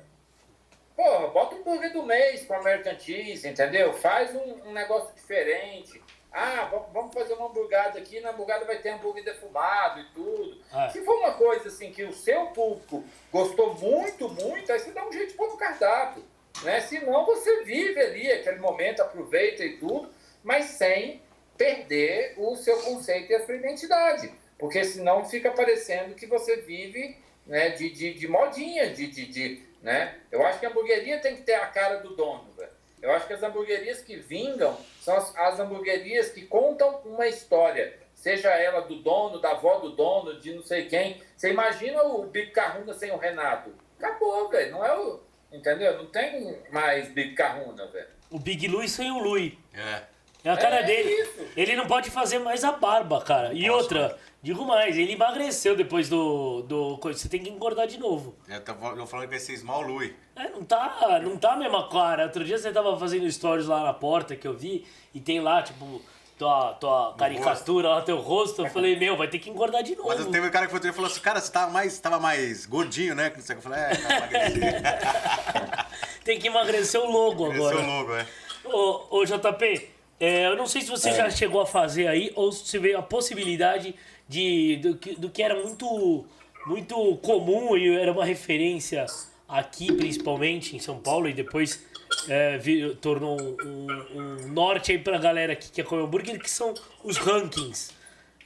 Porra, 0.95 1.29
bota 1.29 1.57
um 1.57 1.63
burger 1.63 1.93
do 1.93 2.03
mês 2.03 2.45
com 2.45 2.53
o 2.53 2.57
American 2.59 2.99
Cheese, 2.99 3.49
entendeu? 3.49 3.93
Faz 3.95 4.35
um, 4.35 4.69
um 4.69 4.73
negócio 4.73 5.15
diferente. 5.15 6.01
Ah, 6.33 6.71
vamos 6.93 7.13
fazer 7.13 7.35
uma 7.35 7.47
hamburgada 7.47 7.99
aqui, 7.99 8.21
na 8.21 8.31
hamburgada 8.31 8.65
vai 8.65 8.79
ter 8.79 8.91
hambúrguer 8.91 9.25
defumado 9.25 10.01
e 10.01 10.05
tudo. 10.15 10.63
É. 10.73 10.89
Se 10.91 11.05
for 11.05 11.19
uma 11.19 11.33
coisa 11.33 11.69
assim 11.69 11.91
que 11.91 12.05
o 12.05 12.13
seu 12.13 12.47
público 12.49 13.05
gostou 13.33 13.75
muito, 13.75 14.29
muito, 14.29 14.73
aí 14.73 14.79
você 14.79 14.93
dá 14.93 15.07
um 15.07 15.13
jeito 15.13 15.31
de 15.31 15.35
pôr 15.35 15.51
no 15.51 15.57
cardápio. 15.57 16.25
Né? 16.63 16.81
Senão 16.81 17.27
você 17.27 17.65
vive 17.65 18.01
ali 18.01 18.31
aquele 18.31 18.59
momento, 18.59 19.01
aproveita 19.01 19.65
e 19.65 19.79
tudo, 19.79 20.13
mas 20.43 20.67
sem 20.67 21.21
perder 21.57 22.35
o 22.39 22.57
seu 22.57 22.81
conceito 22.83 23.31
e 23.31 23.35
a 23.35 23.45
sua 23.45 23.57
identidade. 23.57 24.33
Porque 24.59 24.85
senão 24.85 25.25
fica 25.25 25.51
parecendo 25.51 26.15
que 26.15 26.27
você 26.27 26.57
vive 26.57 27.17
né, 27.47 27.71
de, 27.71 27.91
de, 27.91 28.15
de 28.15 28.29
modinha, 28.29 28.91
de, 28.91 29.07
de, 29.09 29.27
de, 29.27 29.63
né? 29.83 30.19
Eu 30.31 30.45
acho 30.47 30.61
que 30.61 30.67
a 30.67 30.69
hamburgueria 30.69 31.19
tem 31.19 31.37
que 31.37 31.43
ter 31.43 31.55
a 31.55 31.67
cara 31.67 31.97
do 31.97 32.15
dono, 32.15 32.53
velho. 32.53 32.71
Eu 33.03 33.13
acho 33.13 33.27
que 33.27 33.33
as 33.33 33.43
hamburguerias 33.43 34.01
que 34.01 34.17
vingam 34.17 34.77
são 35.01 35.17
as, 35.17 35.37
as 35.37 35.61
hamburguerias 35.61 36.31
que 36.31 36.47
contam 36.47 37.01
uma 37.05 37.27
história. 37.27 37.99
Seja 38.15 38.51
ela 38.51 38.81
do 38.81 38.97
dono, 38.97 39.41
da 39.41 39.53
avó 39.53 39.79
do 39.79 39.91
dono, 39.91 40.39
de 40.39 40.53
não 40.53 40.63
sei 40.63 40.87
quem. 40.87 41.23
Você 41.37 41.51
imagina 41.51 42.03
o 42.03 42.27
Big 42.27 42.51
Carruna 42.51 42.93
sem 42.93 43.11
o 43.11 43.17
Renato? 43.17 43.73
Acabou, 43.99 44.49
velho. 44.51 44.73
Não 44.73 44.85
é 44.85 44.99
o 44.99 45.21
Entendeu? 45.53 45.99
Não 45.99 46.07
tem 46.07 46.57
mais 46.71 47.09
Big 47.09 47.35
Carruna, 47.35 47.87
velho. 47.89 48.07
O 48.31 48.39
Big 48.39 48.69
Louie 48.69 48.89
sem 48.89 49.11
o 49.11 49.19
Louie. 49.19 49.59
É. 49.75 50.03
É 50.45 50.51
a 50.51 50.57
cara 50.57 50.81
é 50.81 50.83
dele. 50.85 51.11
Isso. 51.11 51.47
Ele 51.57 51.77
não 51.77 51.87
pode 51.87 52.11
fazer 52.11 52.39
mais 52.39 52.65
a 52.65 52.73
barba, 52.73 53.21
cara. 53.21 53.53
E 53.53 53.67
Nossa, 53.67 53.83
outra, 53.83 54.19
digo 54.43 54.65
mais, 54.65 54.97
ele 54.97 55.13
emagreceu 55.13 55.77
depois 55.77 56.09
do, 56.09 56.63
do. 56.63 56.97
Você 57.03 57.29
tem 57.29 57.43
que 57.43 57.51
engordar 57.51 57.87
de 57.87 57.99
novo. 57.99 58.35
Eu, 58.49 58.61
tô, 58.63 58.73
eu 58.73 59.07
falando 59.07 59.27
que 59.27 59.31
vai 59.31 59.39
ser 59.39 59.57
Small 59.57 59.83
Louie. 59.83 60.15
É, 60.35 60.49
não 60.49 60.65
tá, 60.65 61.21
não 61.23 61.37
tá 61.37 61.53
a 61.53 61.57
mesma 61.57 61.89
cara. 61.89 62.25
Outro 62.25 62.45
dia 62.45 62.59
você 62.59 62.73
tava 62.73 62.99
fazendo 62.99 63.31
stories 63.31 63.67
lá 63.67 63.85
na 63.85 63.93
porta 63.93 64.35
que 64.35 64.49
eu 64.49 64.55
vi 64.55 64.87
e 65.15 65.21
tem 65.21 65.41
lá, 65.41 65.63
tipo, 65.63 66.01
tua, 66.39 66.73
tua 66.75 67.15
caricatura 67.19 67.89
lá, 67.91 68.03
teu 68.03 68.17
rosto. 68.17 68.63
Eu 68.63 68.71
falei, 68.71 68.99
meu, 68.99 69.17
vai 69.19 69.29
ter 69.29 69.39
que 69.39 69.51
engordar 69.51 69.83
de 69.83 69.95
novo. 69.95 70.09
Mas 70.09 70.25
teve 70.27 70.47
um 70.47 70.51
cara 70.51 70.67
que 70.67 70.73
foi 70.73 70.89
e 70.89 70.93
falou 70.93 71.11
assim, 71.11 71.21
cara, 71.21 71.39
você 71.39 71.53
tava 71.53 71.71
mais, 71.71 71.99
tava 71.99 72.19
mais 72.19 72.65
gordinho, 72.65 73.15
né? 73.15 73.31
Eu 73.37 73.61
falei, 73.61 73.79
é, 73.79 73.97
tá 73.97 75.87
Tem 76.25 76.39
que 76.39 76.47
emagrecer 76.47 77.01
o 77.01 77.11
logo 77.11 77.45
agora. 77.45 77.77
Emagrecer 77.77 77.85
o 77.85 77.87
logo, 77.87 78.15
é. 78.15 78.27
Ô, 78.65 79.19
ô 79.19 79.25
JP, 79.25 79.91
é, 80.21 80.47
eu 80.47 80.55
não 80.55 80.67
sei 80.67 80.83
se 80.83 80.91
você 80.91 81.09
é. 81.09 81.15
já 81.15 81.31
chegou 81.31 81.63
a 81.63 81.67
fazer 81.67 82.07
aí 82.07 82.31
ou 82.37 82.53
se 82.53 82.79
veio 82.79 82.99
a 82.99 83.03
possibilidade 83.03 83.95
de, 84.29 84.77
do, 84.77 84.95
do 85.17 85.31
que 85.31 85.43
era 85.43 85.61
muito, 85.61 86.27
muito 86.67 87.17
comum 87.17 87.75
e 87.75 87.97
era 87.97 88.13
uma 88.13 88.25
referência 88.25 89.07
aqui, 89.49 89.93
principalmente 89.93 90.77
em 90.77 90.79
São 90.79 90.99
Paulo, 90.99 91.29
e 91.29 91.33
depois 91.33 91.85
é, 92.29 92.59
vir, 92.59 92.97
tornou 92.97 93.41
um, 93.41 93.87
um, 94.15 94.49
norte 94.49 94.93
aí 94.93 94.99
pra 94.99 95.19
galera 95.19 95.57
que 95.57 95.71
quer 95.71 95.85
comer 95.85 96.05
hambúrguer, 96.05 96.39
que 96.39 96.51
são 96.51 96.75
os 97.03 97.17
rankings. 97.17 97.93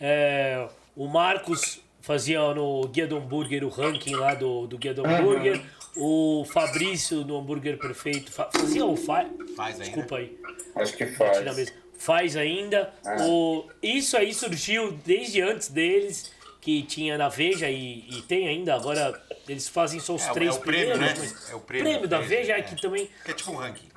É, 0.01 0.67
o 0.97 1.07
Marcos 1.09 1.81
fazia 2.01 2.41
no 2.55 2.87
Guia 2.89 3.07
do 3.07 3.17
Hambúrguer 3.17 3.65
o 3.65 3.69
ranking 3.69 4.15
lá 4.15 4.35
do, 4.35 4.67
do 4.67 4.79
Guia 4.79 4.95
do 4.95 5.07
Hambúrguer. 5.07 5.57
Uhum. 5.57 5.84
O 5.97 6.45
Fabrício 6.53 7.25
no 7.25 7.39
Hambúrguer 7.39 7.79
Perfeito 7.79 8.33
fazia 8.33 8.85
ou 8.85 8.97
faz? 8.97 9.29
Faz 9.57 9.75
ainda. 9.75 9.85
Desculpa 9.85 10.17
aí. 10.17 10.39
Acho 10.75 10.97
que 10.97 11.07
faz. 11.07 11.73
Faz 11.97 12.37
ainda. 12.37 12.93
Ah. 13.05 13.17
O, 13.23 13.69
isso 13.83 14.17
aí 14.17 14.35
surgiu 14.35 14.93
desde 15.05 15.41
antes 15.41 15.69
deles 15.69 16.33
que 16.61 16.83
tinha 16.83 17.17
na 17.19 17.29
Veja 17.29 17.69
e, 17.69 18.05
e 18.09 18.23
tem 18.23 18.49
ainda, 18.49 18.75
agora 18.75 19.23
eles 19.47 19.69
fazem 19.69 20.01
só 20.01 20.15
os 20.15 20.27
é, 20.27 20.33
três 20.33 20.55
é 20.55 20.59
o 20.59 20.61
prêmio, 20.61 20.93
primeiros. 20.93 21.33
Né? 21.33 21.39
É 21.51 21.55
o 21.55 21.61
prêmio, 21.61 21.91
prêmio 21.91 22.09
da 22.09 22.21
Veja 22.21 22.55
é. 22.55 22.63
que 22.63 22.81
também. 22.81 23.11
Que 23.25 23.31
é 23.31 23.35
tipo 23.35 23.53
um 23.53 23.57
ranking. 23.57 23.89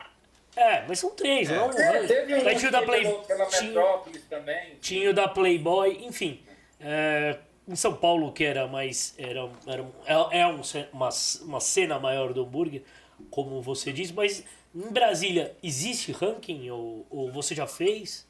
É, 0.56 0.84
mas 0.88 1.00
são 1.00 1.12
três, 1.12 1.50
é. 1.50 1.56
não 1.56 1.72
é, 1.72 2.08
teve 2.08 2.36
um 2.36 2.56
tinha 2.58 2.70
o 2.70 2.72
da 2.72 2.82
Play... 2.82 3.04
pela 3.28 3.50
Metrópolis 3.50 4.24
também. 4.30 4.76
Tinha 4.82 5.12
o 5.12 5.14
da 5.14 5.28
Playboy, 5.28 6.04
enfim. 6.04 6.42
É, 6.82 7.38
em 7.68 7.76
São 7.76 7.96
Paulo, 7.96 8.32
que 8.32 8.44
era 8.44 8.68
mais. 8.68 9.14
Era, 9.18 9.50
era, 9.68 9.86
é, 10.06 10.40
é 10.40 10.48
um, 10.48 10.62
uma, 10.94 11.10
uma 11.42 11.60
cena 11.60 12.00
maior 12.00 12.34
do 12.34 12.44
hambúrguer, 12.44 12.84
como 13.30 13.62
você 13.62 13.92
disse, 13.92 14.14
mas 14.14 14.44
em 14.74 14.92
Brasília 14.92 15.56
existe 15.62 16.12
ranking 16.12 16.70
ou, 16.70 17.06
ou 17.10 17.32
você 17.32 17.54
já 17.54 17.68
fez? 17.68 18.28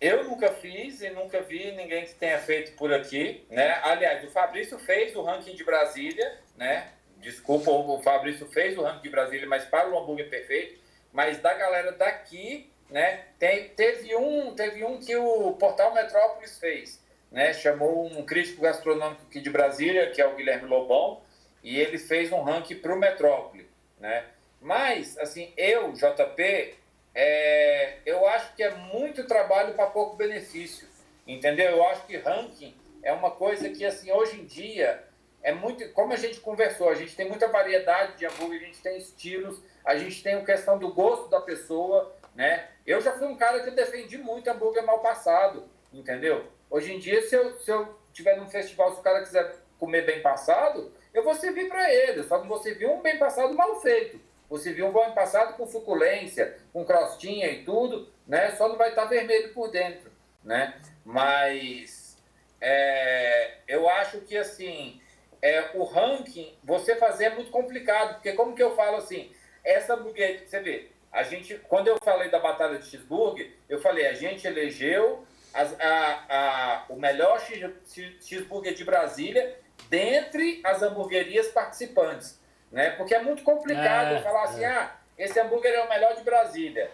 Eu 0.00 0.24
nunca 0.24 0.52
fiz 0.52 1.00
e 1.00 1.10
nunca 1.10 1.40
vi 1.42 1.70
ninguém 1.72 2.04
que 2.04 2.14
tenha 2.14 2.38
feito 2.38 2.72
por 2.72 2.92
aqui, 2.92 3.44
né? 3.48 3.80
Aliás, 3.84 4.24
o 4.24 4.30
Fabrício 4.30 4.78
fez 4.80 5.14
o 5.14 5.22
ranking 5.22 5.54
de 5.54 5.62
Brasília, 5.62 6.38
né? 6.56 6.88
Desculpa, 7.18 7.70
o 7.70 8.02
Fabrício 8.02 8.46
fez 8.48 8.76
o 8.76 8.82
ranking 8.82 9.02
de 9.02 9.10
Brasília, 9.10 9.46
mas 9.46 9.64
para 9.64 9.88
o 9.88 9.96
hambúrguer 9.96 10.28
perfeito. 10.28 10.80
Mas 11.12 11.38
da 11.38 11.54
galera 11.54 11.92
daqui, 11.92 12.68
né? 12.90 13.26
Tem, 13.38 13.68
teve, 13.68 14.16
um, 14.16 14.54
teve 14.54 14.82
um 14.82 14.98
que 14.98 15.14
o 15.14 15.52
Portal 15.52 15.94
Metrópolis 15.94 16.58
fez, 16.58 17.00
né? 17.32 17.52
Chamou 17.54 18.06
um 18.06 18.24
crítico 18.24 18.62
gastronômico 18.62 19.22
aqui 19.28 19.40
de 19.40 19.50
Brasília, 19.50 20.10
que 20.10 20.20
é 20.20 20.26
o 20.26 20.36
Guilherme 20.36 20.68
Lobão, 20.68 21.20
e 21.62 21.80
ele 21.80 21.98
fez 21.98 22.30
um 22.30 22.42
ranking 22.42 22.76
para 22.76 22.94
o 22.94 22.98
Metrópole, 22.98 23.68
né? 23.98 24.26
Mas, 24.60 25.18
assim, 25.18 25.52
eu, 25.56 25.92
JP, 25.92 26.74
é, 27.14 27.96
eu 28.06 28.28
acho 28.28 28.54
que 28.54 28.62
é 28.62 28.70
muito 28.70 29.26
trabalho 29.26 29.74
para 29.74 29.86
pouco 29.86 30.16
benefício, 30.16 30.86
entendeu? 31.26 31.70
Eu 31.72 31.86
acho 31.88 32.06
que 32.06 32.16
ranking 32.16 32.74
é 33.02 33.12
uma 33.12 33.30
coisa 33.30 33.68
que, 33.70 33.84
assim, 33.84 34.12
hoje 34.12 34.40
em 34.40 34.44
dia 34.44 35.02
é 35.42 35.52
muito, 35.52 35.88
como 35.92 36.12
a 36.12 36.16
gente 36.16 36.38
conversou, 36.38 36.88
a 36.88 36.94
gente 36.94 37.16
tem 37.16 37.28
muita 37.28 37.48
variedade 37.48 38.16
de 38.16 38.26
hambúrguer, 38.26 38.62
a 38.62 38.66
gente 38.66 38.82
tem 38.82 38.96
estilos, 38.96 39.60
a 39.84 39.96
gente 39.96 40.22
tem 40.22 40.34
a 40.34 40.44
questão 40.44 40.78
do 40.78 40.92
gosto 40.92 41.28
da 41.28 41.40
pessoa, 41.40 42.14
né? 42.34 42.68
Eu 42.86 43.00
já 43.00 43.12
fui 43.12 43.26
um 43.26 43.36
cara 43.36 43.60
que 43.64 43.70
defendi 43.72 44.18
muito 44.18 44.48
hambúrguer 44.48 44.84
mal 44.84 45.00
passado, 45.00 45.68
entendeu? 45.92 46.46
Hoje 46.72 46.94
em 46.94 46.98
dia, 46.98 47.20
se 47.20 47.34
eu, 47.34 47.52
se 47.58 47.70
eu 47.70 47.98
tiver 48.14 48.34
num 48.38 48.48
festival, 48.48 48.94
se 48.94 49.00
o 49.00 49.02
cara 49.02 49.20
quiser 49.20 49.56
comer 49.78 50.06
bem 50.06 50.22
passado, 50.22 50.90
eu 51.12 51.22
vou 51.22 51.34
servir 51.34 51.68
para 51.68 51.92
ele, 51.92 52.22
só 52.22 52.38
que 52.38 52.48
vou 52.48 52.56
servir 52.62 52.86
um 52.86 53.02
bem 53.02 53.18
passado 53.18 53.52
mal 53.52 53.78
feito. 53.82 54.18
Vou 54.48 54.58
servir 54.58 54.82
um 54.82 54.90
bem 54.90 55.12
passado 55.12 55.54
com 55.58 55.66
suculência, 55.66 56.56
com 56.72 56.82
crostinha 56.82 57.50
e 57.50 57.62
tudo, 57.62 58.10
né? 58.26 58.52
Só 58.52 58.70
não 58.70 58.78
vai 58.78 58.88
estar 58.88 59.02
tá 59.02 59.08
vermelho 59.08 59.52
por 59.52 59.70
dentro, 59.70 60.10
né? 60.42 60.80
Mas 61.04 62.16
é, 62.58 63.58
eu 63.68 63.86
acho 63.86 64.22
que, 64.22 64.34
assim, 64.38 64.98
é, 65.42 65.72
o 65.74 65.84
ranking, 65.84 66.56
você 66.64 66.96
fazer 66.96 67.24
é 67.24 67.34
muito 67.34 67.50
complicado, 67.50 68.14
porque 68.14 68.32
como 68.32 68.56
que 68.56 68.62
eu 68.62 68.74
falo 68.74 68.96
assim, 68.96 69.30
essa 69.62 69.92
hamburgueria, 69.92 70.46
você 70.46 70.60
vê, 70.60 70.88
a 71.12 71.22
gente, 71.22 71.54
quando 71.68 71.88
eu 71.88 71.98
falei 72.02 72.30
da 72.30 72.38
Batalha 72.38 72.78
de 72.78 72.86
Cheeseburger, 72.86 73.52
eu 73.68 73.78
falei, 73.78 74.06
a 74.06 74.14
gente 74.14 74.46
elegeu 74.46 75.26
as, 75.54 75.78
a, 75.80 76.24
a, 76.28 76.84
o 76.88 76.96
melhor 76.96 77.40
cheeseburger 78.20 78.74
de 78.74 78.84
Brasília 78.84 79.58
dentre 79.88 80.60
as 80.64 80.82
hamburguerias 80.82 81.48
participantes, 81.48 82.40
né? 82.70 82.90
Porque 82.90 83.14
é 83.14 83.22
muito 83.22 83.42
complicado 83.42 84.14
é, 84.14 84.22
falar 84.22 84.44
assim, 84.44 84.64
é. 84.64 84.66
ah, 84.66 84.96
esse 85.18 85.38
hambúrguer 85.38 85.72
é 85.72 85.82
o 85.82 85.88
melhor 85.88 86.14
de 86.14 86.22
Brasília. 86.22 86.90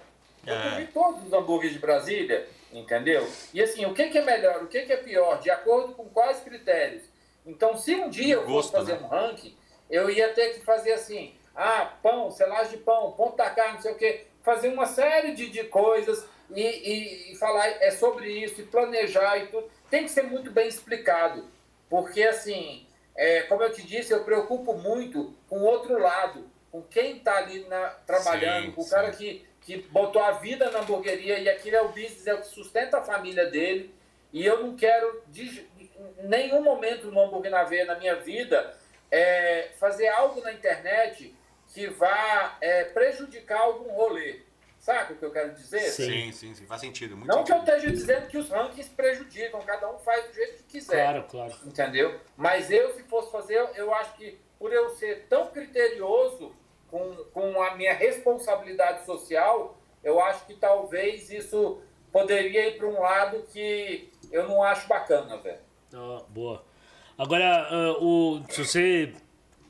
Eu 0.46 0.54
é. 0.54 0.70
comi 0.70 0.86
todos 0.86 1.24
os 1.24 1.32
hambúrgueres 1.32 1.74
de 1.74 1.78
Brasília, 1.78 2.48
entendeu? 2.72 3.28
E 3.52 3.62
assim, 3.62 3.86
o 3.86 3.94
que, 3.94 4.08
que 4.08 4.18
é 4.18 4.24
melhor, 4.24 4.62
o 4.62 4.66
que, 4.66 4.82
que 4.82 4.92
é 4.92 4.96
pior, 4.96 5.40
de 5.40 5.50
acordo 5.50 5.94
com 5.94 6.08
quais 6.08 6.40
critérios? 6.40 7.04
Então, 7.46 7.76
se 7.76 7.94
um 7.94 8.10
dia 8.10 8.34
eu 8.34 8.46
fosse 8.46 8.72
fazer 8.72 8.94
né? 8.94 9.00
um 9.02 9.06
ranking, 9.06 9.56
eu 9.88 10.10
ia 10.10 10.32
ter 10.32 10.54
que 10.54 10.60
fazer 10.60 10.92
assim, 10.92 11.34
ah, 11.54 11.92
pão, 12.02 12.30
selagem 12.30 12.72
de 12.72 12.84
pão, 12.84 13.12
ponto 13.12 13.36
da 13.36 13.50
carne, 13.50 13.74
não 13.74 13.80
sei 13.80 13.92
o 13.92 13.96
quê, 13.96 14.26
fazer 14.42 14.68
uma 14.68 14.86
série 14.86 15.34
de, 15.34 15.48
de 15.48 15.64
coisas 15.64 16.26
e, 16.54 16.62
e, 16.62 17.32
e, 17.32 17.36
falar 17.36 17.66
é 17.82 17.90
sobre 17.90 18.30
isso, 18.30 18.60
e 18.60 18.64
planejar 18.64 19.36
e 19.38 19.46
tudo. 19.48 19.70
Tem 19.90 20.04
que 20.04 20.10
ser 20.10 20.22
muito 20.22 20.50
bem 20.50 20.68
explicado, 20.68 21.46
porque 21.88 22.22
assim, 22.22 22.86
é, 23.14 23.42
como 23.42 23.62
eu 23.62 23.72
te 23.72 23.82
disse, 23.82 24.12
eu 24.12 24.24
preocupo 24.24 24.74
muito 24.74 25.34
com 25.48 25.58
o 25.58 25.64
outro 25.64 25.98
lado, 25.98 26.50
com 26.70 26.82
quem 26.82 27.18
está 27.18 27.36
ali 27.36 27.60
na, 27.68 27.88
trabalhando, 28.06 28.66
sim, 28.66 28.72
com 28.72 28.82
o 28.82 28.88
cara 28.88 29.10
que, 29.10 29.46
que 29.62 29.78
botou 29.78 30.22
a 30.22 30.32
vida 30.32 30.70
na 30.70 30.80
hamburgueria 30.80 31.38
e 31.38 31.48
aquilo 31.48 31.76
é 31.76 31.82
o 31.82 31.88
business, 31.88 32.26
é 32.26 32.34
o 32.34 32.40
que 32.40 32.48
sustenta 32.48 32.98
a 32.98 33.02
família 33.02 33.46
dele. 33.46 33.94
E 34.32 34.44
eu 34.44 34.62
não 34.62 34.76
quero, 34.76 35.22
de, 35.28 35.66
nenhum 36.22 36.62
momento 36.62 37.10
no 37.10 37.20
hambúrguer 37.20 37.50
na 37.50 37.64
veia 37.64 37.84
na 37.84 37.98
minha 37.98 38.16
vida 38.16 38.76
é, 39.10 39.70
fazer 39.78 40.08
algo 40.08 40.40
na 40.40 40.52
internet 40.52 41.34
que 41.72 41.86
vá 41.88 42.56
é, 42.60 42.84
prejudicar 42.84 43.60
algum 43.60 43.90
rolê. 43.92 44.40
Sabe 44.88 45.12
o 45.12 45.16
que 45.16 45.24
eu 45.26 45.30
quero 45.30 45.52
dizer? 45.52 45.80
Sim, 45.80 46.32
sim, 46.32 46.54
sim. 46.54 46.64
Faz 46.64 46.80
sentido. 46.80 47.14
Muito 47.14 47.28
não 47.28 47.44
sentido. 47.44 47.62
que 47.62 47.70
eu 47.70 47.74
esteja 47.74 47.92
dizendo 47.94 48.26
que 48.26 48.38
os 48.38 48.48
rankings 48.48 48.88
prejudicam, 48.88 49.60
cada 49.60 49.92
um 49.92 49.98
faz 49.98 50.26
do 50.28 50.32
jeito 50.32 50.56
que 50.56 50.62
quiser. 50.62 51.02
Claro, 51.02 51.26
claro. 51.28 51.54
Entendeu? 51.66 52.18
Mas 52.34 52.70
eu, 52.70 52.94
se 52.94 53.02
fosse 53.02 53.30
fazer, 53.30 53.68
eu 53.74 53.92
acho 53.92 54.14
que 54.14 54.38
por 54.58 54.72
eu 54.72 54.88
ser 54.96 55.26
tão 55.28 55.48
criterioso 55.48 56.54
com, 56.90 57.16
com 57.34 57.62
a 57.62 57.74
minha 57.74 57.92
responsabilidade 57.92 59.04
social, 59.04 59.76
eu 60.02 60.18
acho 60.22 60.46
que 60.46 60.54
talvez 60.54 61.30
isso 61.30 61.82
poderia 62.10 62.68
ir 62.68 62.78
para 62.78 62.86
um 62.86 62.98
lado 62.98 63.42
que 63.52 64.10
eu 64.32 64.48
não 64.48 64.62
acho 64.62 64.88
bacana, 64.88 65.36
velho. 65.36 65.60
Oh, 65.92 66.22
boa. 66.30 66.64
Agora, 67.18 67.68
uh, 67.70 68.02
o, 68.02 68.42
se 68.48 68.64
você 68.64 69.12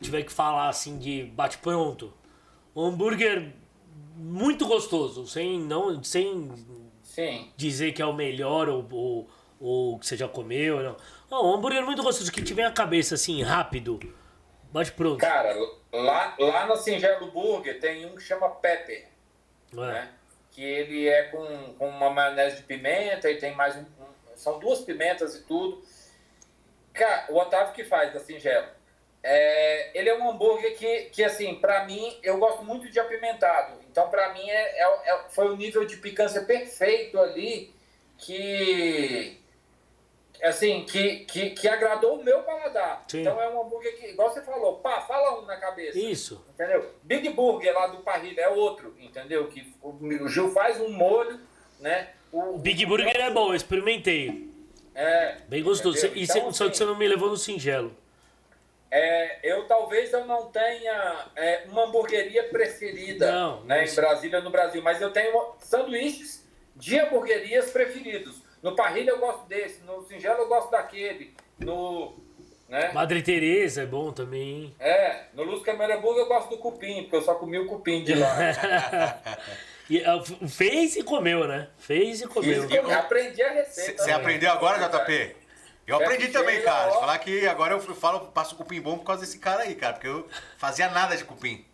tiver 0.01 0.23
que 0.23 0.33
falar 0.33 0.69
assim 0.69 0.97
de 0.97 1.25
bate-pronto, 1.25 2.15
hambúrguer 2.77 3.53
muito 4.19 4.67
gostoso, 4.67 5.27
sem, 5.27 5.61
não, 5.61 6.03
sem 6.03 6.53
Sim. 7.03 7.53
dizer 7.57 7.93
que 7.93 8.03
é 8.03 8.07
o 8.07 8.13
melhor 8.13 8.69
ou, 8.69 8.87
ou, 8.91 9.31
ou 9.61 9.99
que 9.99 10.07
você 10.07 10.17
já 10.17 10.27
comeu. 10.27 10.83
Não. 10.83 10.97
não, 11.31 11.47
um 11.47 11.55
hambúrguer 11.55 11.85
muito 11.85 12.03
gostoso, 12.03 12.31
que 12.33 12.43
tiver 12.43 12.65
a 12.65 12.73
cabeça 12.73 13.15
assim, 13.15 13.43
rápido, 13.43 14.01
bate 14.73 14.93
pronto. 14.93 15.19
Cara, 15.19 15.55
lá, 15.93 16.35
lá 16.39 16.67
no 16.67 16.77
Singelo 16.77 17.31
Burger 17.31 17.79
tem 17.81 18.05
um 18.07 18.17
que 18.17 18.23
chama 18.23 18.51
Pepper, 18.51 19.07
é. 19.73 19.77
né? 19.77 20.13
Que 20.51 20.65
ele 20.65 21.07
é 21.07 21.25
com, 21.25 21.75
com 21.75 21.89
uma 21.89 22.11
maionese 22.11 22.57
de 22.57 22.63
pimenta 22.65 23.31
e 23.31 23.37
tem 23.37 23.55
mais 23.55 23.77
um, 23.77 23.83
um 23.83 24.09
são 24.35 24.59
duas 24.59 24.81
pimentas 24.81 25.37
e 25.37 25.43
tudo. 25.43 25.83
Cara, 26.93 27.27
o 27.31 27.37
Otávio 27.37 27.75
que 27.75 27.85
faz 27.85 28.13
da 28.13 28.19
Singelo. 28.19 28.69
É, 29.23 29.99
ele 29.99 30.09
é 30.09 30.17
um 30.17 30.31
hambúrguer 30.31 30.77
que, 30.77 31.11
que 31.11 31.25
assim, 31.25 31.57
para 31.57 31.85
mim, 31.85 32.19
eu 32.23 32.39
gosto 32.39 32.65
muito 32.65 32.89
de 32.89 32.99
apimentado. 32.99 33.81
Então, 33.99 34.11
para 34.11 34.33
mim, 34.33 34.49
é, 34.49 34.81
é, 34.81 35.11
é, 35.11 35.19
foi 35.31 35.49
o 35.49 35.57
nível 35.57 35.85
de 35.85 35.97
picância 35.97 36.43
perfeito 36.43 37.19
ali 37.19 37.75
que, 38.17 39.37
assim, 40.41 40.85
que, 40.85 41.25
que, 41.25 41.51
que 41.51 41.67
agradou 41.67 42.21
o 42.21 42.25
meu 42.25 42.45
paladar. 42.45 43.05
Sim. 43.09 43.23
Então, 43.23 43.43
é 43.43 43.51
um 43.51 43.61
hambúrguer 43.61 43.99
que, 43.99 44.07
igual 44.07 44.33
você 44.33 44.41
falou, 44.43 44.77
pá, 44.77 45.01
fala 45.01 45.41
um 45.41 45.47
na 45.47 45.57
cabeça. 45.57 45.99
Isso. 45.99 46.45
Entendeu? 46.55 46.95
Big 47.03 47.29
Burger 47.31 47.75
lá 47.75 47.89
do 47.89 47.99
Parrilha 47.99 48.43
é 48.43 48.49
outro, 48.49 48.95
entendeu? 49.01 49.49
Que 49.49 49.75
o 49.83 50.29
Gil 50.29 50.53
faz 50.53 50.81
um 50.81 50.91
molho, 50.91 51.41
né? 51.81 52.11
O, 52.31 52.57
Big 52.57 52.87
Burger 52.87 53.17
é 53.17 53.31
bom, 53.31 53.49
eu 53.49 53.57
experimentei. 53.57 54.49
É. 54.95 55.39
Bem 55.49 55.63
gostoso. 55.65 56.07
E 56.15 56.23
então, 56.23 56.53
só 56.53 56.69
que 56.69 56.77
você 56.77 56.85
não 56.85 56.97
me 56.97 57.09
levou 57.09 57.31
no 57.31 57.37
singelo. 57.37 57.97
É, 58.91 59.39
eu 59.43 59.67
talvez 59.67 60.13
eu 60.13 60.25
não 60.25 60.47
tenha 60.47 61.27
é, 61.37 61.65
uma 61.69 61.85
hamburgueria 61.85 62.45
preferida 62.45 63.31
não, 63.31 63.65
né, 63.65 63.85
em 63.85 63.95
Brasília, 63.95 64.41
no 64.41 64.51
Brasil, 64.51 64.83
mas 64.83 65.01
eu 65.01 65.11
tenho 65.13 65.55
sanduíches 65.59 66.47
de 66.75 66.99
hamburguerias 66.99 67.71
preferidos. 67.71 68.43
No 68.63 68.75
Parrilha 68.75 69.11
eu 69.11 69.19
gosto 69.19 69.47
desse, 69.47 69.83
no 69.85 70.03
Singelo 70.05 70.41
eu 70.41 70.49
gosto 70.49 70.71
daquele, 70.71 71.35
no... 71.59 72.17
Né? 72.69 72.93
Madre 72.93 73.23
Teresa 73.23 73.83
é 73.83 73.87
bom 73.87 74.13
também. 74.13 74.75
É, 74.79 75.25
no 75.33 75.43
Luz 75.43 75.63
Cameraburgo 75.63 76.21
eu 76.21 76.29
gosto 76.29 76.51
do 76.51 76.59
cupim, 76.59 77.03
porque 77.03 77.17
eu 77.17 77.23
só 77.23 77.35
comi 77.35 77.59
o 77.59 77.67
cupim 77.67 78.05
de 78.05 78.15
lá. 78.15 78.29
E, 79.89 80.03
uh, 80.03 80.49
fez 80.49 80.97
e 80.97 81.03
comeu, 81.03 81.49
né? 81.49 81.69
Fez 81.79 82.21
e 82.21 82.27
comeu. 82.27 82.69
Eu 82.69 82.91
aprendi 82.91 83.43
a 83.43 83.51
receita. 83.51 84.03
Você 84.03 84.11
aprendeu 84.11 84.51
agora, 84.51 84.87
JP? 84.87 85.35
Eu 85.89 85.97
aprendi 85.97 86.29
também, 86.29 86.61
cara. 86.61 86.93
Falar 86.93 87.19
que 87.19 87.47
agora 87.47 87.73
eu 87.73 87.81
falo, 87.81 88.21
passo 88.29 88.55
cupim 88.55 88.81
bom 88.81 88.99
por 88.99 89.05
causa 89.05 89.23
desse 89.23 89.39
cara 89.39 89.63
aí, 89.63 89.75
cara. 89.75 89.95
Porque 89.95 90.07
eu 90.07 90.29
fazia 90.59 90.89
nada 90.91 91.17
de 91.17 91.25
cupim. 91.25 91.65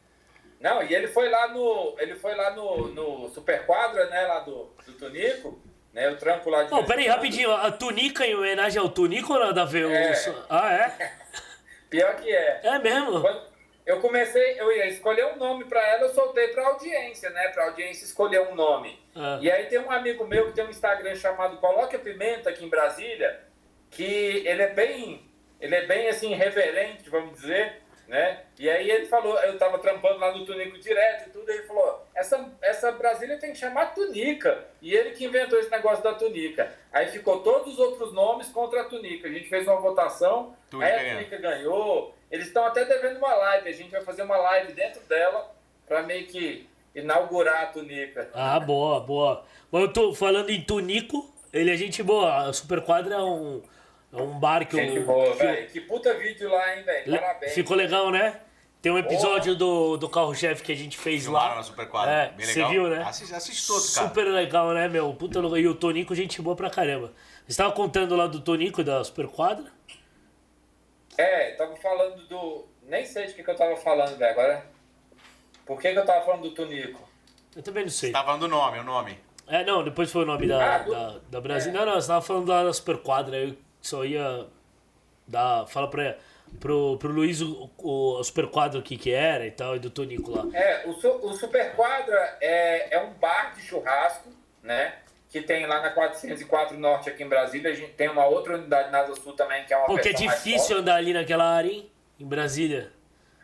Não, 0.60 0.82
e 0.82 0.94
ele 0.94 1.08
foi 1.08 1.28
lá 1.28 1.48
no. 1.48 1.96
Ele 1.98 2.14
foi 2.14 2.34
lá 2.34 2.52
no, 2.52 2.88
no 2.88 3.28
Super 3.28 3.66
Quadra, 3.66 4.06
né? 4.06 4.22
Lá 4.22 4.40
do, 4.40 4.72
do 4.86 4.92
Tunico. 4.92 5.60
Né, 5.92 6.10
o 6.10 6.16
trampo 6.16 6.50
lá 6.50 6.62
de. 6.62 6.70
Pô, 6.70 6.82
peraí, 6.84 7.06
rapidinho. 7.06 7.52
A 7.52 7.70
tunica 7.70 8.26
em 8.26 8.34
homenagem 8.34 8.80
ao 8.80 8.88
Tunico 8.88 9.32
ou 9.32 9.38
nada 9.38 9.62
a 9.62 9.64
ver? 9.64 9.90
É. 9.90 10.34
Ah, 10.48 10.72
é? 10.72 11.12
Pior 11.90 12.16
que 12.16 12.34
é. 12.34 12.60
É 12.64 12.78
mesmo? 12.78 13.20
Quando, 13.20 13.42
eu 13.86 14.00
comecei, 14.00 14.58
eu 14.58 14.72
ia 14.72 14.86
escolher 14.86 15.26
um 15.26 15.36
nome 15.36 15.66
para 15.66 15.86
ela, 15.86 16.04
eu 16.04 16.14
soltei 16.14 16.48
para 16.48 16.66
audiência, 16.66 17.28
né? 17.30 17.48
Para 17.48 17.66
audiência 17.66 18.04
escolher 18.04 18.40
um 18.40 18.54
nome. 18.54 18.98
Ah. 19.14 19.38
E 19.40 19.50
aí 19.50 19.66
tem 19.66 19.78
um 19.78 19.90
amigo 19.90 20.26
meu 20.26 20.46
que 20.46 20.52
tem 20.54 20.64
um 20.64 20.70
Instagram 20.70 21.14
chamado 21.14 21.58
Coloque 21.58 21.94
a 21.94 21.98
Pimenta 21.98 22.48
aqui 22.48 22.64
em 22.64 22.68
Brasília, 22.68 23.40
que 23.94 24.42
ele 24.46 24.62
é 24.62 24.72
bem, 24.72 25.28
ele 25.60 25.74
é 25.74 25.86
bem 25.86 26.08
assim 26.08 26.34
reverente, 26.34 27.08
vamos 27.08 27.40
dizer, 27.40 27.82
né? 28.08 28.42
E 28.58 28.68
aí 28.68 28.90
ele 28.90 29.06
falou, 29.06 29.38
eu 29.40 29.56
tava 29.58 29.78
trampando 29.78 30.18
lá 30.18 30.36
no 30.36 30.44
Tunico 30.44 30.78
direto 30.78 31.28
e 31.28 31.32
tudo, 31.32 31.50
ele 31.50 31.62
falou, 31.62 32.06
essa, 32.14 32.52
essa 32.60 32.92
Brasília 32.92 33.38
tem 33.38 33.52
que 33.52 33.58
chamar 33.58 33.94
Tunica. 33.94 34.64
E 34.82 34.94
ele 34.94 35.12
que 35.12 35.24
inventou 35.24 35.58
esse 35.58 35.70
negócio 35.70 36.04
da 36.04 36.14
Tunica. 36.14 36.70
Aí 36.92 37.08
ficou 37.08 37.40
todos 37.40 37.72
os 37.72 37.78
outros 37.78 38.12
nomes 38.12 38.48
contra 38.48 38.82
a 38.82 38.84
Tunica. 38.84 39.26
A 39.26 39.32
gente 39.32 39.48
fez 39.48 39.66
uma 39.66 39.80
votação, 39.80 40.54
Tunica 40.70 40.92
aí 40.92 41.10
a 41.10 41.14
Tunica 41.14 41.38
ganhou 41.38 42.14
eles 42.34 42.48
estão 42.48 42.64
até 42.66 42.84
devendo 42.84 43.18
uma 43.18 43.32
live. 43.32 43.68
A 43.68 43.72
gente 43.72 43.92
vai 43.92 44.00
fazer 44.00 44.22
uma 44.22 44.36
live 44.36 44.72
dentro 44.72 45.00
dela 45.02 45.54
para 45.86 46.02
meio 46.02 46.26
que 46.26 46.68
inaugurar 46.92 47.62
a 47.62 47.66
Tunica. 47.66 48.28
Ah, 48.34 48.58
boa, 48.58 48.98
boa. 48.98 49.44
Mas 49.70 49.82
eu 49.82 49.92
tô 49.92 50.12
falando 50.12 50.50
em 50.50 50.60
Tunico, 50.60 51.32
ele 51.52 51.70
é 51.70 51.76
gente 51.76 52.02
boa. 52.02 52.48
A 52.48 52.52
Super 52.52 52.80
Quadra 52.80 53.14
é 53.14 53.22
um, 53.22 53.62
é 54.16 54.22
um 54.22 54.38
bar 54.38 54.66
que 54.66 54.76
gente 54.76 54.96
eu. 54.96 55.04
Boa, 55.04 55.34
que, 55.36 55.62
que 55.66 55.80
puta 55.82 56.14
vídeo 56.14 56.48
lá, 56.50 56.76
hein, 56.76 56.82
velho? 56.82 57.12
Parabéns. 57.20 57.52
Ficou 57.52 57.76
legal, 57.76 58.10
né? 58.10 58.40
Tem 58.82 58.92
um 58.92 58.98
episódio 58.98 59.56
do, 59.56 59.96
do 59.96 60.08
carro-chefe 60.10 60.62
que 60.62 60.70
a 60.70 60.74
gente 60.76 60.98
fez 60.98 61.22
Filmaram 61.24 61.50
lá. 61.50 61.54
na 61.56 61.62
Super 61.62 61.88
Quadra. 61.88 62.12
É, 62.12 62.28
Bem 62.32 62.44
você 62.46 62.54
legal. 62.56 62.70
viu, 62.70 62.88
né? 62.88 63.02
Assiste, 63.02 63.34
assiste 63.34 63.66
todos, 63.66 63.94
cara. 63.94 64.08
Super 64.08 64.24
legal, 64.26 64.72
né, 64.74 64.88
meu? 64.88 65.12
Puta, 65.14 65.40
lugar. 65.40 65.58
e 65.58 65.66
o 65.66 65.74
Tonico, 65.74 66.14
gente 66.14 66.42
boa 66.42 66.54
pra 66.54 66.68
caramba. 66.68 67.06
Você 67.46 67.52
estava 67.52 67.72
contando 67.72 68.14
lá 68.14 68.26
do 68.26 68.40
Tonico 68.40 68.82
e 68.82 68.84
da 68.84 69.02
Super 69.02 69.26
Quadra? 69.26 69.64
É, 71.16 71.52
tava 71.52 71.74
falando 71.76 72.26
do. 72.26 72.66
Nem 72.82 73.04
sei 73.04 73.26
de 73.26 73.32
que, 73.34 73.42
que 73.42 73.50
eu 73.50 73.56
tava 73.56 73.76
falando, 73.76 74.16
velho. 74.18 74.30
Agora. 74.32 74.66
Por 75.64 75.80
que, 75.80 75.90
que 75.92 75.98
eu 75.98 76.04
tava 76.04 76.22
falando 76.24 76.42
do 76.42 76.50
Tunico? 76.50 77.08
Eu 77.56 77.62
também 77.62 77.84
não 77.84 77.90
sei. 77.90 78.10
Você 78.10 78.12
tá 78.12 78.22
falando 78.22 78.42
o 78.42 78.48
nome, 78.48 78.78
o 78.80 78.84
nome. 78.84 79.18
É, 79.46 79.64
não, 79.64 79.82
depois 79.82 80.10
foi 80.12 80.22
o 80.24 80.26
nome 80.26 80.46
da, 80.46 80.74
Ah, 80.74 80.78
do- 80.78 80.90
da, 80.90 81.20
da 81.30 81.40
Brasil. 81.40 81.70
é. 81.70 81.74
Não, 81.74 81.86
não, 81.86 81.94
você 81.94 82.08
tava 82.08 82.20
falando 82.20 82.48
lá 82.48 82.64
da 82.64 82.72
Super 82.72 82.98
Quadra. 82.98 83.36
Eu 83.38 83.56
só 83.86 84.04
ia 84.04 84.46
dar. 85.26 85.66
Fala 85.66 85.88
pra, 85.88 86.16
pro, 86.60 86.96
pro 86.98 87.12
Luiz 87.12 87.40
o, 87.40 87.70
o, 87.78 88.18
a 88.18 88.24
Super 88.24 88.46
Quadra 88.48 88.80
o 88.80 88.82
que 88.82 89.10
era 89.12 89.46
e 89.46 89.50
tal, 89.50 89.76
e 89.76 89.78
do 89.78 89.90
Tonico 89.90 90.30
lá. 90.30 90.46
É, 90.52 90.86
o, 90.86 90.90
o 90.90 91.34
Super 91.34 91.74
Quadra 91.74 92.38
é, 92.40 92.96
é 92.96 93.00
um 93.00 93.12
bar 93.14 93.54
de 93.54 93.62
churrasco, 93.62 94.28
né? 94.62 94.94
Que 95.28 95.40
tem 95.40 95.66
lá 95.66 95.80
na 95.82 95.90
404 95.90 96.78
Norte 96.78 97.10
aqui 97.10 97.24
em 97.24 97.28
Brasília. 97.28 97.70
A 97.70 97.74
gente 97.74 97.92
tem 97.94 98.08
uma 98.08 98.24
outra 98.26 98.54
unidade 98.54 98.90
na 98.90 99.00
Asa 99.00 99.16
Sul 99.16 99.32
também, 99.32 99.64
que 99.64 99.74
é 99.74 99.76
uma 99.76 99.86
Pô, 99.86 99.98
que 99.98 100.08
é 100.08 100.12
difícil 100.12 100.78
andar 100.78 100.96
ali 100.96 101.12
naquela 101.12 101.44
área, 101.44 101.70
hein? 101.70 101.90
Em 102.20 102.24
Brasília. 102.24 102.92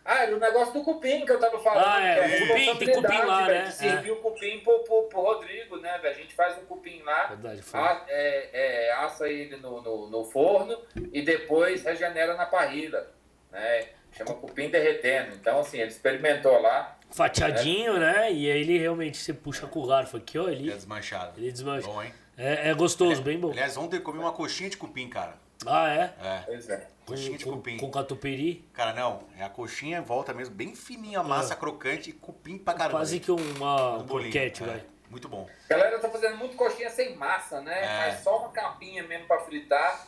Ah, 0.05 0.22
era 0.24 0.34
o 0.34 0.40
negócio 0.40 0.72
do 0.72 0.82
cupim 0.82 1.24
que 1.26 1.32
eu 1.32 1.38
tava 1.38 1.59
falando. 1.59 1.84
Ah, 1.86 2.01
é, 2.03 2.28
que 2.38 2.44
o 2.44 2.48
cupim, 2.48 2.76
tem 2.78 2.94
cupim 2.94 3.18
lá, 3.18 3.46
né? 3.46 3.62
De 3.64 3.72
servir 3.72 4.11
o 4.11 4.16
cupim 4.16 4.61
pro, 4.61 4.78
pro, 4.80 5.03
pro 5.05 5.20
Rodrigo, 5.20 5.76
né, 5.76 5.98
velho? 5.98 6.14
A 6.14 6.18
gente 6.18 6.34
faz 6.34 6.57
um 6.59 6.64
cupim 6.64 7.03
lá, 7.03 7.26
Verdade, 7.26 7.62
a- 7.72 8.05
é, 8.09 8.48
é, 8.88 8.92
assa 8.94 9.28
ele 9.28 9.57
no, 9.59 9.80
no, 9.82 10.09
no 10.09 10.24
forno 10.24 10.78
e 11.12 11.22
depois 11.22 11.82
regenera 11.84 12.34
na 12.34 12.46
parrilha, 12.46 13.07
né? 13.53 13.88
Chama 14.12 14.34
cupim 14.34 14.68
derretendo. 14.70 15.34
Então, 15.36 15.61
assim, 15.61 15.78
ele 15.78 15.90
experimentou 15.90 16.61
lá. 16.61 16.96
Fatiadinho, 17.11 17.98
né? 17.98 18.32
E 18.32 18.51
aí 18.51 18.61
ele 18.61 18.78
realmente 18.78 19.16
você 19.18 19.32
puxa 19.32 19.66
com 19.66 19.80
o 19.80 19.86
garfo 19.86 20.16
aqui, 20.16 20.38
ó. 20.38 20.48
Ele, 20.48 20.70
É 20.70 20.74
desmanchado. 20.74 21.38
ele 21.40 21.53
desmancha. 21.53 21.86
Bom, 21.86 22.03
hein? 22.03 22.12
É, 22.36 22.70
é 22.70 22.74
gostoso, 22.74 23.20
bem 23.22 23.38
bom. 23.38 23.51
Aliás, 23.51 23.76
ontem 23.76 23.96
eu 23.96 24.03
comi 24.03 24.18
uma 24.18 24.32
coxinha 24.32 24.70
de 24.70 24.76
cupim, 24.76 25.09
cara. 25.09 25.34
Ah, 25.66 25.88
é? 25.88 26.14
É. 26.22 26.42
Pois 26.46 26.68
é. 26.68 26.88
Coxinha 27.04 27.36
de 27.38 27.44
com, 27.44 27.52
cupim. 27.52 27.76
com 27.76 27.90
catupiry. 27.90 28.64
Cara, 28.72 28.92
não. 28.92 29.24
É 29.36 29.42
a 29.44 29.48
coxinha 29.48 29.98
em 29.98 30.02
volta 30.02 30.32
mesmo, 30.32 30.54
bem 30.54 30.74
fininha, 30.74 31.20
a 31.20 31.22
massa 31.24 31.56
crocante 31.56 32.11
e 32.11 32.12
cupim 32.12 32.56
pra 32.56 32.72
caramba. 32.74 32.96
É. 32.96 33.00
Quase 33.00 33.20
que 33.20 33.30
uma 33.30 33.96
Um 33.98 34.02
bolinho. 34.04 34.30
croquete, 34.30 34.62
é. 34.62 34.66
vai. 34.66 34.82
Muito 35.11 35.28
bom. 35.28 35.48
A 35.64 35.68
galera 35.68 35.98
tá 35.98 36.08
fazendo 36.08 36.36
muito 36.36 36.56
coxinha 36.56 36.88
sem 36.88 37.16
massa, 37.16 37.61
né? 37.61 37.82
É. 37.84 37.98
Mas 38.12 38.22
só 38.22 38.38
uma 38.38 38.50
capinha 38.50 39.02
mesmo 39.02 39.26
pra 39.26 39.40
fritar. 39.40 40.06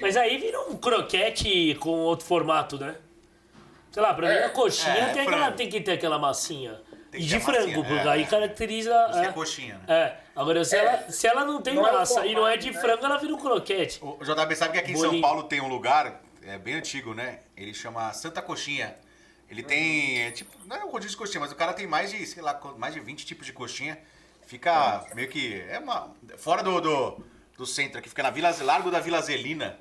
Mas 0.00 0.16
aí 0.16 0.36
vira 0.38 0.60
um 0.68 0.76
croquete 0.76 1.74
com 1.80 1.90
outro 1.90 2.26
formato, 2.26 2.78
né? 2.78 2.94
Sei 3.90 4.02
lá, 4.02 4.12
pra 4.12 4.28
mim 4.28 4.34
É. 4.34 4.44
a 4.44 4.50
coxinha 4.50 4.92
É, 4.94 5.12
tem, 5.14 5.22
aquela, 5.22 5.50
tem 5.52 5.68
que 5.68 5.80
ter 5.80 5.92
aquela 5.92 6.18
massinha. 6.18 6.80
E 7.18 7.22
que 7.22 7.26
de 7.26 7.40
frango, 7.40 7.84
porque 7.84 7.92
é, 8.06 8.08
aí 8.08 8.22
é. 8.22 8.26
caracteriza. 8.26 9.06
Isso 9.10 9.18
é 9.18 9.26
É, 9.26 9.32
coxinha, 9.32 9.74
né? 9.78 9.84
é. 9.88 10.16
Agora, 10.34 10.64
se, 10.64 10.76
É. 10.76 10.78
ela, 10.78 11.10
se 11.10 11.26
ela 11.26 11.44
não 11.44 11.60
tem 11.60 11.74
Não 11.74 11.86
é 11.86 11.90
o 11.90 11.94
massa 11.94 12.26
e 12.26 12.34
não 12.34 12.46
é 12.46 12.56
de 12.56 12.70
né? 12.70 12.80
frango, 12.80 13.04
ela 13.04 13.16
vira 13.18 13.34
um 13.34 13.38
croquete. 13.38 13.98
O 14.02 14.18
JB 14.24 14.54
sabe 14.56 14.72
que 14.74 14.78
aqui 14.78 14.90
em 14.92 14.94
Bolinho. 14.94 15.12
São 15.12 15.20
Paulo 15.20 15.42
tem 15.44 15.60
um 15.60 15.68
lugar, 15.68 16.22
é 16.42 16.56
bem 16.58 16.74
antigo, 16.74 17.14
né? 17.14 17.40
Ele 17.56 17.74
chama 17.74 18.12
Santa 18.12 18.40
Coxinha. 18.40 18.94
Ele 19.50 19.62
tem, 19.62 20.20
é, 20.22 20.30
tipo, 20.30 20.52
não 20.66 20.76
é 20.76 20.84
um 20.84 20.90
rodízio 20.90 21.12
de 21.12 21.16
coxinha, 21.16 21.40
mas 21.40 21.50
o 21.50 21.56
cara 21.56 21.72
tem 21.72 21.86
mais 21.86 22.10
de, 22.10 22.24
sei 22.26 22.42
lá, 22.42 22.60
mais 22.76 22.92
de 22.92 23.00
20 23.00 23.24
tipos 23.24 23.46
de 23.46 23.52
coxinha. 23.52 23.98
Fica 24.46 25.06
meio 25.14 25.28
que, 25.28 25.60
é 25.68 25.78
uma, 25.78 26.14
fora 26.36 26.62
do, 26.62 26.80
do, 26.80 27.24
do 27.56 27.66
centro 27.66 27.98
aqui, 27.98 28.08
fica 28.08 28.22
na 28.22 28.30
Vila, 28.30 28.54
Largo 28.62 28.90
da 28.90 29.00
Vila 29.00 29.20
Zelina, 29.22 29.78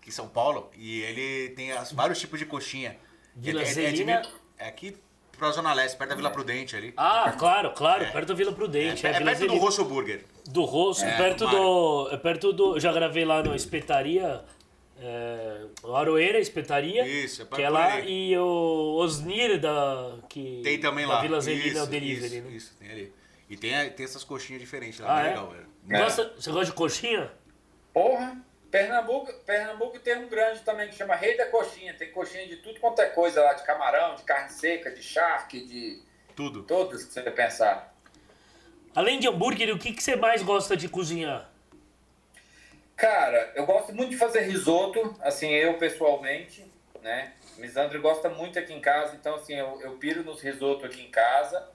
aqui 0.00 0.08
em 0.08 0.12
São 0.12 0.26
Paulo. 0.28 0.70
E 0.74 1.02
ele 1.02 1.50
tem 1.50 1.70
as- 1.72 1.92
vários 1.92 2.18
tipos 2.18 2.38
de 2.38 2.46
coxinha. 2.46 2.96
Vila 3.36 3.60
é, 3.60 3.64
é, 3.64 3.66
Zelina? 3.66 4.12
É, 4.12 4.20
de, 4.22 4.28
é 4.58 4.68
aqui 4.68 4.96
pra 5.40 5.50
Zona 5.50 5.72
Leste, 5.72 5.96
perto 5.98 6.10
da 6.10 6.16
Vila 6.16 6.30
Prudente 6.30 6.76
ali. 6.76 6.92
Ah, 6.96 7.34
claro, 7.36 7.72
claro, 7.72 8.04
É. 8.04 8.10
perto 8.12 8.28
da 8.28 8.34
Vila 8.34 8.52
Prudente. 8.52 9.04
é, 9.04 9.10
É, 9.10 9.14
é 9.14 9.18
Vila 9.18 9.30
perto 9.32 9.46
do. 9.48 9.56
Rosso 9.58 9.84
Burger. 9.84 10.24
Do 10.48 10.62
Rosso, 10.64 11.04
É, 11.04 11.16
perto 11.16 11.46
do. 11.48 12.08
É 12.12 12.16
perto 12.16 12.52
do. 12.52 12.78
Já 12.78 12.92
gravei 12.92 13.24
lá 13.24 13.42
no 13.42 13.54
Espetaria. 13.56 14.44
É, 15.02 15.62
Aroeira, 15.94 16.38
Espetaria. 16.38 17.06
Isso, 17.06 17.42
é 17.42 17.44
Que 17.46 17.62
é 17.62 17.70
lá. 17.70 17.94
ali. 17.94 18.32
E 18.32 18.38
o 18.38 18.96
Osnir 18.98 19.58
da. 19.58 20.14
Que, 20.28 20.60
Tem 20.62 20.78
também 20.78 21.06
da 21.06 21.14
lá. 21.14 21.20
Vila 21.22 21.40
Zelina 21.40 21.64
é 21.66 21.80
o 21.80 21.82
Isso, 21.82 21.86
delivery, 21.90 22.36
isso, 22.36 22.44
né? 22.48 22.56
Isso, 22.56 22.76
tem 22.78 22.90
ali. 22.90 23.12
E 23.48 23.56
tem, 23.56 23.90
tem 23.90 24.04
essas 24.04 24.22
coxinhas 24.22 24.60
diferentes 24.62 25.00
lá, 25.00 25.16
Ah, 25.16 25.20
é? 25.22 25.28
legal, 25.30 25.48
velho. 25.50 25.66
Gosta, 26.04 26.32
você 26.38 26.50
gosta 26.50 26.66
de 26.66 26.72
coxinha? 26.72 27.32
Porra! 27.92 28.36
Pernambuco, 28.70 29.32
Pernambuco 29.44 29.98
tem 29.98 30.16
um 30.16 30.28
grande 30.28 30.60
também 30.60 30.88
que 30.88 30.94
chama 30.94 31.16
Rei 31.16 31.36
da 31.36 31.46
Coxinha. 31.46 31.92
Tem 31.94 32.10
coxinha 32.12 32.46
de 32.46 32.56
tudo 32.58 32.78
quanto 32.78 33.02
é 33.02 33.06
coisa 33.06 33.42
lá, 33.42 33.52
de 33.54 33.64
camarão, 33.64 34.14
de 34.14 34.22
carne 34.22 34.50
seca, 34.50 34.90
de 34.90 35.02
charque, 35.02 35.66
de 35.66 36.02
Tudo. 36.36 36.62
todos 36.62 37.04
que 37.04 37.12
você 37.12 37.22
pensar. 37.30 37.92
Além 38.94 39.18
de 39.18 39.28
hambúrguer, 39.28 39.74
o 39.74 39.78
que, 39.78 39.92
que 39.92 40.02
você 40.02 40.14
mais 40.14 40.42
gosta 40.42 40.76
de 40.76 40.88
cozinhar? 40.88 41.50
Cara, 42.96 43.52
eu 43.54 43.64
gosto 43.64 43.94
muito 43.94 44.10
de 44.10 44.16
fazer 44.16 44.40
risoto, 44.40 45.16
assim, 45.22 45.48
eu 45.50 45.78
pessoalmente, 45.78 46.70
né? 47.02 47.32
Misandro 47.56 48.00
gosta 48.00 48.28
muito 48.28 48.58
aqui 48.58 48.72
em 48.72 48.80
casa, 48.80 49.16
então 49.16 49.34
assim, 49.36 49.54
eu, 49.54 49.80
eu 49.80 49.92
piro 49.96 50.22
nos 50.22 50.40
risotos 50.40 50.84
aqui 50.84 51.02
em 51.02 51.10
casa, 51.10 51.68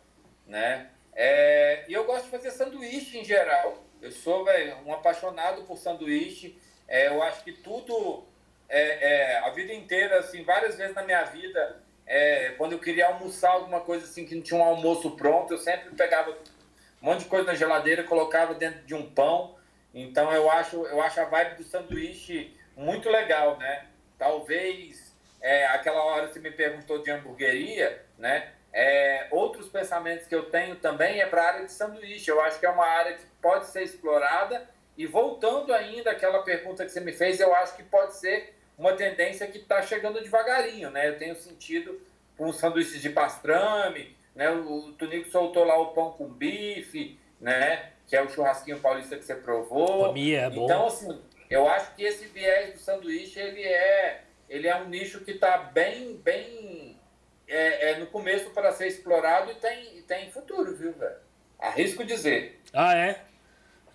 né? 0.46 0.89
É, 1.14 1.86
e 1.88 1.93
eu 1.93 2.04
gosto 2.06 2.26
de 2.26 2.30
fazer 2.30 2.52
sanduíche 2.52 3.18
em 3.18 3.24
geral. 3.24 3.84
Eu 4.02 4.12
sou, 4.12 4.46
velho, 4.46 4.78
um 4.86 4.93
apaixonado 4.93 5.64
por 5.64 5.78
sanduíche. 5.78 6.60
É, 6.88 7.08
eu 7.08 7.22
acho 7.24 7.44
que 7.44 7.52
tudo, 7.52 8.24
é, 8.70 9.34
é, 9.34 9.38
a 9.40 9.50
vida 9.50 9.74
inteira, 9.74 10.20
assim, 10.20 10.44
várias 10.44 10.76
vezes 10.76 10.96
na 10.96 11.04
minha 11.04 11.24
vida, 11.24 11.82
é, 12.06 12.54
quando 12.58 12.74
eu 12.74 12.80
queria 12.80 13.08
almoçar 13.08 13.52
alguma 13.52 13.82
coisa 13.82 14.06
assim 14.06 14.26
que 14.26 14.36
não 14.36 14.42
tinha 14.42 14.60
um 14.60 14.64
almoço 14.64 15.12
pronto, 15.12 15.54
eu 15.54 15.58
sempre 15.58 15.90
pegava 15.96 16.32
um 16.32 17.06
monte 17.06 17.22
de 17.22 17.26
coisa 17.26 17.48
na 17.48 17.56
geladeira, 17.56 18.04
colocava 18.04 18.54
dentro 18.54 18.82
de 18.84 18.94
um 18.94 19.10
pão. 19.10 19.56
Então 19.94 20.32
eu 20.32 20.50
acho, 20.52 20.86
eu 20.86 21.02
acho 21.02 21.20
a 21.22 21.26
vibe 21.26 21.56
do 21.56 21.64
sanduíche 21.64 22.56
muito 22.76 23.10
legal, 23.10 23.58
né? 23.58 23.86
Talvez 24.18 25.16
é, 25.42 25.66
aquela 25.68 26.04
hora 26.04 26.28
você 26.28 26.40
me 26.40 26.52
perguntou 26.52 27.02
de 27.02 27.12
hamburgueria, 27.12 28.04
né? 28.18 28.52
É, 28.74 29.28
outros 29.32 29.70
pensamentos 29.70 30.28
que 30.28 30.36
eu 30.36 30.50
tenho 30.50 30.76
também 30.76 31.22
é 31.22 31.26
para 31.26 31.42
a 31.42 31.48
área 31.48 31.66
de 31.66 31.72
sanduíche. 31.72 32.30
Eu 32.30 32.42
acho 32.42 32.60
que 32.60 32.66
é 32.66 32.70
uma 32.70 32.86
área 32.86 33.14
que 33.14 33.26
pode 33.42 33.68
ser 33.68 33.84
explorada. 33.84 34.68
E 34.98 35.06
voltando 35.06 35.74
ainda 35.74 36.12
àquela 36.12 36.41
pergunta 36.43 36.86
que 36.86 36.91
você 36.91 37.00
me 37.00 37.12
fez, 37.12 37.39
eu 37.39 37.54
acho 37.56 37.76
que 37.76 37.84
pode 37.84 38.16
ser 38.16 38.56
uma 38.78 38.93
tendência 38.93 39.48
que 39.48 39.58
está 39.58 39.82
chegando 39.82 40.22
devagarinho, 40.22 40.89
né? 40.89 41.10
Eu 41.10 41.18
tenho 41.18 41.36
sentido 41.36 42.00
com 42.38 42.48
os 42.48 42.58
sanduíches 42.58 43.02
de 43.02 43.10
pastrame, 43.10 44.16
né? 44.34 44.50
O, 44.52 44.88
o 44.88 44.93
Tunico 44.93 45.30
soltou 45.30 45.64
lá 45.64 45.78
o 45.78 45.88
pão 45.88 46.12
com 46.12 46.28
bife, 46.28 47.20
né? 47.39 47.91
Que 48.08 48.16
é 48.16 48.22
o 48.22 48.30
churrasquinho 48.30 48.80
paulista 48.80 49.18
que 49.18 49.26
você 49.26 49.36
provou. 49.36 50.08
Comi, 50.08 50.34
é 50.34 50.50
bom. 50.50 50.66
Então, 50.66 50.88
assim, 50.88 51.22
eu 51.50 51.68
acho 51.68 51.96
que 51.96 52.04
esse 52.04 52.26
viés 52.28 52.74
do 52.74 52.80
sanduíche, 52.80 53.39
ele 53.39 53.64
é, 53.64 54.22
ele 54.50 54.68
é 54.68 54.76
um 54.76 54.88
nicho 54.88 55.22
que 55.22 55.32
está 55.32 55.58
bem, 55.58 56.16
bem 56.18 57.00
é, 57.48 57.91
é 57.91 57.98
no 57.98 58.08
começo 58.08 58.50
para 58.52 58.72
ser 58.72 58.88
explorado 58.88 59.52
e 59.52 59.56
tem, 59.56 59.98
e 59.98 60.02
tem 60.02 60.32
futuro, 60.32 60.76
viu, 60.76 60.93
velho? 60.93 61.16
Arrisco 61.60 62.04
dizer. 62.04 62.62
Ah, 62.74 62.96
é? 62.96 63.22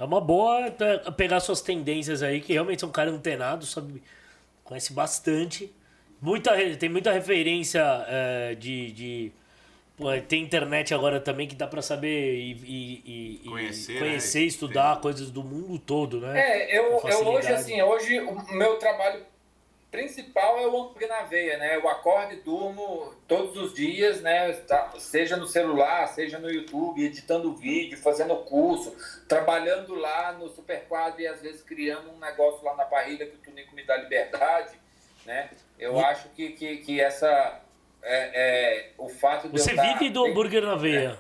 É 0.00 0.04
uma 0.04 0.18
boa 0.18 0.70
pegar 1.14 1.40
suas 1.40 1.60
tendências 1.60 2.22
aí, 2.22 2.40
que 2.40 2.54
realmente 2.54 2.80
são 2.80 2.88
um 2.88 2.92
cara 2.92 3.10
antenado, 3.10 3.66
sabe? 3.66 4.02
Conhece 4.64 4.94
bastante. 4.94 5.70
Muita, 6.22 6.52
tem 6.78 6.88
muita 6.88 7.12
referência 7.12 7.82
é, 8.08 8.54
de. 8.54 8.92
de 8.92 9.32
pô, 9.98 10.06
tem 10.26 10.42
internet 10.42 10.94
agora 10.94 11.20
também 11.20 11.46
que 11.46 11.54
dá 11.54 11.66
pra 11.66 11.82
saber 11.82 12.34
e, 12.34 12.52
e- 12.52 13.02
e- 13.04 13.40
e 13.44 13.48
Conhecer, 13.48 13.92
né? 13.92 13.98
conhecer 14.00 14.38
Tem. 14.38 14.46
estudar 14.48 15.00
coisas 15.02 15.30
do 15.30 15.42
mundo 15.44 15.78
todo, 15.78 16.18
né? 16.18 16.40
É, 16.40 16.78
eu, 16.78 16.98
eu 17.06 17.28
hoje, 17.28 17.48
assim, 17.48 17.82
hoje 17.82 18.20
o 18.20 18.54
meu 18.54 18.78
trabalho 18.78 19.22
principal 19.90 20.58
é 20.58 20.66
o 20.66 20.80
hambúrguer 20.84 21.08
na 21.08 21.22
veia, 21.22 21.58
né? 21.58 21.76
Eu 21.76 21.88
acordo 21.88 22.32
e 22.32 22.36
durmo 22.36 23.12
todos 23.26 23.56
os 23.56 23.74
dias, 23.74 24.20
né? 24.20 24.52
Tá- 24.52 24.92
Seja 24.98 25.36
no 25.36 25.46
celular, 25.46 26.06
seja 26.08 26.38
no 26.38 26.50
YouTube, 26.50 27.04
editando 27.04 27.54
vídeo, 27.56 27.98
fazendo 27.98 28.36
curso, 28.44 28.94
trabalhando 29.28 29.94
lá 29.94 30.32
no 30.32 30.48
Superquadro 30.48 31.20
e 31.20 31.26
às 31.26 31.40
vezes 31.42 31.62
criando 31.62 32.10
um 32.10 32.18
negócio 32.18 32.64
lá 32.64 32.76
na 32.76 32.84
parrilha 32.84 33.26
que 33.26 33.34
o 33.36 33.38
Tunico 33.40 33.74
me 33.74 33.84
dá 33.84 33.96
liberdade, 33.96 34.78
né? 35.26 35.50
Eu 35.78 35.96
E- 35.96 36.04
acho 36.04 36.28
que, 36.30 36.50
que, 36.50 36.76
que 36.78 37.00
essa... 37.00 37.60
É, 38.02 38.30
é, 38.88 38.90
o 38.96 39.08
fato 39.10 39.48
de 39.48 39.58
Você 39.58 39.74
tá- 39.74 39.82
vive 39.82 40.08
do 40.08 40.24
hambúrguer 40.24 40.62
na 40.62 40.74
veia. 40.74 41.18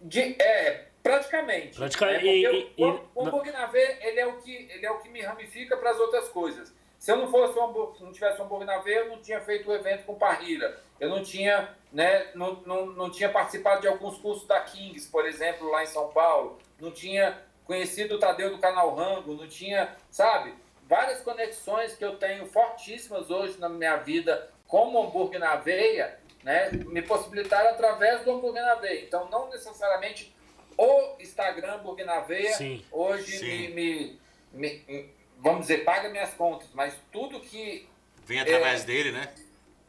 De, 0.00 0.40
é, 0.40 0.86
praticamente. 1.02 1.76
Praticamente, 1.76 2.24
né? 2.24 2.30
e- 2.32 2.72
e- 2.78 2.84
o, 2.84 3.00
o 3.14 3.26
hambúrguer 3.26 3.52
na 3.52 3.66
veia, 3.66 3.98
ele 4.06 4.20
é 4.20 4.26
o 4.26 4.38
que, 4.38 4.68
ele 4.70 4.86
é 4.86 4.90
o 4.90 4.98
que 4.98 5.08
me 5.08 5.20
ramifica 5.20 5.76
para 5.76 5.90
as 5.90 5.98
outras 6.00 6.28
coisas. 6.28 6.72
Se 6.98 7.10
eu 7.10 7.16
não 7.16 7.28
fosse 7.30 7.58
um 7.58 8.04
não 8.04 8.12
tivesse 8.12 8.40
um 8.40 8.44
hambúrguer 8.44 8.66
na 8.66 8.78
veia, 8.78 9.00
eu 9.00 9.08
não 9.08 9.20
tinha 9.20 9.40
feito 9.40 9.68
o 9.68 9.74
evento 9.74 10.04
com 10.04 10.14
parrilha. 10.14 10.76
Eu 11.00 11.08
não 11.08 11.22
tinha, 11.22 11.74
né, 11.92 12.28
não, 12.34 12.54
não, 12.64 12.86
não 12.86 13.10
tinha 13.10 13.28
participado 13.28 13.80
de 13.80 13.88
alguns 13.88 14.18
cursos 14.18 14.46
da 14.46 14.60
Kings, 14.60 15.10
por 15.10 15.26
exemplo, 15.26 15.68
lá 15.68 15.82
em 15.82 15.86
São 15.86 16.08
Paulo. 16.12 16.58
Não 16.80 16.92
tinha 16.92 17.42
conhecido 17.64 18.14
o 18.14 18.18
Tadeu 18.20 18.50
do 18.50 18.58
canal 18.58 18.94
Rango, 18.94 19.34
não 19.34 19.48
tinha, 19.48 19.96
sabe? 20.10 20.54
Várias 20.88 21.20
conexões 21.22 21.94
que 21.96 22.04
eu 22.04 22.16
tenho 22.18 22.46
fortíssimas 22.46 23.30
hoje 23.30 23.58
na 23.58 23.68
minha 23.68 23.96
vida 23.96 24.50
como 24.68 25.02
hambúrguer 25.02 25.40
na 25.40 25.56
veia, 25.56 26.18
né, 26.44 26.70
me 26.72 27.02
possibilitaram 27.02 27.70
através 27.70 28.24
do 28.24 28.30
hambúrguer 28.30 28.62
na 28.62 28.76
veia. 28.76 29.00
Então, 29.02 29.28
não 29.28 29.48
necessariamente 29.50 30.32
o 30.76 31.16
Instagram 31.20 31.74
hambúrguer 31.74 32.06
na 32.06 32.20
veia 32.20 32.54
Sim. 32.54 32.82
hoje 32.90 33.38
Sim. 33.38 33.68
Me, 33.68 34.18
me, 34.52 34.82
me- 34.88 35.06
vamos 35.38 35.62
dizer, 35.62 35.84
paga 35.84 36.08
minhas 36.08 36.32
contas, 36.34 36.68
mas 36.74 36.94
tudo 37.10 37.40
que 37.40 37.88
Vem 38.24 38.40
através 38.40 38.84
dele, 38.84 39.10
né? 39.12 39.32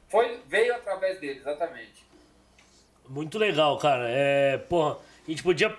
foi 0.10 0.40
veio 0.48 0.76
através 0.76 1.20
dele, 1.20 1.40
exatamente. 1.40 2.04
Muito 3.08 3.38
legal, 3.38 3.78
cara. 3.78 4.06
É, 4.10 4.58
porra, 4.58 4.98
a 5.28 5.30
gente 5.32 5.44
podia 5.44 5.76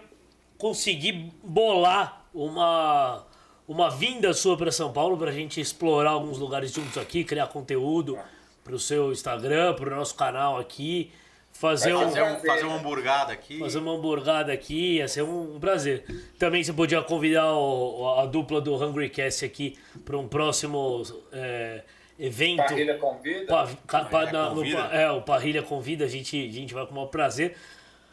conseguir 0.58 1.32
bolar 1.42 2.24
uma, 2.34 3.24
uma 3.66 3.90
vinda 3.90 4.32
sua 4.34 4.56
para 4.56 4.70
São 4.72 4.92
Paulo 4.92 5.16
pra 5.16 5.30
gente 5.32 5.60
explorar 5.60 6.10
alguns 6.10 6.38
lugares 6.38 6.72
juntos 6.72 6.98
aqui, 6.98 7.24
criar 7.24 7.46
conteúdo 7.48 8.18
pro 8.62 8.78
seu 8.78 9.12
Instagram, 9.12 9.74
pro 9.74 9.94
nosso 9.94 10.14
canal 10.14 10.58
aqui, 10.58 11.12
fazer 11.56 11.94
um, 11.94 12.00
Fazer, 12.02 12.22
um, 12.22 12.36
fazer 12.40 12.64
uma 12.66 12.76
hamburgada 12.76 13.32
aqui. 13.32 13.58
fazer 13.60 13.78
uma 13.78 13.92
hamburgada 13.92 14.52
aqui, 14.52 14.96
ia 14.96 15.08
ser 15.08 15.22
um, 15.22 15.54
um 15.56 15.60
prazer. 15.60 16.04
Também 16.38 16.62
você 16.62 16.72
podia 16.72 17.00
convidar 17.00 17.54
o- 17.54 18.18
a 18.18 18.26
dupla 18.26 18.60
do 18.60 18.74
Hungry 18.74 19.08
Cast 19.08 19.44
aqui 19.44 19.78
para 20.04 20.18
um 20.18 20.26
próximo 20.28 21.02
é, 21.32 21.82
evento. 22.18 22.58
Parrilha 22.64 22.98
convida. 22.98 23.46
Pa- 23.46 23.68
ca- 23.86 24.04
Parrilha 24.04 24.32
na- 24.32 24.50
no 24.50 24.56
convida. 24.56 24.82
pa- 24.82 24.94
é, 24.94 25.10
o 25.10 25.22
Parrilha 25.22 25.62
convida, 25.62 26.04
a 26.04 26.08
gente, 26.08 26.36
a 26.48 26.52
gente 26.52 26.74
vai 26.74 26.84
com 26.84 26.92
o 26.92 26.94
maior 26.96 27.06
prazer. 27.06 27.56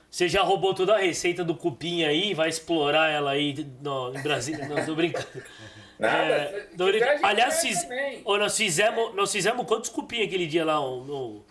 Você 0.09 0.27
já 0.29 0.41
roubou 0.43 0.73
toda 0.73 0.95
a 0.95 0.99
receita 0.99 1.43
do 1.43 1.55
cupim 1.55 2.03
aí, 2.03 2.33
vai 2.33 2.47
explorar 2.49 3.09
ela 3.09 3.31
aí 3.31 3.65
no, 3.81 4.13
em 4.15 4.21
Brasília. 4.21 4.67
Não, 4.67 4.85
tô 4.85 4.93
brincando. 4.93 5.25
Nada, 5.97 6.33
É, 6.33 6.67
se 6.77 6.91
gente 6.93 7.23
Aliás, 7.23 7.61
fiz- 7.61 7.87
nós, 8.37 8.57
fizemos, 8.57 9.15
nós 9.15 9.31
fizemos 9.31 9.65
quantos 9.65 9.89
cupim 9.89 10.21
aquele 10.23 10.45
dia 10.47 10.65
lá? 10.65 10.75
No- 10.75 11.43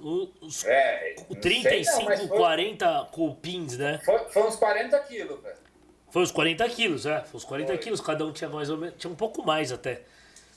uns 0.00 0.64
É, 0.64 1.14
não 1.18 1.40
sei 1.40 1.40
35, 1.40 2.10
não, 2.10 2.28
foi, 2.28 2.38
40 2.38 3.08
cupins, 3.12 3.78
né? 3.78 4.00
Foi, 4.04 4.18
foi 4.30 4.42
uns 4.42 4.56
40 4.56 4.98
quilos, 5.00 5.42
velho. 5.42 5.56
Foi 6.10 6.22
uns 6.22 6.30
40 6.30 6.68
quilos, 6.68 7.06
é. 7.06 7.20
Foi 7.24 7.38
uns 7.38 7.44
40 7.44 7.68
Foi. 7.68 7.78
quilos, 7.78 8.00
cada 8.00 8.26
um 8.26 8.32
tinha 8.32 8.50
mais 8.50 8.68
ou 8.68 8.76
menos. 8.76 8.94
Tinha 8.98 9.10
um 9.10 9.16
pouco 9.16 9.42
mais 9.42 9.72
até. 9.72 10.02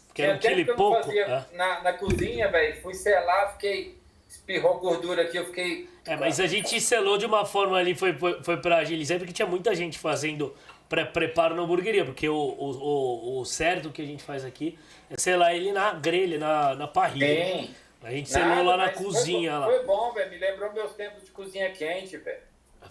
Porque 0.08 0.22
era 0.22 0.36
um 0.36 0.38
quilo 0.38 0.60
e 0.60 0.66
pouco. 0.66 1.04
fazia 1.04 1.24
é. 1.26 1.58
na, 1.58 1.82
na 1.82 1.94
cozinha, 1.94 2.50
velho. 2.50 2.82
Fui 2.82 2.94
selar, 2.94 3.54
fiquei. 3.54 3.98
Espirrou 4.30 4.80
gordura 4.80 5.22
aqui, 5.22 5.38
eu 5.38 5.46
fiquei. 5.46 5.90
É, 6.06 6.16
mas 6.18 6.40
a 6.42 6.48
gente 6.48 6.80
selou 6.82 7.18
de 7.18 7.26
uma 7.26 7.46
forma 7.46 7.78
ali, 7.78 7.96
foi, 7.96 8.14
foi, 8.14 8.44
foi 8.44 8.58
pra 8.58 8.78
agilizar, 8.78 9.18
porque 9.18 9.32
tinha 9.32 9.48
muita 9.48 9.74
gente 9.74 9.98
fazendo 9.98 10.54
pré 10.90 11.06
preparo 11.06 11.56
na 11.56 11.62
hamburgueria, 11.62 12.04
porque 12.04 12.28
o, 12.28 12.36
o, 12.36 13.38
o, 13.38 13.40
o 13.40 13.46
certo 13.46 13.92
que 13.92 14.02
a 14.02 14.06
gente 14.06 14.24
faz 14.24 14.44
aqui 14.44 14.78
é 15.10 15.16
selar 15.18 15.56
ele 15.56 15.72
na 15.72 15.94
grelha, 15.94 16.38
na, 16.38 16.76
na 16.76 16.88
parrilha. 16.88 17.28
Bem. 17.28 17.76
A 18.06 18.12
gente 18.12 18.30
selou 18.30 18.64
lá 18.64 18.78
na 18.78 18.90
foi 18.92 19.04
cozinha. 19.04 19.52
bom- 19.54 19.60
lá. 19.60 19.66
Foi 19.66 19.84
bom, 19.84 20.12
velho. 20.14 20.30
Me 20.30 20.38
lembrou 20.38 20.72
meus 20.74 20.94
tempos 20.94 21.24
de 21.24 21.32
cozinha 21.32 21.72
quente, 21.72 22.18
velho. 22.18 22.40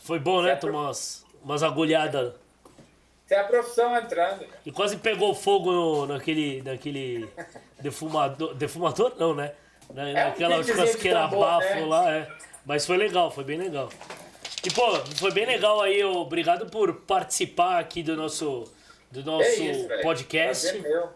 Foi 0.01 0.19
bom, 0.19 0.43
né? 0.43 0.51
Certo. 0.51 0.67
Tomar 0.67 0.81
umas, 0.83 1.25
umas 1.43 1.63
agulhadas. 1.63 2.33
Tem 3.29 3.39
a 3.39 3.45
profissão 3.45 3.97
entrando. 3.97 4.45
E 4.67 4.73
quase 4.73 4.97
pegou 4.97 5.35
fogo 5.35 5.73
no, 5.73 6.07
naquele, 6.07 6.63
naquele 6.63 7.29
defumador. 7.81 8.55
Defumador 8.55 9.13
não, 9.19 9.35
né? 9.35 9.53
Na, 9.93 10.03
um 10.03 10.13
naquela 10.13 10.57
kitzinho 10.57 10.63
de 10.77 10.83
churrasqueira 10.83 11.21
a 11.21 11.29
tambor, 11.29 11.41
bafo 11.47 11.75
né? 11.75 11.85
lá, 11.87 12.11
é. 12.13 12.29
Mas 12.67 12.85
foi 12.85 12.97
legal, 12.97 13.31
foi 13.31 13.45
bem 13.45 13.59
legal. 13.59 13.89
E, 14.67 14.71
pô, 14.71 14.91
foi 15.17 15.31
bem 15.31 15.47
legal 15.47 15.81
aí, 15.81 16.03
obrigado 16.03 16.67
por 16.71 16.93
participar 17.03 17.79
aqui 17.79 18.03
do 18.03 18.17
nosso, 18.17 18.65
do 19.11 19.23
nosso 19.23 19.45
É 19.49 19.55
isso, 19.57 19.89
podcast. 20.03 20.67
Prazer 20.73 20.83
meu. 20.83 21.09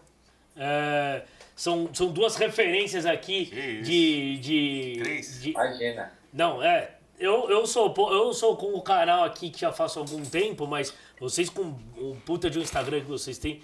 É, 0.55 1.23
são, 1.59 1.93
são 1.93 2.07
duas 2.09 2.37
referências 2.37 3.05
aqui 3.05 3.45
de, 3.83 4.37
de, 4.37 4.99
Três. 5.03 5.41
de- 5.41 5.49
Imagina. 5.51 6.13
Não, 6.31 6.63
é. 6.63 6.95
Eu, 7.19 7.49
eu, 7.49 7.67
sou, 7.67 7.93
eu 8.13 8.31
sou 8.33 8.55
com 8.55 8.67
o 8.73 8.81
canal 8.81 9.25
aqui 9.25 9.49
que 9.49 9.59
já 9.59 9.73
faço 9.73 9.99
algum 9.99 10.23
tempo, 10.23 10.65
mas 10.65 10.93
vocês 11.19 11.49
com 11.49 11.63
o 11.97 12.15
puta 12.25 12.49
de 12.49 12.57
um 12.57 12.61
Instagram 12.61 13.01
que 13.01 13.07
vocês 13.07 13.37
têm, 13.37 13.61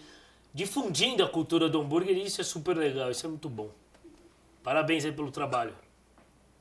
difundindo 0.54 1.24
a 1.24 1.30
cultura 1.30 1.70
do 1.70 1.80
hambúrguer, 1.80 2.18
isso 2.18 2.42
é 2.42 2.44
super 2.44 2.76
legal, 2.76 3.10
isso 3.12 3.26
é 3.26 3.30
muito 3.30 3.48
bom. 3.48 3.72
Parabéns 4.62 5.06
aí 5.06 5.14
pelo 5.14 5.32
trabalho. 5.32 5.74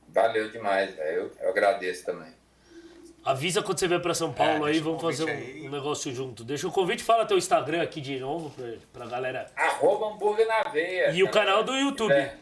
Valeu 0.07 0.49
demais, 0.49 0.95
velho. 0.95 1.17
Eu, 1.23 1.31
eu 1.41 1.49
agradeço 1.49 2.05
também. 2.05 2.31
Avisa 3.25 3.63
quando 3.63 3.79
você 3.79 3.87
vier 3.87 3.99
pra 3.99 4.13
São 4.13 4.31
Paulo 4.31 4.67
É, 4.67 4.71
aí, 4.71 4.79
vamos 4.79 5.01
fazer 5.01 5.23
um, 5.25 5.27
aí. 5.27 5.67
um 5.67 5.71
negócio 5.71 6.13
junto. 6.13 6.43
Deixa 6.43 6.67
o 6.67 6.71
convite, 6.71 7.03
fala 7.03 7.25
teu 7.25 7.37
Instagram 7.37 7.81
aqui 7.81 7.99
de 7.99 8.19
novo 8.19 8.51
pra, 8.51 8.73
pra 8.93 9.05
galera. 9.07 9.51
Arroba 9.55 10.13
hambúrguer 10.13 10.47
na 10.47 10.61
veia. 10.69 11.09
E 11.09 11.23
o 11.23 11.29
cara. 11.31 11.47
canal 11.47 11.63
do 11.63 11.73
YouTube. 11.75 12.13
É. 12.13 12.35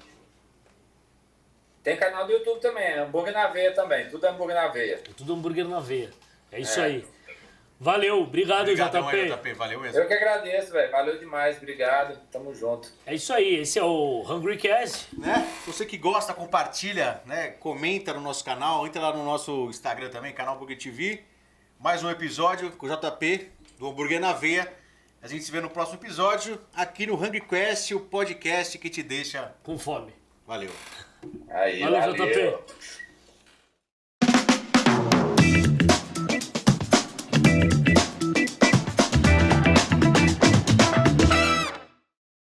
Tem 1.81 1.95
canal 1.97 2.25
do 2.25 2.33
YouTube 2.33 2.59
também, 2.59 2.93
hambúrguer 2.97 3.33
na 3.33 3.47
veia 3.47 3.71
também. 3.73 4.09
Tudo 4.09 4.25
hambúrguer 4.25 4.55
na 4.55 4.67
veia. 4.67 4.99
Tudo 5.17 5.33
hambúrguer 5.33 5.67
na 5.67 5.79
veia. 5.79 6.09
É 6.51 6.59
isso 6.59 6.79
É. 6.79 6.83
aí. 6.85 7.05
Valeu, 7.79 8.21
obrigado, 8.21 8.61
Obrigadão 8.61 9.01
JP. 9.03 9.15
aí, 9.15 9.29
JP. 9.29 9.53
Valeu 9.55 9.79
mesmo. 9.81 9.99
Eu 9.99 10.07
que 10.07 10.13
agradeço, 10.13 10.71
velho. 10.71 10.89
Valeu 10.91 11.17
demais. 11.19 11.57
Obrigado. 11.57 12.17
Tamo 12.31 12.55
junto. 12.55 12.89
É 13.05 13.13
isso 13.13 13.33
aí, 13.33 13.55
esse 13.55 13.77
é 13.77 13.83
o 13.83 14.23
Hungry 14.29 14.57
Cast. 14.57 15.07
né? 15.19 15.45
Você 15.65 15.85
que 15.85 15.97
gosta, 15.97 16.33
compartilha, 16.33 17.21
né? 17.25 17.49
Comenta 17.59 18.13
no 18.13 18.21
nosso 18.21 18.43
canal, 18.45 18.85
entra 18.87 19.01
lá 19.01 19.13
no 19.13 19.25
nosso 19.25 19.65
Instagram 19.69 20.09
também, 20.09 20.31
canal 20.33 20.55
Hambúrguer 20.55 20.77
TV. 20.77 21.23
Mais 21.79 22.01
um 22.03 22.09
episódio 22.09 22.71
com 22.71 22.85
o 22.85 22.89
JP 22.89 23.51
do 23.77 23.89
Hambúrguer 23.89 24.21
na 24.21 24.31
Veia. 24.31 24.71
A 25.21 25.27
gente 25.27 25.43
se 25.43 25.51
vê 25.51 25.59
no 25.59 25.69
próximo 25.69 25.97
episódio 25.99 26.59
aqui 26.73 27.05
no 27.07 27.15
Hungry 27.15 27.41
Quest, 27.41 27.91
o 27.91 27.99
podcast 27.99 28.77
que 28.77 28.89
te 28.89 29.03
deixa. 29.03 29.53
Com 29.63 29.77
fome. 29.77 30.13
Valeu. 30.47 30.71
Aí, 31.49 31.79
Valeu, 31.81 31.99
valeu. 32.01 32.13
JP. 32.27 33.02